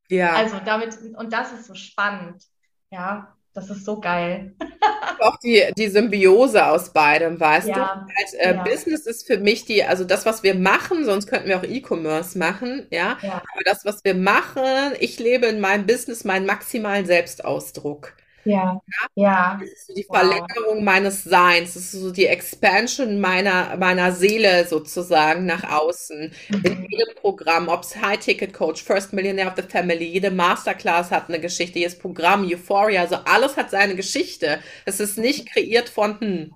Ja. 0.10 0.34
Also 0.34 0.60
damit, 0.64 0.98
und 1.16 1.34
das 1.34 1.52
ist 1.52 1.66
so 1.66 1.76
spannend. 1.76 2.44
Ja. 2.90 3.37
Das 3.54 3.70
ist 3.70 3.86
so 3.86 4.00
geil. 4.00 4.54
Auch 5.20 5.38
die, 5.38 5.64
die 5.76 5.88
Symbiose 5.88 6.68
aus 6.68 6.94
beidem, 6.94 7.40
weißt 7.40 7.70
ja, 7.70 7.76
du? 7.76 7.82
Halt, 7.82 8.34
äh, 8.38 8.56
ja. 8.56 8.64
Business 8.64 9.08
ist 9.08 9.26
für 9.26 9.40
mich 9.40 9.66
die, 9.66 9.84
also 9.84 10.04
das, 10.04 10.28
was 10.28 10.44
wir 10.44 10.54
machen, 10.54 11.06
sonst 11.06 11.26
könnten 11.26 11.48
wir 11.48 11.58
auch 11.58 11.64
E-Commerce 11.64 12.38
machen, 12.38 12.86
ja? 12.92 13.18
ja. 13.24 13.42
Aber 13.54 13.64
das, 13.66 13.84
was 13.84 14.04
wir 14.04 14.14
machen, 14.14 14.94
ich 15.00 15.18
lebe 15.18 15.48
in 15.48 15.60
meinem 15.60 15.88
Business 15.88 16.24
meinen 16.24 16.46
maximalen 16.46 17.08
Selbstausdruck. 17.08 18.14
Ja, 18.48 18.82
ja. 19.16 19.58
Das 19.60 19.70
ist 19.70 19.88
so 19.88 19.94
die 19.94 20.04
Verlängerung 20.06 20.78
wow. 20.78 20.82
meines 20.82 21.26
Seins. 21.26 21.74
Das 21.74 21.84
ist 21.84 21.92
so 21.92 22.12
die 22.12 22.28
Expansion 22.28 23.20
meiner, 23.20 23.76
meiner 23.76 24.14
Seele 24.14 24.66
sozusagen 24.66 25.46
nach 25.46 25.70
außen. 25.70 26.32
Mhm. 26.50 26.64
In 26.64 26.88
jedem 26.90 27.16
Programm, 27.20 27.68
ob 27.68 27.84
es 27.84 27.98
High 27.98 28.20
Ticket 28.20 28.54
Coach, 28.54 28.82
First 28.84 29.12
Millionaire 29.12 29.50
of 29.50 29.56
the 29.58 29.64
Family, 29.64 30.06
jede 30.06 30.32
Masterclass 30.32 31.12
hat 31.12 31.28
eine 31.28 31.42
Geschichte, 31.42 31.80
jedes 31.80 32.00
Programm, 32.00 32.48
Euphoria, 32.48 33.02
also 33.02 33.18
alles 33.26 33.58
hat 33.58 33.70
seine 33.72 33.96
Geschichte. 33.96 34.60
Es 34.86 35.02
ist 35.02 35.18
nicht 35.18 35.52
kreiert 35.52 35.90
von, 35.90 36.18
hm, 36.22 36.54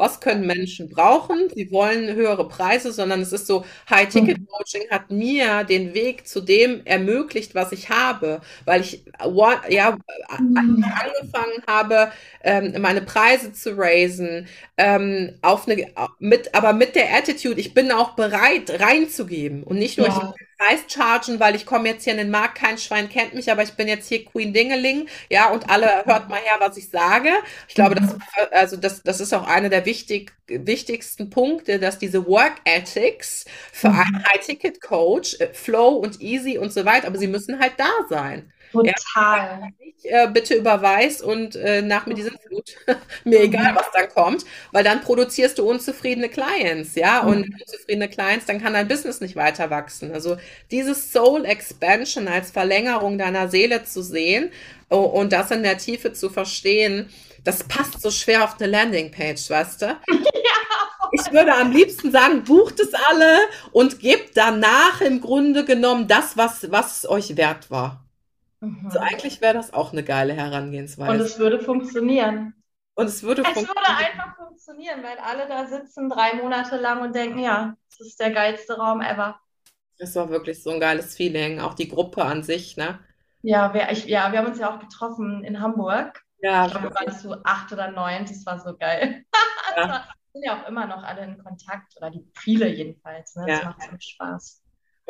was 0.00 0.20
können 0.20 0.46
Menschen 0.46 0.88
brauchen. 0.88 1.48
Sie 1.54 1.70
wollen 1.70 2.14
höhere 2.14 2.48
Preise, 2.48 2.92
sondern 2.92 3.20
es 3.20 3.32
ist 3.32 3.46
so, 3.46 3.64
High-Ticket-Coaching 3.88 4.90
hat 4.90 5.10
mir 5.10 5.64
den 5.64 5.94
Weg 5.94 6.26
zu 6.26 6.40
dem 6.40 6.84
ermöglicht, 6.84 7.54
was 7.54 7.70
ich 7.70 7.90
habe, 7.90 8.40
weil 8.64 8.80
ich 8.80 9.04
ja, 9.68 9.96
mhm. 10.38 10.84
angefangen 10.84 11.62
habe, 11.68 12.10
ähm, 12.42 12.80
meine 12.80 13.02
Preise 13.02 13.52
zu 13.52 13.76
raisen, 13.76 14.48
ähm, 14.76 15.34
auf 15.42 15.68
eine, 15.68 15.86
mit, 16.18 16.54
aber 16.54 16.72
mit 16.72 16.96
der 16.96 17.14
Attitude, 17.14 17.60
ich 17.60 17.74
bin 17.74 17.92
auch 17.92 18.16
bereit 18.16 18.80
reinzugeben 18.80 19.62
und 19.62 19.78
nicht 19.78 19.98
nur, 19.98 20.08
ja. 20.08 20.34
ich 20.34 20.49
Preis 20.60 20.80
chargen, 20.88 21.40
weil 21.40 21.54
ich 21.54 21.64
komme 21.64 21.88
jetzt 21.88 22.04
hier 22.04 22.12
in 22.12 22.18
den 22.18 22.30
Markt, 22.30 22.56
kein 22.56 22.76
Schwein 22.76 23.08
kennt 23.08 23.32
mich, 23.32 23.50
aber 23.50 23.62
ich 23.62 23.72
bin 23.72 23.88
jetzt 23.88 24.08
hier 24.08 24.26
Queen 24.26 24.52
Dingeling, 24.52 25.08
ja, 25.30 25.48
und 25.50 25.70
alle 25.70 26.04
hört 26.04 26.28
mal 26.28 26.38
her, 26.38 26.56
was 26.58 26.76
ich 26.76 26.90
sage. 26.90 27.30
Ich 27.66 27.74
glaube, 27.74 27.94
das, 27.94 28.12
mhm. 28.12 28.20
also 28.50 28.76
das, 28.76 29.02
das 29.02 29.20
ist 29.20 29.32
auch 29.32 29.46
einer 29.46 29.70
der 29.70 29.86
wichtig, 29.86 30.32
wichtigsten 30.48 31.30
Punkte, 31.30 31.78
dass 31.78 31.98
diese 31.98 32.26
Work 32.26 32.56
Ethics 32.64 33.46
für 33.72 33.88
mhm. 33.88 34.00
einen 34.00 34.24
High-Ticket-Coach, 34.26 35.40
äh, 35.40 35.48
Flow 35.54 35.94
und 35.94 36.20
Easy 36.20 36.58
und 36.58 36.72
so 36.74 36.84
weiter, 36.84 37.06
aber 37.06 37.18
sie 37.18 37.28
müssen 37.28 37.58
halt 37.58 37.74
da 37.78 37.90
sein. 38.10 38.52
Total. 38.72 39.72
Ja, 40.02 40.24
äh, 40.24 40.28
bitte 40.28 40.54
überweis 40.54 41.20
und 41.20 41.56
äh, 41.56 41.82
nach 41.82 42.06
mir 42.06 42.14
diese 42.14 42.30
Flut. 42.30 42.76
mir 43.24 43.40
egal, 43.40 43.74
was 43.74 43.90
dann 43.92 44.08
kommt, 44.08 44.44
weil 44.72 44.84
dann 44.84 45.02
produzierst 45.02 45.58
du 45.58 45.68
unzufriedene 45.68 46.28
Clients, 46.28 46.94
ja, 46.94 47.20
und 47.20 47.48
mhm. 47.48 47.56
unzufriedene 47.60 48.08
Clients, 48.08 48.46
dann 48.46 48.62
kann 48.62 48.72
dein 48.72 48.88
Business 48.88 49.20
nicht 49.20 49.36
weiter 49.36 49.70
wachsen. 49.70 50.12
Also 50.12 50.36
dieses 50.70 51.12
Soul 51.12 51.44
Expansion 51.44 52.28
als 52.28 52.50
Verlängerung 52.50 53.18
deiner 53.18 53.48
Seele 53.48 53.84
zu 53.84 54.02
sehen 54.02 54.50
oh, 54.88 55.00
und 55.00 55.32
das 55.32 55.50
in 55.50 55.62
der 55.62 55.78
Tiefe 55.78 56.12
zu 56.12 56.30
verstehen, 56.30 57.10
das 57.44 57.64
passt 57.64 58.00
so 58.00 58.10
schwer 58.10 58.44
auf 58.44 58.60
eine 58.60 58.70
Landingpage, 58.70 59.50
weißt 59.50 59.82
du? 59.82 59.96
Ja. 60.12 61.10
Ich 61.12 61.32
würde 61.32 61.52
am 61.52 61.72
liebsten 61.72 62.12
sagen, 62.12 62.44
bucht 62.44 62.78
es 62.78 62.92
alle 62.94 63.38
und 63.72 63.98
gebt 63.98 64.36
danach 64.36 65.00
im 65.00 65.20
Grunde 65.20 65.64
genommen 65.64 66.06
das, 66.06 66.36
was, 66.36 66.70
was 66.70 67.04
euch 67.08 67.36
wert 67.36 67.68
war. 67.68 68.04
Mhm. 68.60 68.86
Also 68.86 68.98
eigentlich 68.98 69.40
wäre 69.40 69.54
das 69.54 69.72
auch 69.72 69.92
eine 69.92 70.04
geile 70.04 70.34
Herangehensweise. 70.34 71.10
Und 71.10 71.20
es 71.20 71.38
würde 71.38 71.60
funktionieren. 71.60 72.54
Und 72.94 73.06
es 73.06 73.22
würde 73.22 73.42
Es 73.42 73.56
würde 73.56 73.80
einfach 73.86 74.36
funktionieren, 74.36 75.02
weil 75.02 75.18
alle 75.18 75.48
da 75.48 75.66
sitzen 75.66 76.10
drei 76.10 76.34
Monate 76.34 76.76
lang 76.76 77.02
und 77.02 77.14
denken, 77.14 77.38
ja, 77.38 77.74
das 77.98 78.06
ist 78.06 78.20
der 78.20 78.30
geilste 78.30 78.76
Raum 78.76 79.00
ever. 79.00 79.40
Das 79.98 80.14
war 80.16 80.28
wirklich 80.30 80.62
so 80.62 80.70
ein 80.70 80.80
geiles 80.80 81.16
Feeling. 81.16 81.60
Auch 81.60 81.74
die 81.74 81.88
Gruppe 81.88 82.24
an 82.24 82.42
sich, 82.42 82.76
ne? 82.76 82.98
Ja, 83.42 83.72
wir, 83.72 83.90
ich, 83.90 84.04
ja, 84.06 84.32
wir 84.32 84.38
haben 84.38 84.48
uns 84.48 84.58
ja 84.58 84.74
auch 84.74 84.78
getroffen 84.78 85.44
in 85.44 85.60
Hamburg. 85.60 86.22
Ja, 86.42 86.66
ich 86.66 86.72
glaube, 86.72 86.88
wir 86.88 86.94
waren 86.94 87.18
so 87.18 87.36
acht 87.44 87.72
oder 87.72 87.90
neun, 87.90 88.24
das 88.26 88.44
war 88.46 88.58
so 88.58 88.76
geil. 88.76 89.24
Ja. 89.76 89.88
war, 89.88 90.08
sind 90.32 90.44
ja 90.44 90.60
auch 90.60 90.66
immer 90.66 90.84
noch 90.86 91.04
alle 91.04 91.22
in 91.22 91.38
Kontakt, 91.38 91.96
oder 91.96 92.10
die 92.10 92.28
viele 92.34 92.68
jedenfalls. 92.68 93.36
Ne? 93.36 93.44
Das 93.46 93.60
ja. 93.60 93.66
macht 93.66 93.82
so 93.82 93.96
Spaß. 94.00 94.59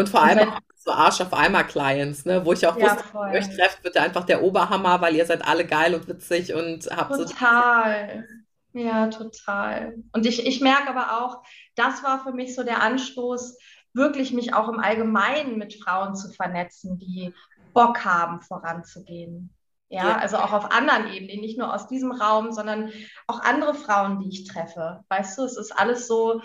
Und 0.01 0.09
vor 0.09 0.23
allem 0.23 0.49
auch 0.49 0.61
so 0.77 0.93
Arsch 0.93 1.21
auf 1.21 1.35
einmal 1.35 1.67
Clients, 1.67 2.25
ne? 2.25 2.45
wo 2.45 2.55
ich 2.55 2.67
auch 2.67 2.77
ja, 2.79 2.97
wusste, 2.97 3.05
wenn 3.13 3.35
ihr 3.35 3.39
euch 3.39 3.55
trefft, 3.55 3.85
wird 3.85 3.99
einfach 3.99 4.25
der 4.25 4.43
Oberhammer, 4.43 4.99
weil 5.03 5.15
ihr 5.15 5.27
seid 5.27 5.47
alle 5.47 5.67
geil 5.67 5.95
und 5.95 6.09
witzig 6.09 6.55
und 6.55 6.89
habt 6.91 7.11
total. 7.11 7.19
so. 7.19 7.25
Total. 7.25 8.29
Ja, 8.73 9.09
total. 9.09 9.95
Und 10.13 10.25
ich, 10.25 10.47
ich 10.47 10.63
merke 10.63 10.89
aber 10.89 11.21
auch, 11.21 11.43
das 11.75 12.03
war 12.03 12.23
für 12.23 12.33
mich 12.33 12.55
so 12.55 12.63
der 12.63 12.81
Anstoß, 12.83 13.59
wirklich 13.93 14.33
mich 14.33 14.55
auch 14.55 14.71
im 14.71 14.79
Allgemeinen 14.79 15.59
mit 15.59 15.75
Frauen 15.75 16.15
zu 16.15 16.31
vernetzen, 16.31 16.99
die 16.99 17.35
Bock 17.75 18.03
haben, 18.05 18.41
voranzugehen. 18.41 19.53
Ja, 19.91 20.09
ja, 20.09 20.17
also 20.17 20.39
auch 20.39 20.53
auf 20.53 20.71
anderen 20.71 21.13
Ebenen, 21.13 21.41
nicht 21.41 21.59
nur 21.59 21.75
aus 21.75 21.89
diesem 21.89 22.13
Raum, 22.13 22.53
sondern 22.53 22.91
auch 23.27 23.43
andere 23.43 23.75
Frauen, 23.75 24.21
die 24.21 24.29
ich 24.29 24.45
treffe. 24.45 25.05
Weißt 25.09 25.37
du, 25.37 25.43
es 25.43 25.59
ist 25.59 25.73
alles 25.73 26.07
so, 26.07 26.41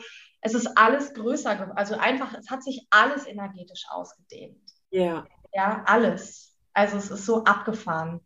es 0.46 0.54
ist 0.54 0.78
alles 0.78 1.14
größer, 1.16 1.76
also 1.76 1.96
einfach, 1.96 2.36
es 2.36 2.52
hat 2.52 2.62
sich 2.62 2.86
alles 2.92 3.26
energetisch 3.26 3.84
ausgedehnt. 3.90 4.62
Ja. 4.92 5.26
Ja, 5.54 5.84
alles. 5.88 6.56
Also 6.74 6.98
es 6.98 7.10
ist 7.10 7.26
so 7.26 7.44
abgefahren. 7.46 8.22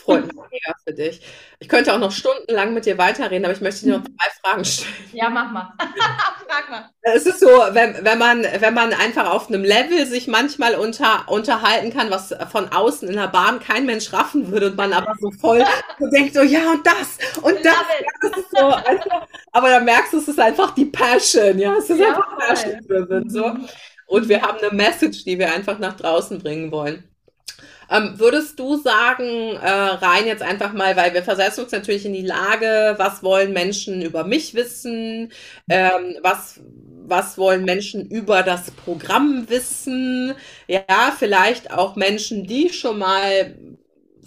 Freut 0.00 0.26
mich 0.26 0.34
mega 0.50 0.74
für 0.84 0.94
dich. 0.94 1.20
Ich 1.58 1.68
könnte 1.68 1.92
auch 1.92 1.98
noch 1.98 2.12
stundenlang 2.12 2.74
mit 2.74 2.86
dir 2.86 2.98
weiterreden, 2.98 3.44
aber 3.44 3.54
ich 3.54 3.60
möchte 3.60 3.84
dir 3.84 3.98
noch 3.98 4.04
zwei 4.04 4.30
Fragen 4.42 4.64
stellen. 4.64 4.94
Ja, 5.12 5.30
mach 5.30 5.50
mal. 5.50 5.72
Frag 6.48 6.70
mal. 6.70 6.90
Es 7.02 7.26
ist 7.26 7.40
so, 7.40 7.46
wenn, 7.46 8.04
wenn, 8.04 8.18
man, 8.18 8.44
wenn 8.58 8.74
man 8.74 8.92
einfach 8.92 9.30
auf 9.30 9.48
einem 9.48 9.62
Level 9.62 10.06
sich 10.06 10.26
manchmal 10.26 10.74
unter, 10.74 11.28
unterhalten 11.28 11.92
kann, 11.92 12.10
was 12.10 12.34
von 12.50 12.68
außen 12.68 13.08
in 13.08 13.16
der 13.16 13.28
Bahn 13.28 13.60
kein 13.60 13.86
Mensch 13.86 14.12
raffen 14.12 14.50
würde 14.50 14.68
und 14.70 14.76
man 14.76 14.92
aber 14.92 15.14
so 15.20 15.30
voll 15.30 15.64
so 15.98 16.06
denkt, 16.10 16.34
so 16.34 16.42
ja 16.42 16.72
und 16.72 16.86
das 16.86 17.18
und 17.42 17.64
das. 17.64 17.74
das 18.22 18.38
ist 18.38 18.50
so, 18.50 18.66
also, 18.66 19.10
aber 19.52 19.68
dann 19.68 19.84
merkst 19.84 20.12
du, 20.12 20.18
es 20.18 20.28
ist 20.28 20.40
einfach 20.40 20.74
die 20.74 20.86
Passion, 20.86 21.58
ja. 21.58 21.74
Es 21.76 21.90
ist 21.90 21.98
ja, 21.98 22.08
einfach 22.08 22.38
Passion 22.38 22.80
driven, 22.86 23.30
so. 23.30 23.54
Und 24.06 24.28
wir 24.28 24.42
haben 24.42 24.58
eine 24.58 24.74
Message, 24.74 25.24
die 25.24 25.38
wir 25.38 25.52
einfach 25.52 25.78
nach 25.78 25.96
draußen 25.96 26.40
bringen 26.40 26.72
wollen. 26.72 27.09
Ähm, 27.90 28.18
würdest 28.18 28.58
du 28.58 28.76
sagen, 28.76 29.56
äh, 29.56 29.68
rein 29.68 30.26
jetzt 30.26 30.42
einfach 30.42 30.72
mal, 30.72 30.96
weil 30.96 31.12
wir 31.14 31.22
versetzen 31.24 31.64
uns 31.64 31.72
natürlich 31.72 32.06
in 32.06 32.12
die 32.12 32.22
Lage, 32.26 32.94
was 32.98 33.22
wollen 33.22 33.52
Menschen 33.52 34.02
über 34.02 34.24
mich 34.24 34.54
wissen, 34.54 35.32
ähm, 35.68 36.16
was 36.22 36.60
was 37.10 37.36
wollen 37.38 37.64
Menschen 37.64 38.06
über 38.08 38.44
das 38.44 38.70
Programm 38.70 39.46
wissen? 39.48 40.34
Ja, 40.68 41.12
vielleicht 41.18 41.72
auch 41.72 41.96
Menschen, 41.96 42.46
die 42.46 42.68
schon 42.72 42.98
mal 42.98 43.56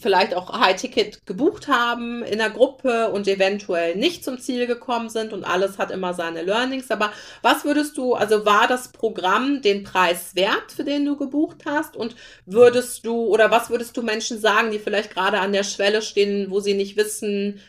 vielleicht 0.04 0.36
auch 0.36 0.54
High-Ticket 0.54 1.26
gebucht 1.26 1.68
haben 1.68 2.22
in 2.24 2.38
der 2.38 2.52
Gruppe 2.52 3.10
und 3.10 3.28
eventuell 3.28 3.96
nicht 3.96 4.24
zum 4.24 4.38
Ziel 4.38 4.68
gekommen 4.68 5.10
sind 5.10 5.34
und 5.34 5.44
alles 5.44 5.80
hat 5.80 5.90
immer 5.90 6.14
seine 6.14 6.44
Learnings. 6.44 6.92
Aber 6.92 7.12
was 7.42 7.66
würdest 7.66 7.98
du, 7.98 8.14
also 8.14 8.46
war 8.46 8.68
das 8.68 8.90
Programm 8.90 9.62
den 9.64 9.84
Preis 9.84 10.36
wert, 10.36 10.72
für 10.72 10.84
den 10.84 11.06
du 11.06 11.18
gebucht 11.18 11.64
hast? 11.66 11.96
Und 11.96 12.16
würdest 12.46 13.06
du, 13.06 13.26
oder 13.26 13.50
was 13.50 13.72
würdest 13.72 13.98
du 13.98 14.04
Menschen 14.04 14.40
sagen, 14.40 14.70
die 14.70 14.80
vielleicht 14.80 15.12
gerade 15.12 15.40
an 15.40 15.54
der 15.54 15.64
Schwelle 15.64 16.04
stehen, 16.04 16.52
wo 16.52 16.60
sie 16.60 16.76
nicht 16.76 16.98
wissen, 16.98 17.60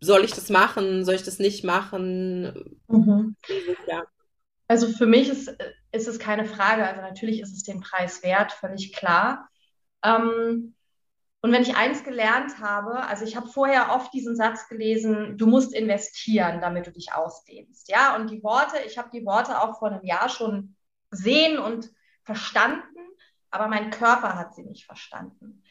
soll 0.00 0.24
ich 0.24 0.32
das 0.32 0.50
machen, 0.50 1.04
soll 1.04 1.14
ich 1.14 1.24
das 1.24 1.38
nicht 1.38 1.64
machen? 1.64 2.78
Mhm. 2.88 3.36
Ja. 3.86 4.04
Also 4.66 4.88
für 4.88 5.06
mich 5.06 5.28
ist, 5.28 5.56
ist 5.92 6.08
es 6.08 6.18
keine 6.18 6.44
Frage. 6.44 6.86
Also 6.86 7.00
natürlich 7.00 7.40
ist 7.40 7.54
es 7.54 7.62
den 7.62 7.80
Preis 7.80 8.22
wert, 8.22 8.52
völlig 8.52 8.92
klar. 8.92 9.48
Ähm, 10.04 10.74
und 11.40 11.52
wenn 11.52 11.62
ich 11.62 11.76
eins 11.76 12.02
gelernt 12.02 12.58
habe, 12.60 13.04
also 13.04 13.24
ich 13.24 13.36
habe 13.36 13.46
vorher 13.46 13.92
oft 13.92 14.12
diesen 14.12 14.34
Satz 14.34 14.68
gelesen, 14.68 15.38
du 15.38 15.46
musst 15.46 15.72
investieren, 15.72 16.60
damit 16.60 16.86
du 16.86 16.92
dich 16.92 17.12
ausdehnst. 17.12 17.88
Ja, 17.88 18.16
und 18.16 18.30
die 18.30 18.42
Worte, 18.42 18.78
ich 18.86 18.98
habe 18.98 19.10
die 19.12 19.24
Worte 19.24 19.60
auch 19.62 19.78
vor 19.78 19.88
einem 19.88 20.04
Jahr 20.04 20.28
schon 20.28 20.74
gesehen 21.10 21.58
und 21.58 21.90
verstanden, 22.24 22.98
aber 23.50 23.68
mein 23.68 23.90
Körper 23.90 24.34
hat 24.34 24.54
sie 24.54 24.64
nicht 24.64 24.84
verstanden. 24.84 25.62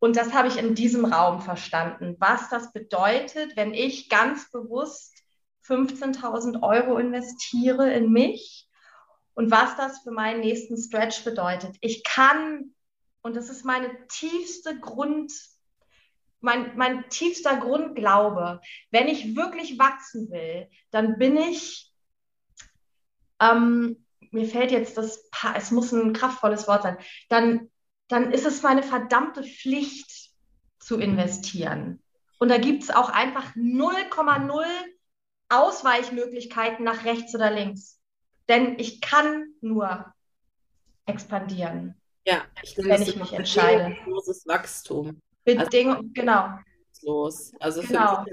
Und 0.00 0.16
das 0.16 0.32
habe 0.32 0.48
ich 0.48 0.58
in 0.58 0.74
diesem 0.74 1.04
Raum 1.04 1.40
verstanden, 1.40 2.16
was 2.18 2.48
das 2.48 2.72
bedeutet, 2.72 3.56
wenn 3.56 3.72
ich 3.72 4.08
ganz 4.08 4.50
bewusst 4.50 5.22
15.000 5.66 6.62
Euro 6.62 6.98
investiere 6.98 7.92
in 7.92 8.10
mich 8.10 8.68
und 9.34 9.50
was 9.50 9.76
das 9.76 10.00
für 10.00 10.10
meinen 10.10 10.40
nächsten 10.40 10.76
Stretch 10.76 11.22
bedeutet. 11.22 11.76
Ich 11.80 12.02
kann 12.02 12.74
und 13.22 13.36
das 13.36 13.50
ist 13.50 13.64
meine 13.64 14.06
tiefste 14.08 14.78
Grund, 14.78 15.32
mein, 16.40 16.76
mein 16.76 17.08
tiefster 17.10 17.56
Grundglaube. 17.56 18.60
Wenn 18.90 19.08
ich 19.08 19.36
wirklich 19.36 19.78
wachsen 19.78 20.30
will, 20.30 20.68
dann 20.90 21.18
bin 21.18 21.36
ich, 21.36 21.92
ähm, 23.40 24.04
mir 24.30 24.46
fällt 24.46 24.70
jetzt 24.70 24.96
das, 24.96 25.28
es 25.54 25.70
muss 25.70 25.92
ein 25.92 26.12
kraftvolles 26.12 26.66
Wort 26.66 26.82
sein, 26.82 26.98
dann, 27.28 27.70
dann 28.08 28.32
ist 28.32 28.46
es 28.46 28.62
meine 28.62 28.82
verdammte 28.82 29.42
Pflicht 29.42 30.30
zu 30.78 30.98
investieren. 30.98 32.02
Und 32.38 32.48
da 32.48 32.56
gibt 32.56 32.82
es 32.82 32.90
auch 32.90 33.10
einfach 33.10 33.54
0,0 33.54 34.64
Ausweichmöglichkeiten 35.50 36.84
nach 36.84 37.04
rechts 37.04 37.34
oder 37.34 37.50
links. 37.50 38.00
Denn 38.48 38.78
ich 38.78 39.00
kann 39.00 39.52
nur 39.60 40.12
expandieren. 41.04 41.99
Ja, 42.26 42.42
ich 42.62 42.76
wenn 42.76 43.02
ich 43.02 43.16
mich 43.16 43.32
entscheide. 43.32 43.84
Bedingungsloses 43.84 44.46
Wachstum. 44.46 45.20
Bedingung, 45.44 45.96
also, 45.96 46.08
genau. 46.12 46.48
Bedingungslos. 47.02 47.52
Also 47.60 47.82
genau. 47.82 48.16
für 48.16 48.22
mich 48.22 48.32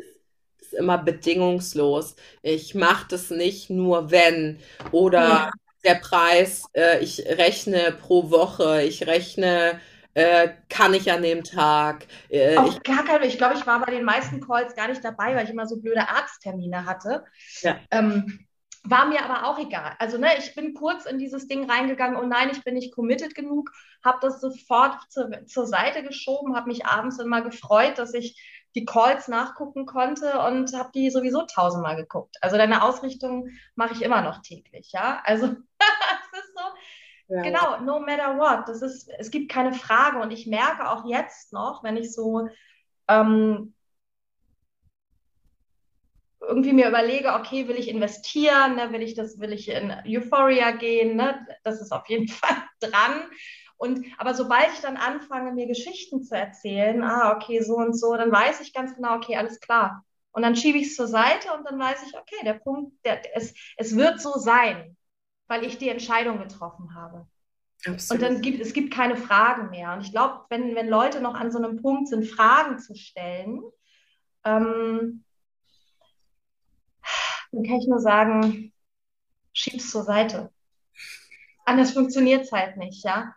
ist 0.59 0.73
es 0.73 0.73
immer 0.73 0.97
bedingungslos. 0.97 2.15
Ich 2.41 2.75
mache 2.75 3.07
das 3.09 3.29
nicht 3.29 3.69
nur 3.69 4.11
wenn 4.11 4.59
oder 4.91 5.27
ja. 5.27 5.51
der 5.83 5.95
Preis, 5.95 6.65
äh, 6.73 6.99
ich 6.99 7.25
rechne 7.25 7.97
pro 7.99 8.29
Woche, 8.29 8.83
ich 8.83 9.07
rechne 9.07 9.79
äh, 10.17 10.49
kann 10.67 10.95
ich 10.95 11.11
an 11.11 11.21
dem 11.21 11.43
Tag. 11.43 12.07
Äh, 12.29 12.57
Auf 12.57 12.69
ich, 12.69 12.83
gar 12.83 13.05
keinen 13.05 13.23
Ich 13.25 13.37
glaube, 13.37 13.53
ich 13.53 13.67
war 13.67 13.85
bei 13.85 13.91
den 13.91 14.03
meisten 14.03 14.41
Calls 14.41 14.75
gar 14.75 14.87
nicht 14.87 15.03
dabei, 15.03 15.35
weil 15.35 15.45
ich 15.45 15.51
immer 15.51 15.67
so 15.67 15.79
blöde 15.79 16.09
Arzttermine 16.09 16.85
hatte. 16.85 17.23
Ja. 17.61 17.77
Ähm, 17.91 18.46
war 18.89 19.05
mir 19.05 19.23
aber 19.23 19.47
auch 19.47 19.59
egal. 19.59 19.95
Also 19.99 20.17
ne, 20.17 20.29
ich 20.37 20.55
bin 20.55 20.73
kurz 20.73 21.05
in 21.05 21.19
dieses 21.19 21.47
Ding 21.47 21.69
reingegangen 21.69 22.17
und 22.17 22.29
nein, 22.29 22.49
ich 22.51 22.63
bin 22.63 22.75
nicht 22.75 22.93
committed 22.93 23.35
genug, 23.35 23.71
habe 24.03 24.19
das 24.21 24.39
sofort 24.39 24.95
zu, 25.09 25.29
zur 25.45 25.65
Seite 25.65 26.03
geschoben, 26.03 26.55
habe 26.55 26.69
mich 26.69 26.85
abends 26.85 27.19
immer 27.19 27.41
gefreut, 27.41 27.97
dass 27.97 28.13
ich 28.13 28.41
die 28.75 28.85
Calls 28.85 29.27
nachgucken 29.27 29.85
konnte 29.85 30.39
und 30.39 30.73
habe 30.73 30.91
die 30.93 31.09
sowieso 31.09 31.43
tausendmal 31.43 31.95
geguckt. 31.95 32.37
Also 32.41 32.57
deine 32.57 32.83
Ausrichtung 32.83 33.49
mache 33.75 33.93
ich 33.93 34.01
immer 34.01 34.21
noch 34.21 34.41
täglich, 34.41 34.91
ja. 34.91 35.21
Also 35.25 35.47
es 35.79 36.39
ist 36.39 36.53
so, 36.55 37.33
ja. 37.35 37.41
genau, 37.41 37.79
no 37.81 37.99
matter 37.99 38.37
what. 38.37 38.69
Das 38.69 38.81
ist, 38.81 39.09
es 39.17 39.31
gibt 39.31 39.51
keine 39.51 39.73
Frage 39.73 40.19
und 40.19 40.31
ich 40.31 40.47
merke 40.47 40.89
auch 40.89 41.05
jetzt 41.05 41.53
noch, 41.53 41.83
wenn 41.83 41.97
ich 41.97 42.13
so 42.13 42.47
ähm, 43.07 43.73
irgendwie 46.41 46.73
mir 46.73 46.87
überlege, 46.87 47.33
okay, 47.33 47.67
will 47.67 47.75
ich 47.77 47.89
investieren, 47.89 48.75
ne, 48.75 48.91
will 48.91 49.01
ich 49.01 49.15
das, 49.15 49.39
will 49.39 49.53
ich 49.53 49.69
in 49.69 49.93
Euphoria 50.05 50.71
gehen, 50.71 51.15
ne, 51.15 51.47
das 51.63 51.81
ist 51.81 51.91
auf 51.91 52.07
jeden 52.07 52.27
Fall 52.27 52.55
dran. 52.79 53.23
Und 53.77 54.05
aber 54.17 54.33
sobald 54.33 54.67
ich 54.73 54.79
dann 54.79 54.97
anfange, 54.97 55.51
mir 55.51 55.67
Geschichten 55.67 56.23
zu 56.23 56.35
erzählen, 56.35 57.03
ah, 57.03 57.35
okay, 57.35 57.61
so 57.61 57.75
und 57.75 57.93
so, 57.93 58.15
dann 58.15 58.31
weiß 58.31 58.61
ich 58.61 58.73
ganz 58.73 58.95
genau, 58.95 59.15
okay, 59.15 59.35
alles 59.35 59.59
klar. 59.59 60.03
Und 60.31 60.43
dann 60.43 60.55
schiebe 60.55 60.77
ich 60.77 60.87
es 60.87 60.95
zur 60.95 61.07
Seite 61.07 61.53
und 61.57 61.65
dann 61.65 61.79
weiß 61.79 62.03
ich, 62.07 62.15
okay, 62.15 62.43
der 62.43 62.53
Punkt, 62.53 62.93
der, 63.05 63.35
es, 63.35 63.53
es 63.75 63.95
wird 63.95 64.19
so 64.21 64.33
sein, 64.37 64.95
weil 65.47 65.63
ich 65.63 65.77
die 65.77 65.89
Entscheidung 65.89 66.39
getroffen 66.39 66.95
habe. 66.95 67.27
Absolut. 67.85 68.11
Und 68.11 68.27
dann 68.27 68.41
gibt 68.41 68.59
es 68.59 68.73
gibt 68.73 68.93
keine 68.93 69.15
Fragen 69.15 69.69
mehr. 69.69 69.93
Und 69.93 70.01
ich 70.01 70.11
glaube, 70.11 70.45
wenn, 70.49 70.75
wenn 70.75 70.89
Leute 70.89 71.21
noch 71.21 71.35
an 71.35 71.51
so 71.51 71.57
einem 71.57 71.81
Punkt 71.81 72.07
sind, 72.07 72.25
Fragen 72.25 72.79
zu 72.79 72.95
stellen, 72.95 73.61
ähm, 74.43 75.23
dann 77.51 77.63
kann 77.63 77.79
ich 77.79 77.87
nur 77.87 77.99
sagen, 77.99 78.71
schieb's 79.53 79.91
zur 79.91 80.03
Seite. 80.03 80.51
Anders 81.65 81.91
funktioniert 81.91 82.43
es 82.45 82.51
halt 82.51 82.77
nicht, 82.77 83.03
ja. 83.03 83.33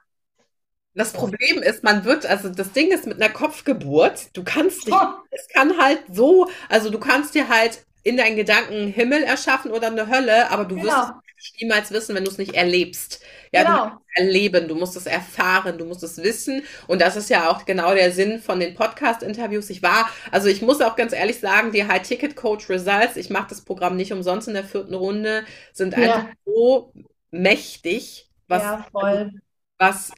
Das 0.94 1.12
Problem 1.12 1.62
ist, 1.62 1.84
man 1.84 2.04
wird, 2.04 2.26
also 2.26 2.48
das 2.48 2.72
Ding 2.72 2.90
ist 2.90 3.06
mit 3.06 3.22
einer 3.22 3.32
Kopfgeburt, 3.32 4.36
du 4.36 4.42
kannst 4.42 4.86
nicht, 4.86 4.96
oh. 4.96 5.22
es 5.30 5.46
kann 5.48 5.78
halt 5.78 6.02
so, 6.12 6.48
also 6.68 6.90
du 6.90 6.98
kannst 6.98 7.34
dir 7.34 7.48
halt 7.48 7.84
in 8.02 8.16
deinen 8.16 8.36
Gedanken 8.36 8.88
Himmel 8.88 9.22
erschaffen 9.22 9.70
oder 9.70 9.86
eine 9.86 10.08
Hölle, 10.08 10.50
aber 10.50 10.64
du 10.64 10.76
genau. 10.76 10.86
wirst 10.86 11.12
es 11.38 11.52
niemals 11.60 11.90
wissen, 11.90 12.14
wenn 12.14 12.24
du 12.24 12.30
es 12.30 12.38
nicht 12.38 12.54
erlebst. 12.54 13.22
Ja, 13.52 13.64
genau. 13.64 13.84
du 13.84 13.90
musst 13.90 14.02
es 14.06 14.24
erleben, 14.24 14.68
du 14.68 14.74
musst 14.74 14.96
es 14.96 15.06
erfahren, 15.06 15.78
du 15.78 15.84
musst 15.84 16.02
es 16.02 16.18
wissen. 16.18 16.62
Und 16.86 17.00
das 17.00 17.16
ist 17.16 17.30
ja 17.30 17.50
auch 17.50 17.64
genau 17.64 17.94
der 17.94 18.12
Sinn 18.12 18.38
von 18.38 18.60
den 18.60 18.74
Podcast-Interviews. 18.74 19.70
Ich 19.70 19.82
war, 19.82 20.08
also 20.30 20.48
ich 20.48 20.62
muss 20.62 20.80
auch 20.80 20.94
ganz 20.94 21.12
ehrlich 21.12 21.40
sagen, 21.40 21.72
die 21.72 21.86
High 21.86 22.02
Ticket 22.02 22.36
Coach 22.36 22.70
Results, 22.70 23.16
ich 23.16 23.30
mache 23.30 23.48
das 23.48 23.62
Programm 23.62 23.96
nicht 23.96 24.12
umsonst 24.12 24.46
in 24.46 24.54
der 24.54 24.64
vierten 24.64 24.94
Runde, 24.94 25.44
sind 25.72 25.96
ja. 25.96 26.14
einfach 26.14 26.26
so 26.44 26.92
mächtig, 27.30 28.30
was, 28.46 28.62
ja, 28.62 29.30
was 29.78 30.12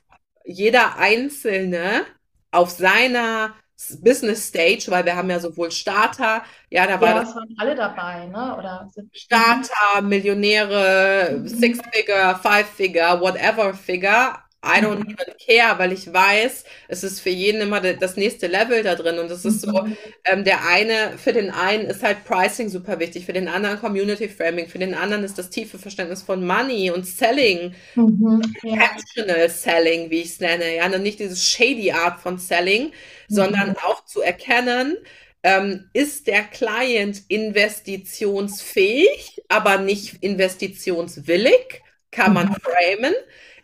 jeder 0.44 0.98
Einzelne 0.98 2.04
auf 2.50 2.70
seiner 2.70 3.54
Business 4.00 4.48
Stage, 4.48 4.86
weil 4.88 5.04
wir 5.04 5.16
haben 5.16 5.30
ja 5.30 5.40
sowohl 5.40 5.70
Starter, 5.70 6.42
ja, 6.70 6.86
da 6.86 6.94
ja, 6.94 7.00
war 7.00 7.14
das 7.14 7.34
waren 7.34 7.54
alle 7.58 7.74
dabei, 7.74 8.26
ne? 8.26 8.56
Oder 8.58 8.90
Starter, 9.12 10.02
Millionäre, 10.02 11.38
mhm. 11.38 11.48
Six-Figure, 11.48 12.38
Five-Figure, 12.42 13.20
whatever 13.20 13.74
Figure, 13.74 14.38
I 14.64 14.80
don't 14.80 15.00
mhm. 15.00 15.10
even 15.10 15.34
care, 15.44 15.76
weil 15.78 15.92
ich 15.92 16.12
weiß, 16.12 16.64
es 16.86 17.02
ist 17.02 17.20
für 17.20 17.30
jeden 17.30 17.60
immer 17.62 17.80
das 17.80 18.16
nächste 18.16 18.46
Level 18.46 18.84
da 18.84 18.94
drin. 18.94 19.18
Und 19.18 19.28
es 19.28 19.44
ist 19.44 19.62
so, 19.62 19.72
mhm. 19.72 19.96
ähm, 20.24 20.44
der 20.44 20.64
eine, 20.64 21.18
für 21.18 21.32
den 21.32 21.50
einen 21.50 21.86
ist 21.86 22.04
halt 22.04 22.24
Pricing 22.24 22.68
super 22.68 23.00
wichtig, 23.00 23.26
für 23.26 23.32
den 23.32 23.48
anderen 23.48 23.80
Community 23.80 24.28
Framing, 24.28 24.68
für 24.68 24.78
den 24.78 24.94
anderen 24.94 25.24
ist 25.24 25.36
das 25.36 25.50
tiefe 25.50 25.80
Verständnis 25.80 26.22
von 26.22 26.46
Money 26.46 26.92
und 26.92 27.04
Selling, 27.04 27.74
mhm, 27.96 28.40
intentional 28.62 29.50
Selling, 29.50 30.10
wie 30.10 30.20
ich 30.20 30.28
es 30.28 30.40
nenne. 30.40 30.76
Ja, 30.76 30.88
nicht 30.96 31.18
diese 31.18 31.36
shady 31.36 31.90
Art 31.90 32.20
von 32.20 32.38
Selling. 32.38 32.92
Sondern 33.32 33.76
auch 33.76 34.04
zu 34.04 34.20
erkennen, 34.20 34.98
ähm, 35.42 35.88
ist 35.92 36.26
der 36.26 36.42
Client 36.44 37.22
investitionsfähig, 37.28 39.42
aber 39.48 39.78
nicht 39.78 40.22
investitionswillig, 40.22 41.82
kann 42.10 42.34
man 42.34 42.48
mhm. 42.48 42.56
framen. 42.56 43.14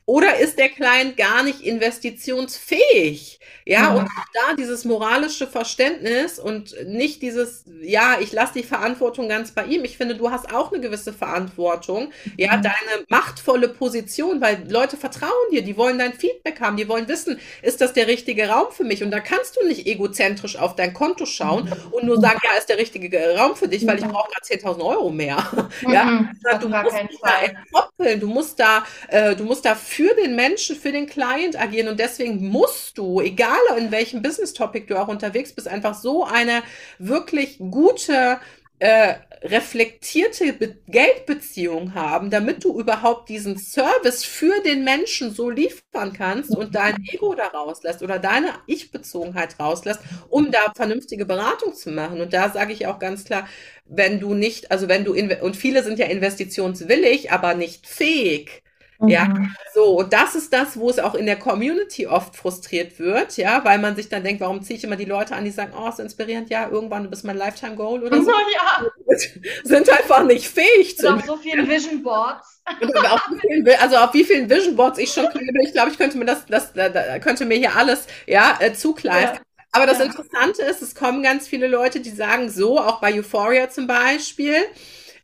Oder 0.09 0.38
ist 0.38 0.59
der 0.59 0.70
Client 0.70 1.18
gar 1.18 1.42
nicht 1.42 1.61
investitionsfähig? 1.61 3.38
Ja, 3.66 3.90
mhm. 3.90 3.96
und 3.98 4.09
da 4.32 4.54
dieses 4.54 4.86
moralische 4.86 5.46
Verständnis 5.46 6.38
und 6.38 6.74
nicht 6.86 7.20
dieses, 7.20 7.66
ja, 7.82 8.16
ich 8.18 8.32
lasse 8.32 8.54
die 8.54 8.62
Verantwortung 8.62 9.28
ganz 9.28 9.50
bei 9.50 9.66
ihm. 9.66 9.84
Ich 9.84 9.98
finde, 9.98 10.14
du 10.14 10.30
hast 10.30 10.54
auch 10.54 10.72
eine 10.72 10.80
gewisse 10.80 11.12
Verantwortung. 11.12 12.11
Ja, 12.38 12.56
mhm. 12.56 12.62
deine 12.62 13.04
machtvolle 13.11 13.68
Position, 13.68 14.40
weil 14.40 14.64
Leute 14.70 14.96
vertrauen 14.96 15.30
dir, 15.52 15.61
die 15.61 15.76
wollen 15.76 15.98
dein 15.98 16.14
Feedback 16.14 16.62
haben, 16.62 16.78
die 16.78 16.88
wollen 16.88 17.06
wissen, 17.09 17.38
ist 17.61 17.82
das 17.82 17.92
der 17.92 18.06
richtige 18.06 18.48
Raum 18.48 18.68
für 18.70 18.84
mich? 18.84 19.04
Und 19.04 19.11
da 19.11 19.20
kannst 19.20 19.59
du 19.61 19.66
nicht 19.66 19.86
egozentrisch 19.86 20.56
auf 20.56 20.74
dein 20.74 20.94
Konto 20.94 21.26
schauen 21.26 21.64
mhm. 21.64 21.92
und 21.92 22.06
nur 22.06 22.18
sagen, 22.18 22.38
ja, 22.42 22.56
ist 22.56 22.70
der 22.70 22.78
richtige 22.78 23.36
Raum 23.36 23.56
für 23.56 23.68
dich, 23.68 23.86
weil 23.86 23.98
ich 23.98 24.04
mhm. 24.06 24.12
brauche 24.12 24.30
gerade 24.30 24.78
10.000 24.80 24.82
Euro 24.82 25.11
mehr. 25.11 25.36
Ja, 25.88 26.04
mhm. 26.04 26.30
du 26.61 26.68
musst 26.68 27.22
da 27.22 27.40
entkoppeln, 27.42 28.20
du 28.20 28.26
musst 28.26 28.59
da, 28.59 28.84
äh, 29.09 29.36
du 29.36 29.44
musst 29.44 29.64
da 29.64 29.74
für 29.99 30.14
den 30.14 30.36
Menschen, 30.36 30.76
für 30.76 30.92
den 30.92 31.07
Client 31.07 31.61
agieren 31.61 31.88
und 31.88 31.99
deswegen 31.99 32.46
musst 32.51 32.99
du, 32.99 33.20
egal 33.20 33.59
in 33.76 33.90
welchem 33.90 34.22
Business-Topic 34.22 34.86
du 34.86 34.96
auch 34.96 35.09
unterwegs 35.09 35.53
bist, 35.53 35.66
einfach 35.66 35.94
so 35.94 36.22
eine 36.22 36.62
wirklich 37.01 37.59
gute 37.59 38.38
äh, 38.78 39.14
reflektierte 39.42 40.53
Be 40.53 40.78
Geldbeziehung 40.86 41.94
haben, 41.94 42.30
damit 42.30 42.62
du 42.62 42.78
überhaupt 42.78 43.28
diesen 43.28 43.59
Service 43.59 44.22
für 44.22 44.62
den 44.62 44.84
Menschen 44.84 45.34
so 45.34 45.51
liefern 45.51 46.12
kannst 46.12 46.55
und 46.55 46.76
dein 46.76 46.96
Ego 47.12 47.34
da 47.34 47.49
rauslässt 47.49 48.01
oder 48.01 48.20
deine 48.20 48.51
Ich-Bezogenheit 48.68 49.59
rauslässt, 49.59 50.03
um 50.28 50.53
da 50.53 50.72
vernünftige 50.76 51.26
Beratung 51.26 51.74
zu 51.74 51.90
machen. 51.90 52.20
Und 52.20 52.32
da 52.32 52.51
sage 52.51 52.72
ich 52.72 52.86
auch 52.86 53.01
ganz 53.01 53.24
klar, 53.24 53.49
wenn 53.84 54.20
du 54.20 54.34
nicht, 54.34 54.70
also 54.70 54.86
wenn 54.86 55.03
du, 55.03 55.16
und 55.42 55.57
viele 55.57 55.82
sind 55.82 55.99
ja 55.99 56.07
investitionswillig, 56.07 57.32
aber 57.32 57.55
nicht 57.55 57.88
fähig, 57.88 58.62
ja, 59.07 59.26
mhm. 59.26 59.55
so, 59.74 59.99
und 59.99 60.12
das 60.12 60.34
ist 60.34 60.53
das, 60.53 60.76
wo 60.76 60.90
es 60.90 60.99
auch 60.99 61.14
in 61.14 61.26
der 61.26 61.38
Community 61.38 62.09
oft 62.09 62.34
frustriert 62.34 62.99
wird, 62.99 63.36
ja, 63.36 63.64
weil 63.64 63.78
man 63.78 63.94
sich 63.94 64.09
dann 64.09 64.24
denkt, 64.24 64.40
warum 64.40 64.61
ziehe 64.62 64.76
ich 64.76 64.82
immer 64.82 64.96
die 64.96 65.05
Leute 65.05 65.36
an, 65.36 65.44
die 65.44 65.53
sagen, 65.53 65.72
oh, 65.78 65.88
ist 65.88 66.01
inspirierend, 66.01 66.51
ja, 66.51 66.68
irgendwann, 66.68 67.05
du 67.05 67.11
bist 67.11 67.24
mein 67.24 67.36
Lifetime-Goal 67.36 68.03
oder 68.03 68.22
so. 68.22 68.32
Ja. 68.55 68.86
Sind 69.64 69.90
einfach 69.90 70.24
nicht 70.24 70.49
fähig 70.49 70.96
zu. 70.96 71.14
Auf 71.14 71.24
so 71.24 71.36
vielen 71.36 71.68
Vision 71.68 72.03
Boards. 72.03 72.62
auf 73.11 73.22
vielen, 73.40 73.68
also 73.80 73.96
auf 73.96 74.14
wie 74.14 74.24
vielen 74.24 74.49
Vision 74.49 74.74
Boards 74.74 74.99
ich 74.99 75.12
schon 75.12 75.26
ich 75.62 75.72
glaube, 75.72 75.90
ich 75.90 75.99
könnte 75.99 76.18
mir 76.18 76.24
das, 76.24 76.46
das, 76.46 76.72
da, 76.72 77.18
könnte 77.18 77.44
mir 77.44 77.57
hier 77.57 77.76
alles, 77.76 78.07
ja, 78.26 78.57
äh, 78.61 78.72
zugleiten. 78.72 79.36
Ja. 79.36 79.64
Aber 79.72 79.86
das 79.86 79.99
ja. 79.99 80.07
Interessante 80.07 80.62
ist, 80.62 80.82
es 80.82 80.94
kommen 80.94 81.22
ganz 81.22 81.46
viele 81.46 81.68
Leute, 81.68 82.01
die 82.01 82.11
sagen 82.11 82.51
so, 82.51 82.80
auch 82.80 83.01
bei 83.01 83.14
Euphoria 83.14 83.68
zum 83.70 83.86
Beispiel, 83.86 84.57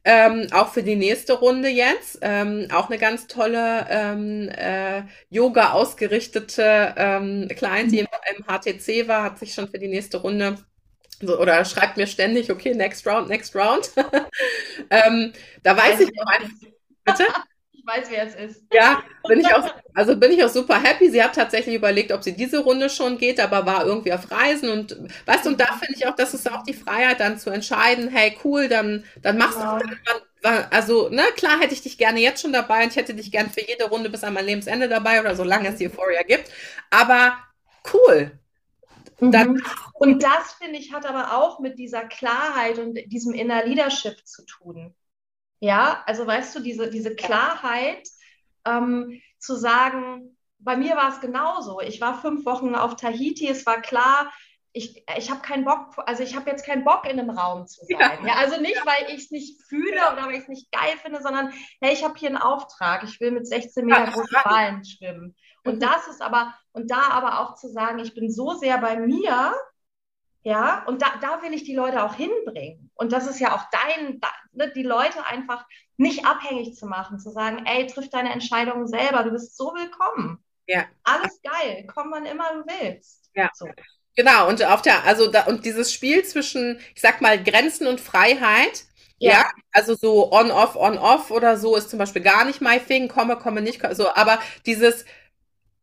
ähm, 0.05 0.49
auch 0.53 0.73
für 0.73 0.83
die 0.83 0.97
nächste 0.97 1.35
Runde 1.35 1.69
jetzt. 1.69 2.19
Ähm, 2.23 2.69
auch 2.73 2.89
eine 2.91 2.99
ganz 2.99 3.27
tolle 3.27 3.87
ähm, 3.89 4.49
äh, 4.51 5.03
Yoga 5.31 5.73
ausgerichtete 5.73 6.95
ähm, 6.97 7.49
Client, 7.57 7.93
die 7.93 8.01
im, 8.01 8.07
im 8.37 8.45
HTC 8.45 9.09
war, 9.09 9.23
hat 9.23 9.39
sich 9.39 9.55
schon 9.55 9.69
für 9.69 9.79
die 9.79 9.89
nächste 9.89 10.19
Runde 10.19 10.57
so, 11.21 11.39
oder 11.39 11.65
schreibt 11.65 11.97
mir 11.97 12.07
ständig, 12.07 12.51
okay, 12.51 12.75
next 12.75 13.07
round, 13.07 13.29
next 13.29 13.55
round. 13.55 13.91
ähm, 14.91 15.33
da 15.63 15.77
weiß 15.77 16.01
ich 16.01 16.11
noch 16.13 16.27
einfach. 16.27 16.69
Bitte? 17.05 17.25
Ich 17.87 17.95
weiß, 17.95 18.11
wer 18.11 18.27
es 18.27 18.35
ist. 18.35 18.63
Ja, 18.73 19.03
bin 19.29 19.41
ich 19.41 19.55
auch, 19.55 19.75
also 19.95 20.17
bin 20.17 20.33
ich 20.33 20.43
auch 20.43 20.49
super 20.49 20.81
happy. 20.83 21.11
Sie 21.11 21.23
hat 21.23 21.35
tatsächlich 21.35 21.75
überlegt, 21.75 22.13
ob 22.13 22.23
sie 22.23 22.35
diese 22.35 22.61
Runde 22.61 22.89
schon 22.89 23.19
geht, 23.19 23.41
aber 23.41 23.67
war 23.67 23.85
irgendwie 23.85 24.13
auf 24.13 24.31
Reisen 24.31 24.71
und 24.71 24.97
weißt 25.27 25.45
du, 25.45 25.51
und 25.51 25.61
da 25.61 25.67
finde 25.67 25.95
ich 25.95 26.07
auch, 26.07 26.17
das 26.17 26.33
ist 26.33 26.51
auch 26.51 26.63
die 26.63 26.73
Freiheit, 26.73 27.21
dann 27.21 27.39
zu 27.39 27.51
entscheiden, 27.51 28.09
hey, 28.09 28.39
cool, 28.43 28.69
dann, 28.69 29.05
dann 29.21 29.37
machst 29.37 29.59
ja. 29.59 29.79
du 29.79 29.87
dann, 30.43 30.67
also, 30.71 31.09
ne, 31.09 31.23
klar 31.37 31.61
hätte 31.61 31.75
ich 31.75 31.83
dich 31.83 31.99
gerne 31.99 32.21
jetzt 32.21 32.43
schon 32.43 32.53
dabei 32.53 32.85
und 32.85 32.91
ich 32.91 32.97
hätte 32.97 33.15
dich 33.15 33.31
gern 33.31 33.51
für 33.51 33.67
jede 33.67 33.85
Runde 33.85 34.09
bis 34.09 34.25
an 34.25 34.35
mein 34.35 34.47
Lebensende 34.47 34.89
dabei 34.89 35.21
oder 35.21 35.37
solange 35.37 35.69
es 35.69 35.77
die 35.77 35.87
Euphoria 35.87 36.23
gibt. 36.23 36.51
Aber 36.91 37.37
cool. 37.93 38.33
Dann, 39.21 39.53
mhm. 39.53 39.63
und 39.95 40.23
das, 40.23 40.55
finde 40.55 40.79
ich, 40.79 40.93
hat 40.93 41.07
aber 41.07 41.37
auch 41.37 41.61
mit 41.61 41.79
dieser 41.79 42.05
Klarheit 42.05 42.79
und 42.79 42.99
diesem 43.07 43.33
Inner 43.33 43.65
Leadership 43.65 44.27
zu 44.27 44.45
tun. 44.45 44.95
Ja, 45.61 46.03
also 46.07 46.27
weißt 46.27 46.55
du, 46.57 46.61
diese, 46.61 46.91
diese 46.91 47.15
Klarheit 47.15 48.07
ähm, 48.65 49.21
zu 49.39 49.57
sagen, 49.57 50.37
bei 50.59 50.77
mir 50.77 50.97
war 50.97 51.11
es 51.11 51.21
genauso. 51.21 51.81
Ich 51.81 52.01
war 52.01 52.21
fünf 52.21 52.45
Wochen 52.47 52.75
auf 52.75 52.97
Tahiti, 52.97 53.49
es 53.49 53.67
war 53.67 53.81
klar, 53.81 54.33
ich, 54.77 55.05
ich 55.17 55.31
habe 55.31 55.41
keinen 55.41 55.65
Bock, 55.65 55.95
also 56.05 56.25
ich 56.25 56.35
habe 56.35 56.51
jetzt 56.51 56.67
keinen 56.67 56.83
Bock 56.83 57.05
in 57.05 57.19
einem 57.19 57.31
Raum 57.31 57.67
zu 57.67 57.85
sein. 57.87 58.19
Ja. 58.23 58.27
ja 58.27 58.35
also 58.35 58.61
nicht, 58.61 58.85
weil 58.85 59.15
ich 59.15 59.25
es 59.25 59.31
nicht 59.31 59.63
fühle 59.69 60.01
oder 60.13 60.27
weil 60.27 60.33
ich 60.33 60.43
es 60.43 60.49
nicht 60.49 60.73
geil 60.73 60.97
finde, 61.01 61.23
sondern 61.23 61.53
hey, 61.81 61.93
ich 61.93 62.03
habe 62.03 62.19
hier 62.19 62.29
einen 62.29 62.39
Auftrag, 62.39 63.05
ich 63.05 63.21
will 63.21 63.31
mit 63.31 63.47
16 63.47 63.87
Meter 63.87 64.07
großen 64.07 64.37
Ballen 64.43 64.85
schwimmen. 64.85 65.37
Und 65.65 65.77
mhm. 65.77 65.81
das 65.81 66.09
ist 66.09 66.21
aber, 66.21 66.55
und 66.73 66.91
da 66.91 67.03
aber 67.11 67.41
auch 67.41 67.55
zu 67.55 67.69
sagen, 67.69 68.01
ich 68.01 68.15
bin 68.15 68.31
so 68.33 68.55
sehr 68.55 68.79
bei 68.79 68.97
mir, 68.97 69.55
ja, 70.45 70.85
und 70.87 71.01
da, 71.01 71.07
da 71.23 71.43
will 71.43 71.55
ich 71.55 71.65
die 71.65 71.75
Leute 71.75 72.03
auch 72.03 72.15
hinbringen. 72.15 72.91
Und 72.95 73.13
das 73.13 73.27
ist 73.27 73.41
ja 73.41 73.57
auch 73.57 73.65
dein, 73.73 74.21
ne, 74.53 74.71
die 74.71 74.83
Leute 74.83 75.27
einfach 75.27 75.67
nicht 75.97 76.27
abhängig 76.27 76.77
zu 76.77 76.87
machen, 76.87 77.19
zu 77.19 77.31
sagen, 77.31 77.65
ey, 77.65 77.87
triff 77.87 78.11
deine 78.11 78.31
Entscheidungen 78.31 78.87
selber, 78.87 79.25
du 79.25 79.31
bist 79.31 79.57
so 79.57 79.73
willkommen. 79.75 80.39
Ja. 80.67 80.85
Alles 81.03 81.41
geil, 81.43 81.87
komm 81.93 82.13
wann 82.13 82.27
immer 82.27 82.45
du 82.53 82.65
willst. 82.67 83.31
Ja. 83.35 83.49
So. 83.55 83.67
Genau, 84.17 84.47
und 84.49 84.63
auf 84.63 84.83
der, 84.83 85.05
also 85.05 85.31
da, 85.31 85.45
und 85.45 85.65
dieses 85.65 85.93
Spiel 85.93 86.23
zwischen, 86.25 86.79
ich 86.95 87.01
sag 87.01 87.23
mal, 87.23 87.43
Grenzen 87.43 87.87
und 87.87 88.01
Freiheit, 88.01 88.85
ja, 89.19 89.33
ja 89.33 89.51
also 89.73 89.95
so 89.95 90.31
on-off, 90.31 90.77
on-off 90.77 91.31
oder 91.31 91.57
so 91.57 91.75
ist 91.75 91.89
zum 91.89 91.99
Beispiel 91.99 92.23
gar 92.23 92.45
nicht 92.45 92.61
my 92.61 92.79
thing, 92.79 93.09
komme, 93.09 93.37
komme 93.37 93.63
nicht, 93.63 93.81
so, 93.93 94.15
aber 94.15 94.39
dieses, 94.67 95.07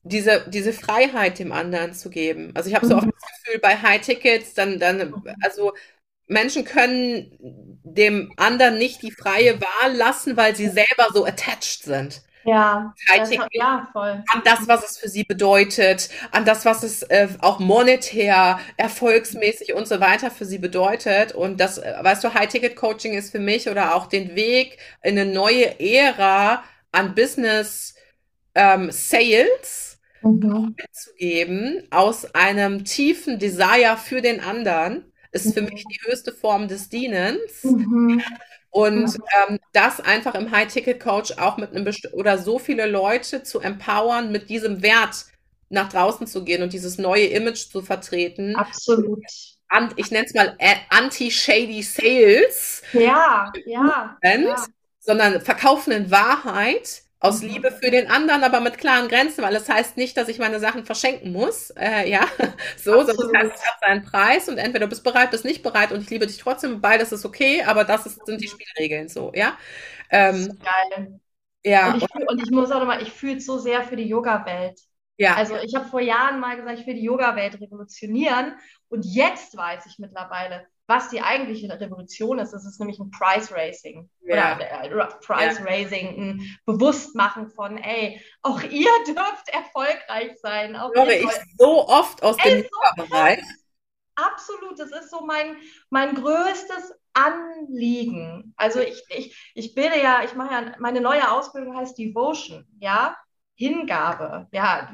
diese, 0.04 0.46
diese 0.48 0.74
Freiheit 0.74 1.40
dem 1.40 1.52
anderen 1.52 1.94
zu 1.94 2.10
geben. 2.10 2.52
Also 2.56 2.70
ich 2.70 2.76
habe 2.76 2.88
so 2.88 2.96
oft 2.96 3.06
mhm. 3.06 3.12
das 3.12 3.44
Gefühl, 3.44 3.60
bei 3.60 3.78
High 3.78 4.02
Tickets, 4.02 4.54
dann, 4.54 4.80
dann, 4.80 5.24
also 5.42 5.74
Menschen 6.28 6.64
können 6.64 7.38
dem 7.84 8.32
anderen 8.38 8.78
nicht 8.78 9.02
die 9.02 9.12
freie 9.12 9.60
Wahl 9.60 9.96
lassen, 9.96 10.38
weil 10.38 10.56
sie 10.56 10.70
selber 10.70 11.08
so 11.14 11.26
attached 11.26 11.84
sind. 11.84 12.22
Ja, 12.44 12.96
das, 13.16 13.30
ja, 13.52 13.88
voll. 13.92 14.24
An 14.34 14.42
das, 14.44 14.68
was 14.68 14.90
es 14.90 14.98
für 14.98 15.10
sie 15.10 15.24
bedeutet, 15.24 16.10
an 16.32 16.44
das, 16.44 16.66
was 16.66 16.82
es 16.82 17.04
äh, 17.04 17.28
auch 17.40 17.60
monetär, 17.60 18.60
erfolgsmäßig 18.78 19.74
und 19.76 19.88
so 19.88 20.00
weiter 20.00 20.32
für 20.32 20.46
sie 20.46 20.58
bedeutet. 20.58 21.34
Und 21.34 21.60
das, 21.60 21.78
äh, 21.78 21.94
weißt 22.02 22.24
du, 22.24 22.34
High-Ticket-Coaching 22.34 23.14
ist 23.14 23.32
für 23.32 23.40
mich 23.40 23.70
oder 23.70 23.94
auch 23.94 24.08
den 24.08 24.34
Weg 24.36 24.78
in 25.04 25.20
eine 25.20 25.32
neue 25.32 25.80
Ära 25.80 26.64
an 26.92 27.14
Business 27.14 27.94
ähm, 28.56 28.90
Sales 28.92 29.91
mhm. 30.22 30.76
zu 30.92 31.14
geben, 31.16 31.84
aus 31.92 32.34
einem 32.36 32.86
tiefen 32.86 33.40
Desire 33.40 33.98
für 33.98 34.22
den 34.22 34.40
anderen 34.40 35.12
ist 35.32 35.54
für 35.54 35.62
mich 35.62 35.86
die 35.86 36.00
höchste 36.06 36.34
Form 36.34 36.68
des 36.68 36.90
Dienens. 36.90 37.64
Mhm. 37.64 38.22
Und 38.70 39.18
ähm, 39.50 39.60
das 39.74 40.00
einfach 40.00 40.34
im 40.36 40.52
High-Ticket-Coach 40.52 41.38
auch 41.38 41.58
mit 41.58 41.72
einem 41.72 41.84
Best 41.84 42.08
oder 42.14 42.38
so 42.38 42.58
viele 42.58 42.86
Leute 42.86 43.44
zu 43.44 43.60
empowern, 43.60 44.32
mit 44.32 44.50
diesem 44.50 44.82
Wert 44.82 45.26
nach 45.70 45.90
draußen 45.90 46.26
zu 46.26 46.44
gehen 46.44 46.64
und 46.64 46.72
dieses 46.72 46.98
neue 46.98 47.26
Image 47.26 47.70
zu 47.70 47.82
vertreten. 47.82 48.56
Absolut. 48.56 49.24
ich 49.98 50.12
nenne 50.12 50.26
es 50.26 50.34
mal 50.34 50.58
Anti-Shady 50.90 51.82
Sales. 51.82 52.82
Ja, 52.94 53.52
ja, 53.66 54.18
ja. 54.24 54.66
Sondern 55.00 55.42
verkaufen 55.42 55.92
in 55.92 56.12
Wahrheit 56.12 57.04
aus 57.22 57.42
mhm. 57.42 57.50
Liebe 57.50 57.72
für 57.72 57.92
den 57.92 58.10
anderen, 58.10 58.44
aber 58.44 58.60
mit 58.60 58.80
klaren 58.80 59.08
Grenzen, 59.08 59.44
weil 59.44 59.56
es 59.56 59.66
das 59.66 59.76
heißt 59.76 59.98
nicht, 59.98 60.18
dass 60.18 60.28
ich 60.28 60.40
meine 60.40 60.60
Sachen 60.60 60.86
verschenken 60.86 61.32
muss. 61.32 61.70
Äh, 61.78 62.10
ja, 62.10 62.22
so, 62.78 63.00
Absolut. 63.00 63.16
sondern 63.16 63.48
es 63.48 63.64
hat 63.64 63.80
seinen 63.80 64.04
Preis 64.04 64.50
und 64.50 64.58
entweder 64.58 64.88
du 64.88 64.90
bist 64.90 65.04
bereit, 65.04 65.32
bist 65.32 65.46
nicht 65.46 65.62
bereit 65.62 65.92
und 65.92 66.02
ich 66.02 66.10
liebe 66.10 66.26
dich 66.26 66.40
trotzdem, 66.40 66.82
beides 66.82 67.12
ist 67.12 67.24
okay, 67.24 67.64
aber 67.64 67.86
das 67.86 68.08
ist, 68.08 68.26
sind 68.26 68.42
die 68.42 68.48
Spielregeln 68.48 69.08
so, 69.08 69.32
ja. 69.36 69.58
Ähm, 70.10 70.58
geil. 70.60 71.20
Ja. 71.64 71.94
Und 71.94 72.04
ich, 72.04 72.28
und 72.28 72.44
ich 72.44 72.52
muss 72.52 72.72
auch 72.72 72.80
nochmal, 72.80 73.04
ich 73.04 73.12
fühle 73.12 73.38
es 73.38 73.46
so 73.46 73.60
sehr 73.60 73.84
für 73.84 73.96
die 73.96 74.08
Yoga-Welt. 74.08 74.82
Ja. 75.18 75.36
Also 75.36 75.56
ich 75.58 75.76
habe 75.76 75.88
vor 75.88 76.02
Jahren 76.02 76.40
mal 76.40 76.56
gesagt, 76.56 76.80
ich 76.80 76.88
will 76.88 76.96
die 76.96 77.04
Yoga-Welt 77.04 77.62
revolutionieren 77.62 78.56
und 78.90 79.06
jetzt 79.06 79.56
weiß 79.56 79.86
ich 79.86 80.00
mittlerweile, 80.00 80.66
was 80.88 81.10
die 81.10 81.22
eigentliche 81.22 81.70
Revolution 81.80 82.40
ist. 82.40 82.52
Das 82.52 82.66
ist 82.66 82.80
nämlich 82.80 83.00
ein 83.00 83.12
Price 83.12 83.52
Racing 83.52 84.10
ja. 84.22 84.56
oder 84.56 85.10
äh, 85.10 85.26
Price 85.26 85.60
ja. 85.60 85.66
Raising, 85.66 86.08
ein 86.08 86.58
Bewusstmachen 86.66 87.50
von, 87.50 87.78
ey, 87.78 88.22
auch 88.42 88.62
ihr 88.64 88.90
dürft 89.08 89.50
erfolgreich 89.50 90.38
sein. 90.42 90.76
Auch 90.76 90.94
Höre 90.94 91.10
ich 91.10 91.30
so 91.58 91.88
oft 91.88 92.22
aus 92.24 92.38
dem 92.38 92.64
so 92.64 93.04
Bereich. 93.04 93.44
Absolut, 94.16 94.78
das 94.78 94.92
ist 94.92 95.10
so 95.10 95.22
mein, 95.22 95.56
mein 95.90 96.16
größtes 96.16 96.94
Anliegen. 97.14 98.54
Also 98.58 98.80
ich, 98.80 99.04
ich, 99.10 99.52
ich 99.56 99.74
bilde 99.74 100.02
ja, 100.02 100.24
ich 100.24 100.36
mache 100.36 100.54
ja, 100.54 100.76
meine 100.80 101.02
neue 101.02 101.32
Ausbildung 101.32 101.76
heißt 101.76 101.98
Devotion, 101.98 102.68
ja, 102.80 103.18
Hingabe, 103.56 104.48
ja, 104.52 104.90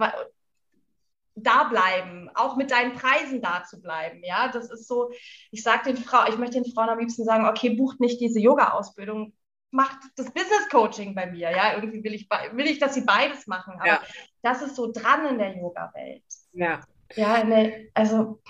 da 1.38 1.66
bleiben, 1.66 2.30
auch 2.34 2.56
mit 2.56 2.72
deinen 2.72 2.94
Preisen 2.94 3.42
da 3.42 3.64
zu 3.64 3.80
bleiben. 3.80 4.24
Ja, 4.24 4.50
das 4.52 4.70
ist 4.72 4.88
so, 4.88 5.12
ich 5.52 5.64
sage 5.64 5.94
den 5.94 5.98
Frauen, 5.98 6.28
ich 6.30 6.38
möchte 6.38 6.62
den 6.62 6.72
Frauen 6.74 6.90
am 6.90 7.00
liebsten 7.00 7.24
sagen, 7.24 7.46
okay, 7.46 7.70
bucht 7.70 8.00
nicht 8.00 8.20
diese 8.20 8.40
Yoga-Ausbildung, 8.40 9.34
macht 9.72 9.98
das 10.16 10.32
Business 10.32 10.68
Coaching 10.72 11.14
bei 11.14 11.28
mir. 11.28 11.52
Ja, 11.52 11.76
irgendwie 11.76 12.04
will 12.04 12.14
ich, 12.14 12.28
will 12.54 12.66
ich, 12.66 12.80
dass 12.80 12.96
sie 12.96 13.02
beides 13.02 13.48
machen. 13.48 13.76
Aber 13.78 13.88
ja. 13.88 14.02
das 14.42 14.62
ist 14.62 14.76
so 14.76 14.92
dran 14.92 15.28
in 15.28 15.38
der 15.38 15.56
Yoga-Welt. 15.56 16.24
Ja. 16.54 16.82
Ja, 17.16 17.44
ne, 17.44 17.90
also. 17.94 18.42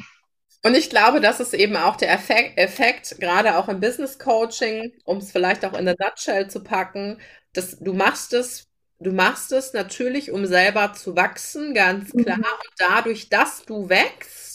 Und 0.64 0.76
ich 0.76 0.90
glaube, 0.90 1.22
das 1.22 1.40
ist 1.40 1.54
eben 1.54 1.76
auch 1.76 1.96
der 1.96 2.12
Effekt, 2.12 2.58
Effekt 2.58 3.20
gerade 3.20 3.58
auch 3.58 3.70
im 3.70 3.80
Business 3.80 4.18
Coaching, 4.18 4.94
um 5.06 5.18
es 5.18 5.32
vielleicht 5.32 5.64
auch 5.66 5.74
in 5.74 5.88
eine 5.88 5.96
Nutshell 6.00 6.50
zu 6.50 6.64
packen, 6.64 7.20
dass 7.54 7.78
du 7.80 7.94
machst 7.94 8.34
es 8.34 8.67
Du 9.00 9.12
machst 9.12 9.52
es 9.52 9.74
natürlich, 9.74 10.32
um 10.32 10.46
selber 10.48 10.94
zu 10.94 11.16
wachsen, 11.16 11.74
ganz 11.76 12.16
klar. 12.16 12.38
Mhm. 12.38 12.44
Und 12.44 12.74
dadurch, 12.80 13.30
dass 13.30 13.64
du 13.64 13.90
wächst, 13.90 14.47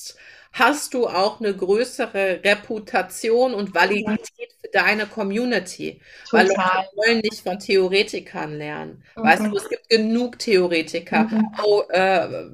hast 0.53 0.92
du 0.92 1.07
auch 1.07 1.40
eine 1.40 1.55
größere 1.55 2.40
Reputation 2.44 3.55
und 3.55 3.74
Validität 3.74 4.53
für 4.61 4.68
deine 4.70 5.07
Community. 5.07 6.00
Total. 6.28 6.48
Weil 6.48 6.48
Leute 6.48 6.88
wollen 6.96 7.18
nicht 7.20 7.40
von 7.42 7.59
Theoretikern 7.59 8.59
lernen. 8.59 9.03
Mhm. 9.16 9.22
Weißt 9.22 9.46
du, 9.46 9.57
es 9.57 9.68
gibt 9.68 9.88
genug 9.88 10.38
Theoretiker. 10.38 11.24
Mhm. 11.24 11.48
Oh, 11.64 11.82
äh, 11.88 12.50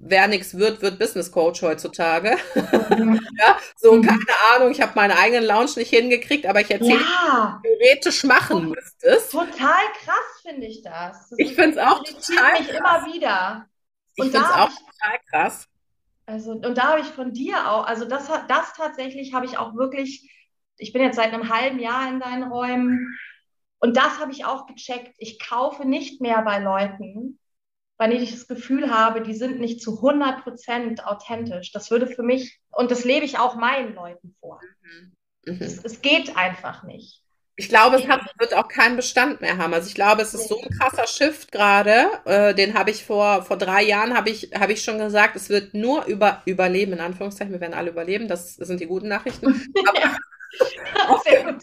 wer 0.00 0.26
nichts 0.26 0.56
wird, 0.58 0.82
wird 0.82 0.98
Business 0.98 1.30
Coach 1.30 1.62
heutzutage. 1.62 2.36
Mhm. 2.96 3.20
ja, 3.38 3.58
so, 3.76 3.94
mhm. 3.94 4.02
keine 4.02 4.24
Ahnung, 4.54 4.72
ich 4.72 4.80
habe 4.80 4.92
meinen 4.96 5.16
eigenen 5.16 5.44
Lounge 5.44 5.70
nicht 5.76 5.90
hingekriegt, 5.90 6.46
aber 6.46 6.60
ich 6.60 6.70
erzähle, 6.70 7.00
ja. 7.00 7.62
theoretisch 7.62 8.24
machen 8.24 8.70
müsstest. 8.70 9.30
Total 9.30 9.82
krass 10.04 10.42
finde 10.42 10.66
ich 10.66 10.82
das. 10.82 11.28
das 11.30 11.38
ich 11.38 11.54
finde 11.54 11.70
es 11.70 11.78
auch 11.78 12.02
total 12.02 12.64
krass. 12.64 12.68
immer 12.68 13.14
wieder. 13.14 13.66
Ich 14.16 14.24
finde 14.24 14.38
es 14.38 14.44
auch 14.44 14.70
total 14.70 15.18
krass. 15.30 15.68
Also, 16.28 16.52
und 16.52 16.76
da 16.76 16.90
habe 16.90 17.00
ich 17.00 17.06
von 17.06 17.32
dir 17.32 17.70
auch, 17.70 17.86
also 17.86 18.04
das, 18.04 18.28
das 18.48 18.74
tatsächlich 18.74 19.32
habe 19.32 19.46
ich 19.46 19.56
auch 19.56 19.74
wirklich, 19.74 20.30
ich 20.76 20.92
bin 20.92 21.00
jetzt 21.00 21.16
seit 21.16 21.32
einem 21.32 21.48
halben 21.48 21.78
Jahr 21.78 22.06
in 22.06 22.20
deinen 22.20 22.52
Räumen 22.52 23.18
und 23.78 23.96
das 23.96 24.20
habe 24.20 24.30
ich 24.32 24.44
auch 24.44 24.66
gecheckt. 24.66 25.14
Ich 25.16 25.40
kaufe 25.40 25.86
nicht 25.86 26.20
mehr 26.20 26.42
bei 26.42 26.58
Leuten, 26.58 27.38
weil 27.96 28.12
ich 28.12 28.30
das 28.30 28.46
Gefühl 28.46 28.92
habe, 28.92 29.22
die 29.22 29.32
sind 29.32 29.58
nicht 29.58 29.80
zu 29.80 29.96
100 29.96 30.42
Prozent 30.42 31.06
authentisch. 31.06 31.72
Das 31.72 31.90
würde 31.90 32.06
für 32.06 32.22
mich, 32.22 32.60
und 32.72 32.90
das 32.90 33.06
lebe 33.06 33.24
ich 33.24 33.38
auch 33.38 33.56
meinen 33.56 33.94
Leuten 33.94 34.36
vor. 34.38 34.60
Mhm. 34.82 35.16
Mhm. 35.46 35.62
Es, 35.62 35.82
es 35.82 36.02
geht 36.02 36.36
einfach 36.36 36.82
nicht. 36.82 37.22
Ich 37.60 37.68
glaube, 37.68 37.96
es 37.96 38.06
hat, 38.06 38.20
wird 38.38 38.54
auch 38.54 38.68
keinen 38.68 38.94
Bestand 38.94 39.40
mehr 39.40 39.58
haben. 39.58 39.74
Also 39.74 39.88
ich 39.88 39.94
glaube, 39.96 40.22
es 40.22 40.32
ist 40.32 40.46
so 40.46 40.60
ein 40.60 40.70
krasser 40.78 41.08
Shift 41.08 41.50
gerade. 41.50 42.06
Äh, 42.24 42.54
den 42.54 42.74
habe 42.74 42.92
ich 42.92 43.04
vor, 43.04 43.42
vor 43.42 43.58
drei 43.58 43.82
Jahren, 43.82 44.16
habe 44.16 44.30
ich, 44.30 44.52
habe 44.56 44.72
ich 44.72 44.84
schon 44.84 44.98
gesagt, 44.98 45.34
es 45.34 45.48
wird 45.48 45.74
nur 45.74 46.04
über 46.04 46.40
Überleben, 46.44 46.92
in 46.92 47.00
Anführungszeichen, 47.00 47.52
wir 47.52 47.60
werden 47.60 47.74
alle 47.74 47.90
überleben, 47.90 48.28
das 48.28 48.54
sind 48.54 48.80
die 48.80 48.86
guten 48.86 49.08
Nachrichten. 49.08 49.72
Aber, 49.88 50.16
auf, 51.08 51.22
dem, 51.24 51.58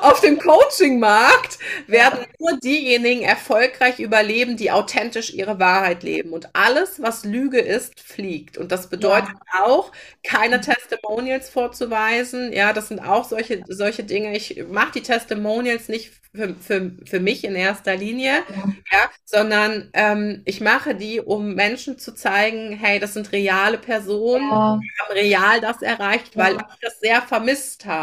auf 0.00 0.20
dem 0.20 0.38
Coaching-Markt 0.38 1.58
werden 1.86 2.20
nur 2.38 2.58
diejenigen 2.58 3.22
erfolgreich 3.22 3.98
überleben, 3.98 4.56
die 4.56 4.70
authentisch 4.70 5.32
ihre 5.32 5.58
Wahrheit 5.58 6.02
leben. 6.02 6.32
Und 6.32 6.50
alles, 6.54 7.00
was 7.00 7.24
Lüge 7.24 7.60
ist, 7.60 8.00
fliegt. 8.00 8.58
Und 8.58 8.72
das 8.72 8.88
bedeutet 8.88 9.34
ja. 9.54 9.64
auch, 9.64 9.92
keine 10.24 10.60
Testimonials 10.60 11.48
vorzuweisen. 11.48 12.52
Ja, 12.52 12.72
das 12.72 12.88
sind 12.88 13.00
auch 13.00 13.24
solche, 13.24 13.62
solche 13.68 14.04
Dinge. 14.04 14.36
Ich 14.36 14.64
mache 14.68 14.92
die 14.92 15.02
Testimonials 15.02 15.88
nicht 15.88 16.12
für, 16.34 16.54
für, 16.54 16.92
für 17.04 17.20
mich 17.20 17.44
in 17.44 17.56
erster 17.56 17.96
Linie, 17.96 18.44
ja, 18.48 18.64
ja 18.92 19.10
sondern 19.24 19.90
ähm, 19.94 20.42
ich 20.44 20.60
mache 20.60 20.94
die, 20.94 21.20
um 21.20 21.54
Menschen 21.54 21.98
zu 21.98 22.14
zeigen, 22.14 22.72
hey, 22.72 23.00
das 23.00 23.14
sind 23.14 23.32
reale 23.32 23.78
Personen, 23.78 24.48
ja. 24.48 24.78
die 24.80 25.02
haben 25.02 25.12
real 25.12 25.60
das 25.60 25.82
erreicht, 25.82 26.36
weil 26.36 26.54
ich 26.54 26.78
das 26.80 27.00
sehr 27.00 27.20
vermisst 27.22 27.84
habe. 27.84 27.99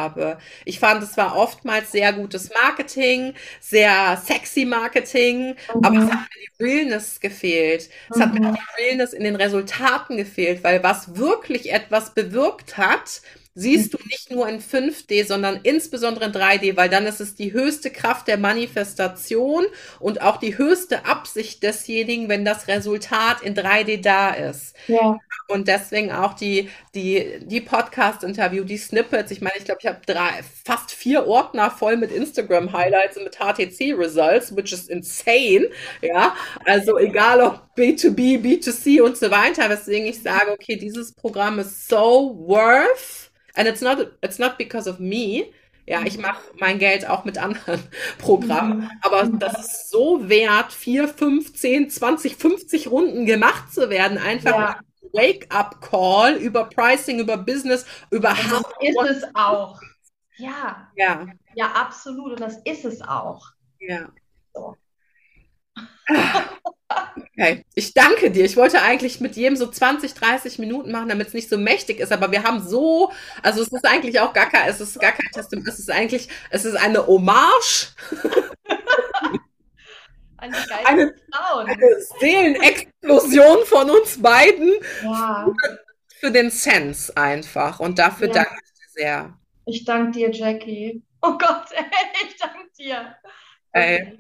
Ich 0.66 0.80
fand, 0.80 1.04
es 1.04 1.18
war 1.18 1.36
oftmals 1.36 1.92
sehr 1.92 2.14
gutes 2.14 2.52
Marketing, 2.54 3.34
sehr 3.60 4.18
sexy 4.18 4.66
Marketing, 4.66 5.56
mhm. 5.74 5.84
aber 5.84 5.98
es 5.98 6.12
hat 6.12 6.20
mir 6.20 6.48
die 6.60 6.64
Realness 6.64 7.20
gefehlt. 7.20 7.90
Es 8.10 8.18
mhm. 8.18 8.22
hat 8.22 8.34
mir 8.34 8.52
die 8.52 8.84
Realness 8.84 9.14
in 9.14 9.24
den 9.24 9.36
Resultaten 9.36 10.18
gefehlt, 10.18 10.64
weil 10.64 10.84
was 10.84 11.16
wirklich 11.16 11.72
etwas 11.72 12.14
bewirkt 12.14 12.78
hat, 12.78 13.22
siehst 13.58 13.96
du 13.96 13.98
nicht 14.06 14.30
nur 14.30 14.48
in 14.48 14.62
5D, 14.62 15.26
sondern 15.26 15.60
insbesondere 15.64 16.26
in 16.26 16.32
3D, 16.32 16.78
weil 16.78 16.90
dann 16.90 17.08
ist 17.08 17.20
es 17.20 17.34
die 17.34 17.54
höchste 17.54 17.90
Kraft 17.90 18.28
der 18.28 18.38
Manifestation 18.38 19.66
und 20.00 20.22
auch 20.22 20.38
die 20.38 20.60
höchste 20.60 21.06
Absicht 21.06 21.64
desjenigen, 21.64 22.30
wenn 22.30 22.46
das 22.46 22.68
Resultat 22.68 23.42
in 23.42 23.56
3D 23.56 24.00
da 24.02 24.30
ist. 24.30 24.76
Ja. 24.88 25.18
Und 25.48 25.68
deswegen 25.68 26.12
auch 26.12 26.36
die, 26.36 26.70
die, 26.94 27.40
die 27.42 27.62
Podcast-Interview, 27.62 28.64
die 28.64 28.78
Snippets. 28.78 29.32
Ich 29.32 29.42
meine, 29.42 29.56
ich 29.58 29.66
glaube, 29.66 29.80
ich 29.82 29.88
habe 29.88 30.02
drei, 30.06 30.44
fast 30.64 30.92
vier 30.92 31.26
Ordner 31.26 31.72
voll 31.72 31.98
mit 31.98 32.12
Instagram-Highlights 32.12 33.18
und 33.18 33.24
mit 33.24 33.38
HTC-Results, 33.38 34.56
which 34.56 34.72
is 34.72 34.88
insane. 34.88 35.70
Ja, 36.02 36.36
also 36.64 37.00
egal 37.00 37.42
ob 37.42 37.62
B2B, 37.76 38.40
B2C 38.40 39.02
und 39.02 39.18
so 39.18 39.32
weiter, 39.32 39.68
weswegen 39.70 40.06
ich 40.06 40.22
sage, 40.22 40.52
okay, 40.52 40.76
dieses 40.76 41.14
Programm 41.14 41.58
ist 41.58 41.88
so 41.88 42.38
worth 42.46 43.27
And 43.58 43.68
it's 43.68 43.82
not, 43.82 43.98
it's 44.22 44.38
not 44.38 44.58
because 44.58 44.88
of 44.88 45.00
me. 45.00 45.48
Ja, 45.88 46.02
ich 46.04 46.18
mache 46.18 46.42
mein 46.60 46.80
Geld 46.80 47.10
auch 47.10 47.24
mit 47.26 47.38
anderen 47.38 47.82
Programmen. 48.20 48.82
Mhm. 48.82 48.92
Aber 49.02 49.24
das 49.24 49.60
ist 49.60 49.90
so 49.90 50.30
wert, 50.30 50.72
vier, 50.72 51.08
fünf, 51.08 51.54
zehn, 51.56 51.90
zwanzig, 51.90 52.36
fünfzig 52.36 52.92
Runden 52.92 53.26
gemacht 53.26 53.74
zu 53.74 53.90
werden, 53.90 54.18
einfach 54.18 54.52
ja. 54.52 54.80
Wake-up-Call 55.14 56.36
über 56.36 56.66
Pricing, 56.66 57.20
über 57.20 57.38
Business, 57.38 57.86
über 58.12 58.32
Und 58.32 58.66
das 58.96 59.10
ist 59.10 59.24
es 59.24 59.36
auch. 59.36 59.80
Ja. 60.38 60.92
Ja. 60.96 61.26
Ja, 61.56 61.72
absolut. 61.72 62.34
Und 62.34 62.42
das 62.42 62.58
ist 62.66 62.86
es 62.86 63.02
auch. 63.02 63.48
Ja. 63.80 64.10
So. 64.54 64.76
Okay, 67.40 67.66
ich 67.76 67.94
danke 67.94 68.32
dir. 68.32 68.46
Ich 68.46 68.58
wollte 68.58 68.82
eigentlich 68.82 69.20
mit 69.20 69.36
jedem 69.36 69.56
so 69.56 69.68
20, 69.68 70.16
30 70.16 70.58
Minuten 70.58 70.92
machen, 70.92 71.10
damit 71.10 71.28
es 71.28 71.34
nicht 71.36 71.50
so 71.50 71.58
mächtig 71.58 72.00
ist, 72.00 72.12
aber 72.12 72.32
wir 72.32 72.44
haben 72.44 72.68
so, 72.68 73.12
also 73.44 73.62
es 73.62 73.68
ist 73.68 73.86
eigentlich 73.86 74.20
auch 74.20 74.34
gar 74.34 74.50
kein, 74.50 74.68
es 74.68 74.82
ist 74.82 75.00
gar 75.00 75.12
kein 75.12 75.30
Testament, 75.32 75.68
es 75.68 75.78
ist 75.78 75.92
eigentlich, 75.92 76.30
es 76.50 76.66
ist 76.66 76.76
eine 76.76 77.06
Hommage. 77.06 77.94
Eine, 80.40 80.56
eine, 80.86 81.16
eine 81.66 82.02
Seelenexplosion 82.20 83.66
von 83.66 83.90
uns 83.90 84.22
beiden 84.22 84.72
ja. 85.04 85.52
für 86.20 86.30
den 86.30 86.52
Sense 86.52 87.12
einfach. 87.18 87.80
Und 87.80 87.98
dafür 87.98 88.28
Ja. 88.28 88.34
danke 88.34 88.54
ich 88.64 88.74
dir 88.74 89.02
sehr. 89.02 89.40
Ich 89.66 89.84
danke 89.84 90.12
dir, 90.12 90.32
Jackie. 90.32 91.02
Oh 91.24 91.40
Gott, 91.40 91.66
ich 92.28 92.38
danke 92.38 92.70
dir. 92.78 93.16
Ey, 93.72 94.20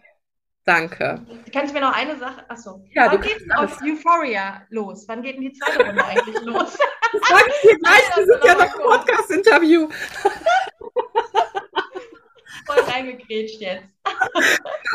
danke. 0.67 1.21
Kannst 1.53 1.73
du 1.73 1.79
mir 1.79 1.85
noch 1.85 1.95
eine 1.95 2.17
Sache? 2.17 2.47
Achso. 2.49 2.83
Ja, 2.93 3.11
Wann 3.11 3.21
kannst 3.21 3.45
alles. 3.51 3.71
auf 3.71 3.81
Euphoria 3.81 4.61
los? 4.69 5.07
Wann 5.07 5.21
geht 5.21 5.35
denn 5.35 5.41
die 5.43 5.53
zweite 5.53 5.85
Runde 5.85 6.03
eigentlich 6.05 6.41
los? 6.43 6.77
Das 7.13 7.21
sag 7.29 7.47
ich 7.47 7.61
dir 7.69 7.77
gleich, 7.79 8.17
wir 8.17 8.25
sind 8.25 8.43
ja 8.43 8.53
noch 8.55 8.75
im 8.75 8.81
Podcast-Interview. 8.81 9.87
Voll 12.65 12.79
reingegrätscht 12.79 13.61
jetzt. 13.61 13.85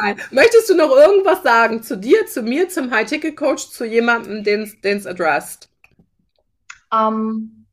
Nein. 0.02 0.20
Möchtest 0.30 0.68
du 0.68 0.74
noch 0.74 0.90
irgendwas 0.90 1.42
sagen 1.42 1.82
zu 1.82 1.96
dir, 1.96 2.26
zu 2.26 2.42
mir, 2.42 2.68
zum 2.68 2.90
High-Ticket-Coach, 2.90 3.70
zu 3.70 3.86
jemandem, 3.86 4.44
den 4.44 4.74
es 4.82 5.06
addressed? 5.06 5.70
Ähm, 6.92 7.66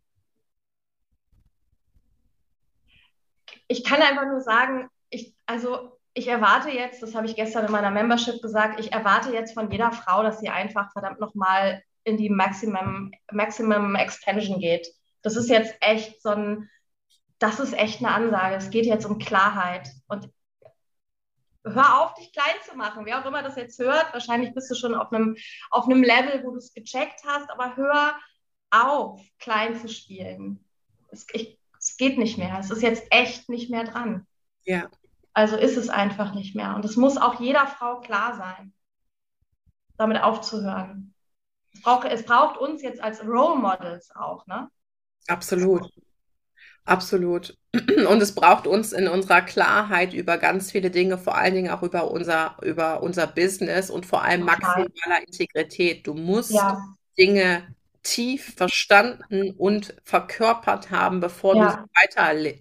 ich 3.68 3.84
kann 3.84 4.02
einfach 4.02 4.26
nur 4.26 4.40
sagen, 4.40 4.90
ich, 5.10 5.36
also 5.46 5.99
ich 6.14 6.28
erwarte 6.28 6.70
jetzt, 6.70 7.02
das 7.02 7.16
habe 7.16 7.28
ich 7.28 7.36
gestern 7.36 7.66
in 7.66 7.72
meiner 7.72 7.92
Membership 7.92 8.42
gesagt, 8.42 8.80
ich 8.80 8.92
erwarte 8.92 9.32
jetzt 9.32 9.54
von 9.54 9.72
jeder 9.72 9.92
Frau, 9.92 10.24
dass 10.24 10.40
sie 10.40 10.50
einfach 10.50 10.92
verdammt 10.92 11.20
nochmal 11.20 11.84
in 12.04 12.18
die 12.18 12.30
Maximum, 12.30 13.12
Maximum 13.32 13.96
Expansion 13.96 14.60
geht. 14.60 14.88
Das 15.22 15.36
ist 15.36 15.50
jetzt 15.50 15.76
echt 15.82 16.22
so 16.22 16.30
ein, 16.30 16.70
das 17.38 17.60
ist 17.60 17.74
echt 17.74 18.00
eine 18.00 18.14
Ansage. 18.14 18.56
Es 18.56 18.70
geht 18.70 18.86
jetzt 18.86 19.06
um 19.06 19.20
Klarheit. 19.20 19.90
Und 20.08 20.30
hör 21.64 22.02
auf, 22.02 22.14
dich 22.16 22.32
klein 22.34 22.56
zu 22.68 22.76
machen. 22.76 23.06
Wer 23.06 23.22
auch 23.22 23.26
immer 23.26 23.44
das 23.44 23.56
jetzt 23.56 23.80
hört, 23.80 24.14
wahrscheinlich 24.14 24.54
bist 24.54 24.72
du 24.72 24.76
schon 24.76 24.96
auf 24.96 25.12
einem, 25.12 25.36
auf 25.70 25.86
einem 25.86 26.04
Level, 26.04 26.44
wo 26.44 26.52
du 26.52 26.58
es 26.58 26.74
gecheckt 26.74 27.22
hast, 27.26 27.50
aber 27.50 27.76
hör 27.76 28.18
auf, 28.72 29.22
klein 29.40 29.76
zu 29.80 29.88
spielen. 29.90 30.66
Es, 31.10 31.26
ich, 31.34 31.60
es 31.78 31.98
geht 31.98 32.18
nicht 32.18 32.38
mehr. 32.38 32.58
Es 32.60 32.72
ist 32.72 32.82
jetzt 32.82 33.06
echt 33.12 33.50
nicht 33.50 33.70
mehr 33.70 33.84
dran. 33.84 34.28
Ja. 34.66 34.90
Also 35.40 35.56
ist 35.56 35.78
es 35.78 35.88
einfach 35.88 36.34
nicht 36.34 36.54
mehr. 36.54 36.76
Und 36.76 36.84
es 36.84 36.98
muss 36.98 37.16
auch 37.16 37.40
jeder 37.40 37.66
Frau 37.66 38.02
klar 38.02 38.36
sein, 38.36 38.74
damit 39.98 40.20
aufzuhören. 40.24 41.14
Es 41.74 41.82
braucht, 41.82 42.06
es 42.08 42.26
braucht 42.26 42.58
uns 42.58 42.82
jetzt 42.82 43.02
als 43.02 43.24
Role 43.26 43.60
Models 43.60 44.12
auch, 44.16 44.48
ne? 44.48 44.70
Absolut. 45.28 45.88
Absolut. 46.86 47.58
Und 47.74 48.22
es 48.22 48.34
braucht 48.36 48.68
uns 48.68 48.94
in 48.94 49.08
unserer 49.08 49.42
Klarheit 49.42 50.14
über 50.14 50.38
ganz 50.38 50.72
viele 50.72 50.92
Dinge, 50.92 51.18
vor 51.18 51.38
allen 51.38 51.54
Dingen 51.54 51.72
auch 51.72 51.84
über 51.84 52.12
unser, 52.12 52.58
über 52.64 53.04
unser 53.04 53.28
Business 53.28 53.90
und 53.90 54.06
vor 54.06 54.24
allem 54.24 54.44
maximaler 54.44 55.22
Integrität. 55.28 56.08
Du 56.08 56.14
musst 56.16 56.76
Ja, 56.76 56.96
Dinge 57.18 57.76
tief 58.04 58.56
verstanden 58.56 59.52
und 59.58 59.96
verkörpert 60.04 60.90
haben, 60.92 61.20
bevor 61.20 61.58
du 61.58 61.68
Ja. 61.68 61.70
sie 61.70 61.78
weiter 61.96 62.34
le 62.34 62.56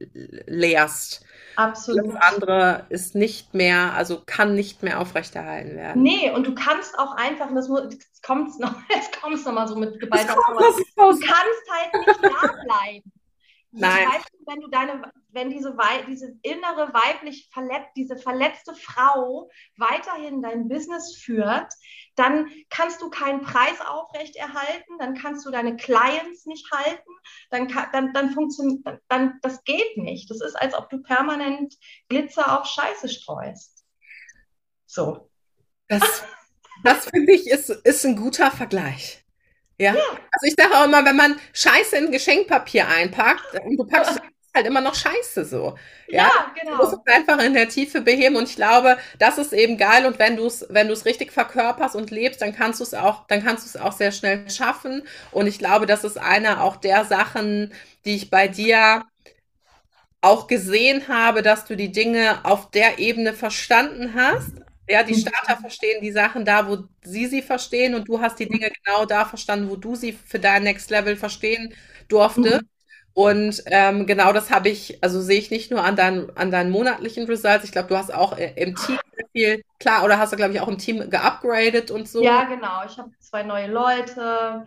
lehrst. 0.47 1.25
Absolut. 1.59 2.15
andere 2.21 2.87
ist 2.89 3.17
nicht 3.17 3.53
mehr, 3.53 3.93
also 3.95 4.23
kann 4.25 4.55
nicht 4.55 4.85
mehr 4.85 5.01
aufrechterhalten 5.01 5.75
werden. 5.77 6.03
Nee, 6.03 6.31
und 6.31 6.47
du 6.47 6.55
kannst 6.55 6.97
auch 6.99 7.17
einfach, 7.17 7.49
und 7.49 7.57
das 7.57 7.69
muss, 7.69 7.93
jetzt 7.93 8.23
kommt's 8.23 8.59
noch, 8.59 8.75
jetzt 8.91 9.21
kommt's 9.21 9.45
noch 9.45 9.53
mal 9.53 9.67
so 9.67 9.75
mit 9.75 10.01
Das 10.11 10.27
kommt 10.29 10.47
Haus. 10.61 10.77
Du 10.77 11.19
kannst 11.19 11.65
halt 11.71 12.07
nicht 12.07 12.21
da 12.23 12.53
bleiben. 12.65 13.13
Nein. 13.73 14.09
Weißt 14.09 14.31
du, 14.33 14.39
wenn 14.47 14.61
du 14.61 14.69
deine, 14.69 15.13
wenn 15.31 15.51
diese, 15.51 15.77
Wei- 15.77 16.05
diese 16.09 16.33
innere 16.43 16.93
weiblich 16.95 17.51
verletzt, 17.53 17.91
diese 17.97 18.17
verletzte 18.17 18.75
Frau 18.75 19.51
weiterhin 19.77 20.41
dein 20.41 20.69
Business 20.69 21.17
führt, 21.17 21.73
dann 22.19 22.51
kannst 22.71 23.01
du 23.01 23.11
keinen 23.11 23.43
Preis 23.43 23.81
aufrechterhalten, 23.81 24.99
dann 24.99 25.15
kannst 25.15 25.47
du 25.47 25.51
deine 25.51 25.77
Clients 25.77 26.47
nicht 26.47 26.71
halten, 26.73 27.11
dann, 27.51 27.69
kann- 27.69 27.89
dann, 27.93 28.13
dann 28.13 28.33
funktioniert, 28.33 28.81
dann, 28.85 28.99
dann, 29.09 29.39
das 29.43 29.63
geht 29.65 29.97
nicht. 29.97 30.31
Das 30.31 30.41
ist, 30.41 30.55
als 30.55 30.75
ob 30.75 30.91
du 30.91 31.03
permanent 31.03 31.75
Glitzer 32.09 32.59
auf 32.61 32.67
Scheiße 32.67 33.09
streust. 33.09 33.85
So. 34.87 35.31
Das, 35.89 36.25
das 36.85 37.07
finde 37.07 37.33
ich 37.33 37.47
ist, 37.47 37.71
ist 37.71 38.05
ein 38.05 38.17
guter 38.17 38.51
Vergleich. 38.51 39.25
Ja. 39.79 39.93
Also 39.93 40.45
ich 40.47 40.55
sage 40.59 40.75
auch 40.77 40.85
immer, 40.85 41.05
wenn 41.05 41.17
man 41.17 41.39
Scheiße 41.53 41.97
in 41.97 42.11
Geschenkpapier 42.11 42.89
einpackt 42.89 43.61
und 43.65 43.77
du 43.77 43.87
packst 43.87 44.21
halt 44.55 44.67
immer 44.67 44.81
noch 44.81 44.95
Scheiße 44.95 45.45
so. 45.45 45.77
Ja. 46.11 46.31
Ja, 46.31 46.53
Du 46.71 46.77
musst 46.77 46.93
genau. 46.93 47.05
es 47.07 47.15
einfach 47.15 47.43
in 47.43 47.55
der 47.55 47.69
Tiefe 47.69 48.03
beheben 48.03 48.37
und 48.37 48.49
ich 48.49 48.57
glaube, 48.57 48.99
das 49.19 49.39
ist 49.39 49.53
eben 49.55 49.79
geil 49.79 50.05
und 50.07 50.19
wenn 50.19 50.37
du 50.37 50.47
es, 50.47 50.67
wenn 50.69 50.87
du 50.89 50.93
es 50.93 51.07
richtig 51.07 51.33
verkörperst 51.33 51.97
und 51.97 52.11
lebst, 52.11 52.43
dann 52.43 52.55
kannst 52.55 52.81
du 52.81 52.85
es 52.85 52.93
auch, 52.95 53.27
dann 53.27 53.43
kannst 53.43 53.65
du 53.65 53.79
es 53.79 53.83
auch 53.85 53.93
sehr 53.93 54.13
schnell 54.13 54.49
schaffen 54.51 55.03
und 55.33 55.47
ich 55.47 55.59
glaube, 55.59 55.87
das 55.87 56.05
ist 56.05 56.19
eine 56.19 56.63
auch 56.63 56.77
der 56.77 57.05
Sachen, 57.07 57.73
die 58.05 58.17
ich 58.17 58.31
bei 58.31 58.49
dir 58.49 59.05
auch 60.21 60.47
gesehen 60.49 61.07
habe, 61.09 61.43
dass 61.43 61.65
du 61.65 61.77
die 61.77 61.93
Dinge 61.93 62.45
auf 62.45 62.71
der 62.71 62.99
Ebene 62.99 63.33
verstanden 63.35 64.15
hast. 64.15 64.53
Ja, 64.89 65.03
die 65.03 65.15
Mhm. 65.15 65.15
Starter 65.15 65.59
verstehen 65.61 66.01
die 66.03 66.13
Sachen 66.13 66.45
da, 66.45 66.67
wo 66.69 66.79
sie 67.05 67.27
sie 67.27 67.43
verstehen 67.43 67.95
und 67.95 68.09
du 68.09 68.21
hast 68.21 68.39
die 68.39 68.49
Dinge 68.49 68.71
genau 68.85 69.05
da 69.05 69.25
verstanden, 69.27 69.69
wo 69.71 69.77
du 69.77 69.95
sie 69.95 70.13
für 70.13 70.39
dein 70.39 70.63
Next 70.65 70.91
Level 70.91 71.17
verstehen 71.17 71.75
durfte. 72.09 72.61
Mhm. 72.61 72.69
Und 73.19 73.65
ähm, 73.67 74.07
genau 74.07 74.33
das 74.33 74.49
habe 74.53 74.69
ich, 74.69 75.03
also 75.03 75.21
sehe 75.21 75.41
ich 75.41 75.51
nicht 75.51 75.73
nur 75.73 75.83
an 75.83 75.97
deinen, 75.97 76.31
an 76.37 76.53
deinen 76.53 76.71
monatlichen 76.71 77.27
Results. 77.27 77.65
Ich 77.65 77.73
glaube, 77.73 77.89
du 77.89 77.97
hast 77.97 78.15
auch 78.15 78.39
äh, 78.39 78.53
im 78.55 78.77
Team 78.77 78.97
sehr 79.13 79.27
viel, 79.33 79.65
klar, 79.81 80.05
oder 80.05 80.21
hast 80.21 80.33
du, 80.33 80.37
glaube 80.37 80.55
ich, 80.55 80.61
auch 80.61 80.69
im 80.69 80.79
Team 80.79 81.11
geupgradet 81.11 81.91
und 81.91 82.09
so. 82.09 82.23
Ja, 82.23 82.45
genau. 82.45 82.85
Ich 82.87 82.97
habe 82.97 83.11
zwei 83.19 83.43
neue 83.43 83.67
Leute. 83.67 84.67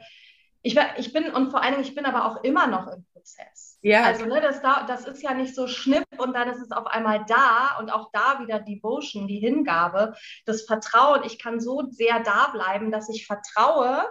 Ich, 0.64 0.78
ich 0.98 1.14
bin, 1.14 1.32
und 1.32 1.52
vor 1.52 1.62
allen 1.62 1.76
Dingen, 1.76 1.86
ich 1.86 1.96
bin 1.96 2.06
aber 2.06 2.26
auch 2.26 2.44
immer 2.44 2.68
noch 2.68 2.88
im 2.88 3.06
Prozess. 3.14 3.80
Ja. 3.84 4.04
Also, 4.04 4.26
ne, 4.26 4.42
das, 4.42 4.62
da, 4.62 4.84
das 4.86 5.08
ist 5.08 5.24
ja 5.24 5.34
nicht 5.34 5.56
so 5.56 5.68
schnipp 5.68 6.04
und 6.18 6.34
dann 6.34 6.50
ist 6.50 6.60
es 6.60 6.74
auf 6.74 6.88
einmal 6.88 7.24
da 7.30 7.78
und 7.80 7.90
auch 7.90 8.10
da 8.12 8.42
wieder 8.42 8.60
Devotion, 8.60 9.30
die 9.30 9.40
Hingabe, 9.40 10.14
das 10.46 10.64
Vertrauen. 10.64 11.22
Ich 11.24 11.40
kann 11.40 11.62
so 11.62 11.84
sehr 11.90 12.20
da 12.20 12.50
bleiben, 12.52 12.92
dass 12.92 13.08
ich 13.08 13.28
vertraue, 13.28 14.10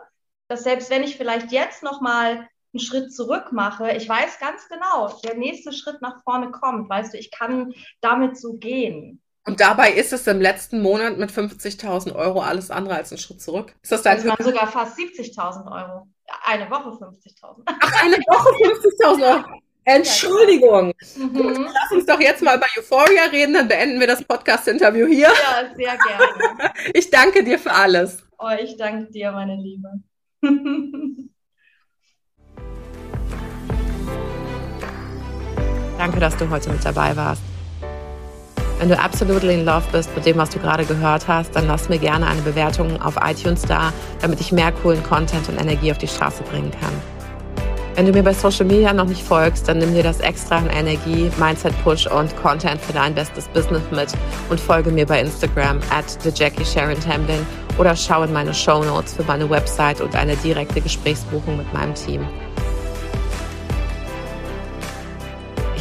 dass 0.49 0.63
selbst 0.63 0.89
wenn 0.89 1.03
ich 1.03 1.19
vielleicht 1.19 1.53
jetzt 1.53 1.83
nochmal 1.83 2.49
einen 2.73 2.81
Schritt 2.81 3.13
zurück 3.15 3.53
mache, 3.53 3.93
ich 3.93 4.09
weiß 4.09 4.39
ganz 4.39 4.69
genau, 4.69 5.09
der 5.25 5.35
nächste 5.37 5.73
Schritt 5.73 6.01
nach 6.03 6.23
vorne 6.23 6.51
kommt. 6.51 6.89
Weißt 6.89 7.15
du, 7.15 7.19
ich 7.19 7.31
kann 7.31 7.73
damit 8.01 8.39
so 8.39 8.55
gehen. 8.55 9.21
Und 9.47 9.61
dabei 9.61 9.93
ist 9.93 10.13
es 10.13 10.27
im 10.27 10.41
letzten 10.41 10.83
Monat 10.83 11.17
mit 11.19 11.31
50.000 11.31 12.15
Euro 12.15 12.41
alles 12.43 12.71
andere 12.71 12.95
als 12.97 13.11
ein 13.11 13.19
Schritt 13.19 13.41
zurück. 13.41 13.75
Ist 13.83 13.91
das 13.91 14.03
dein 14.03 14.19
Das 14.19 14.27
waren 14.27 14.45
sogar 14.45 14.67
fast 14.67 14.99
70.000 14.99 15.65
Euro. 15.67 16.07
Eine 16.45 16.71
Woche 16.71 16.91
50.000. 16.91 17.63
Ach, 17.65 18.05
eine 18.05 18.17
Woche 18.17 18.51
50.000 19.03 19.33
Euro. 19.37 19.45
Entschuldigung. 19.85 20.93
Gut, 21.17 21.59
Mhm. 21.59 21.65
lass 21.73 21.91
uns 21.91 22.07
doch 22.07 22.21
jetzt 22.21 22.43
mal 22.43 22.59
über 22.59 22.67
Euphoria 22.79 23.25
reden, 23.33 23.55
dann 23.55 23.67
beenden 23.67 23.99
wir 23.99 24.07
das 24.07 24.23
Podcast-Interview 24.23 25.07
hier. 25.07 25.29
Ja, 25.29 25.75
sehr 25.75 25.97
gerne. 25.97 26.73
Ich 26.95 27.11
danke 27.11 27.43
dir 27.43 27.59
für 27.59 27.73
alles. 27.73 28.23
Oh, 28.39 28.51
ich 28.63 28.77
danke 28.77 29.11
dir, 29.11 29.33
meine 29.33 29.57
Liebe. 29.57 29.89
Danke, 36.01 36.19
dass 36.19 36.35
du 36.35 36.49
heute 36.49 36.71
mit 36.71 36.83
dabei 36.83 37.15
warst. 37.15 37.43
Wenn 38.79 38.89
du 38.89 38.99
absolutely 38.99 39.53
in 39.53 39.67
love 39.67 39.85
bist 39.93 40.09
mit 40.17 40.25
dem, 40.25 40.39
was 40.39 40.49
du 40.49 40.59
gerade 40.59 40.87
gehört 40.87 41.29
hast, 41.29 41.55
dann 41.55 41.67
lass 41.67 41.91
mir 41.91 41.99
gerne 41.99 42.27
eine 42.27 42.41
Bewertung 42.41 43.03
auf 43.03 43.17
iTunes 43.23 43.61
da, 43.61 43.93
damit 44.23 44.41
ich 44.41 44.51
mehr 44.51 44.73
coolen 44.73 45.03
Content 45.03 45.47
und 45.51 45.61
Energie 45.61 45.91
auf 45.93 45.99
die 45.99 46.09
Straße 46.09 46.43
bringen 46.45 46.71
kann. 46.71 46.93
Wenn 47.97 48.07
du 48.07 48.13
mir 48.13 48.23
bei 48.23 48.33
Social 48.33 48.65
Media 48.65 48.95
noch 48.95 49.05
nicht 49.05 49.23
folgst, 49.23 49.69
dann 49.69 49.77
nimm 49.77 49.93
dir 49.93 50.03
das 50.03 50.21
extra 50.21 50.57
an 50.57 50.71
Energie, 50.71 51.31
Mindset 51.39 51.75
Push 51.85 52.07
und 52.07 52.35
Content 52.43 52.81
für 52.81 52.95
dein 52.95 53.15
bestes 53.15 53.47
Business 53.49 53.83
mit 53.91 54.09
und 54.49 54.59
folge 54.59 54.91
mir 54.91 55.05
bei 55.05 55.21
Instagram 55.21 55.81
at 55.91 56.19
TheJackieSharonTamblin 56.23 57.45
oder 57.77 57.95
schau 57.95 58.23
in 58.23 58.33
meine 58.33 58.55
Show 58.55 58.83
Notes 58.85 59.13
für 59.13 59.25
meine 59.25 59.51
Website 59.51 60.01
und 60.01 60.17
eine 60.17 60.35
direkte 60.37 60.81
Gesprächsbuchung 60.81 61.59
mit 61.59 61.71
meinem 61.75 61.95
Team. 61.95 62.27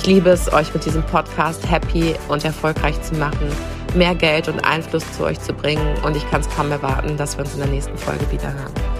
Ich 0.02 0.06
liebe 0.06 0.30
es, 0.30 0.52
euch 0.54 0.74
mit 0.74 0.86
diesem 0.86 1.04
Podcast 1.04 1.70
happy 1.70 2.16
und 2.30 2.46
erfolgreich 2.46 3.00
zu 3.02 3.16
machen, 3.16 3.52
mehr 3.96 4.16
Geld 4.16 4.48
und 4.48 4.62
Einfluss 4.62 5.04
zu 5.12 5.26
euch 5.26 5.42
zu 5.42 5.52
bringen 5.52 5.98
und 6.06 6.16
ich 6.16 6.26
kann 6.32 6.40
es 6.40 6.50
kaum 6.52 6.72
erwarten, 6.72 7.18
dass 7.18 7.38
wir 7.38 7.44
uns 7.44 7.54
in 7.54 7.60
der 7.60 7.68
nächsten 7.68 7.98
Folge 7.98 8.32
wieder 8.32 8.54
hören. 8.54 8.99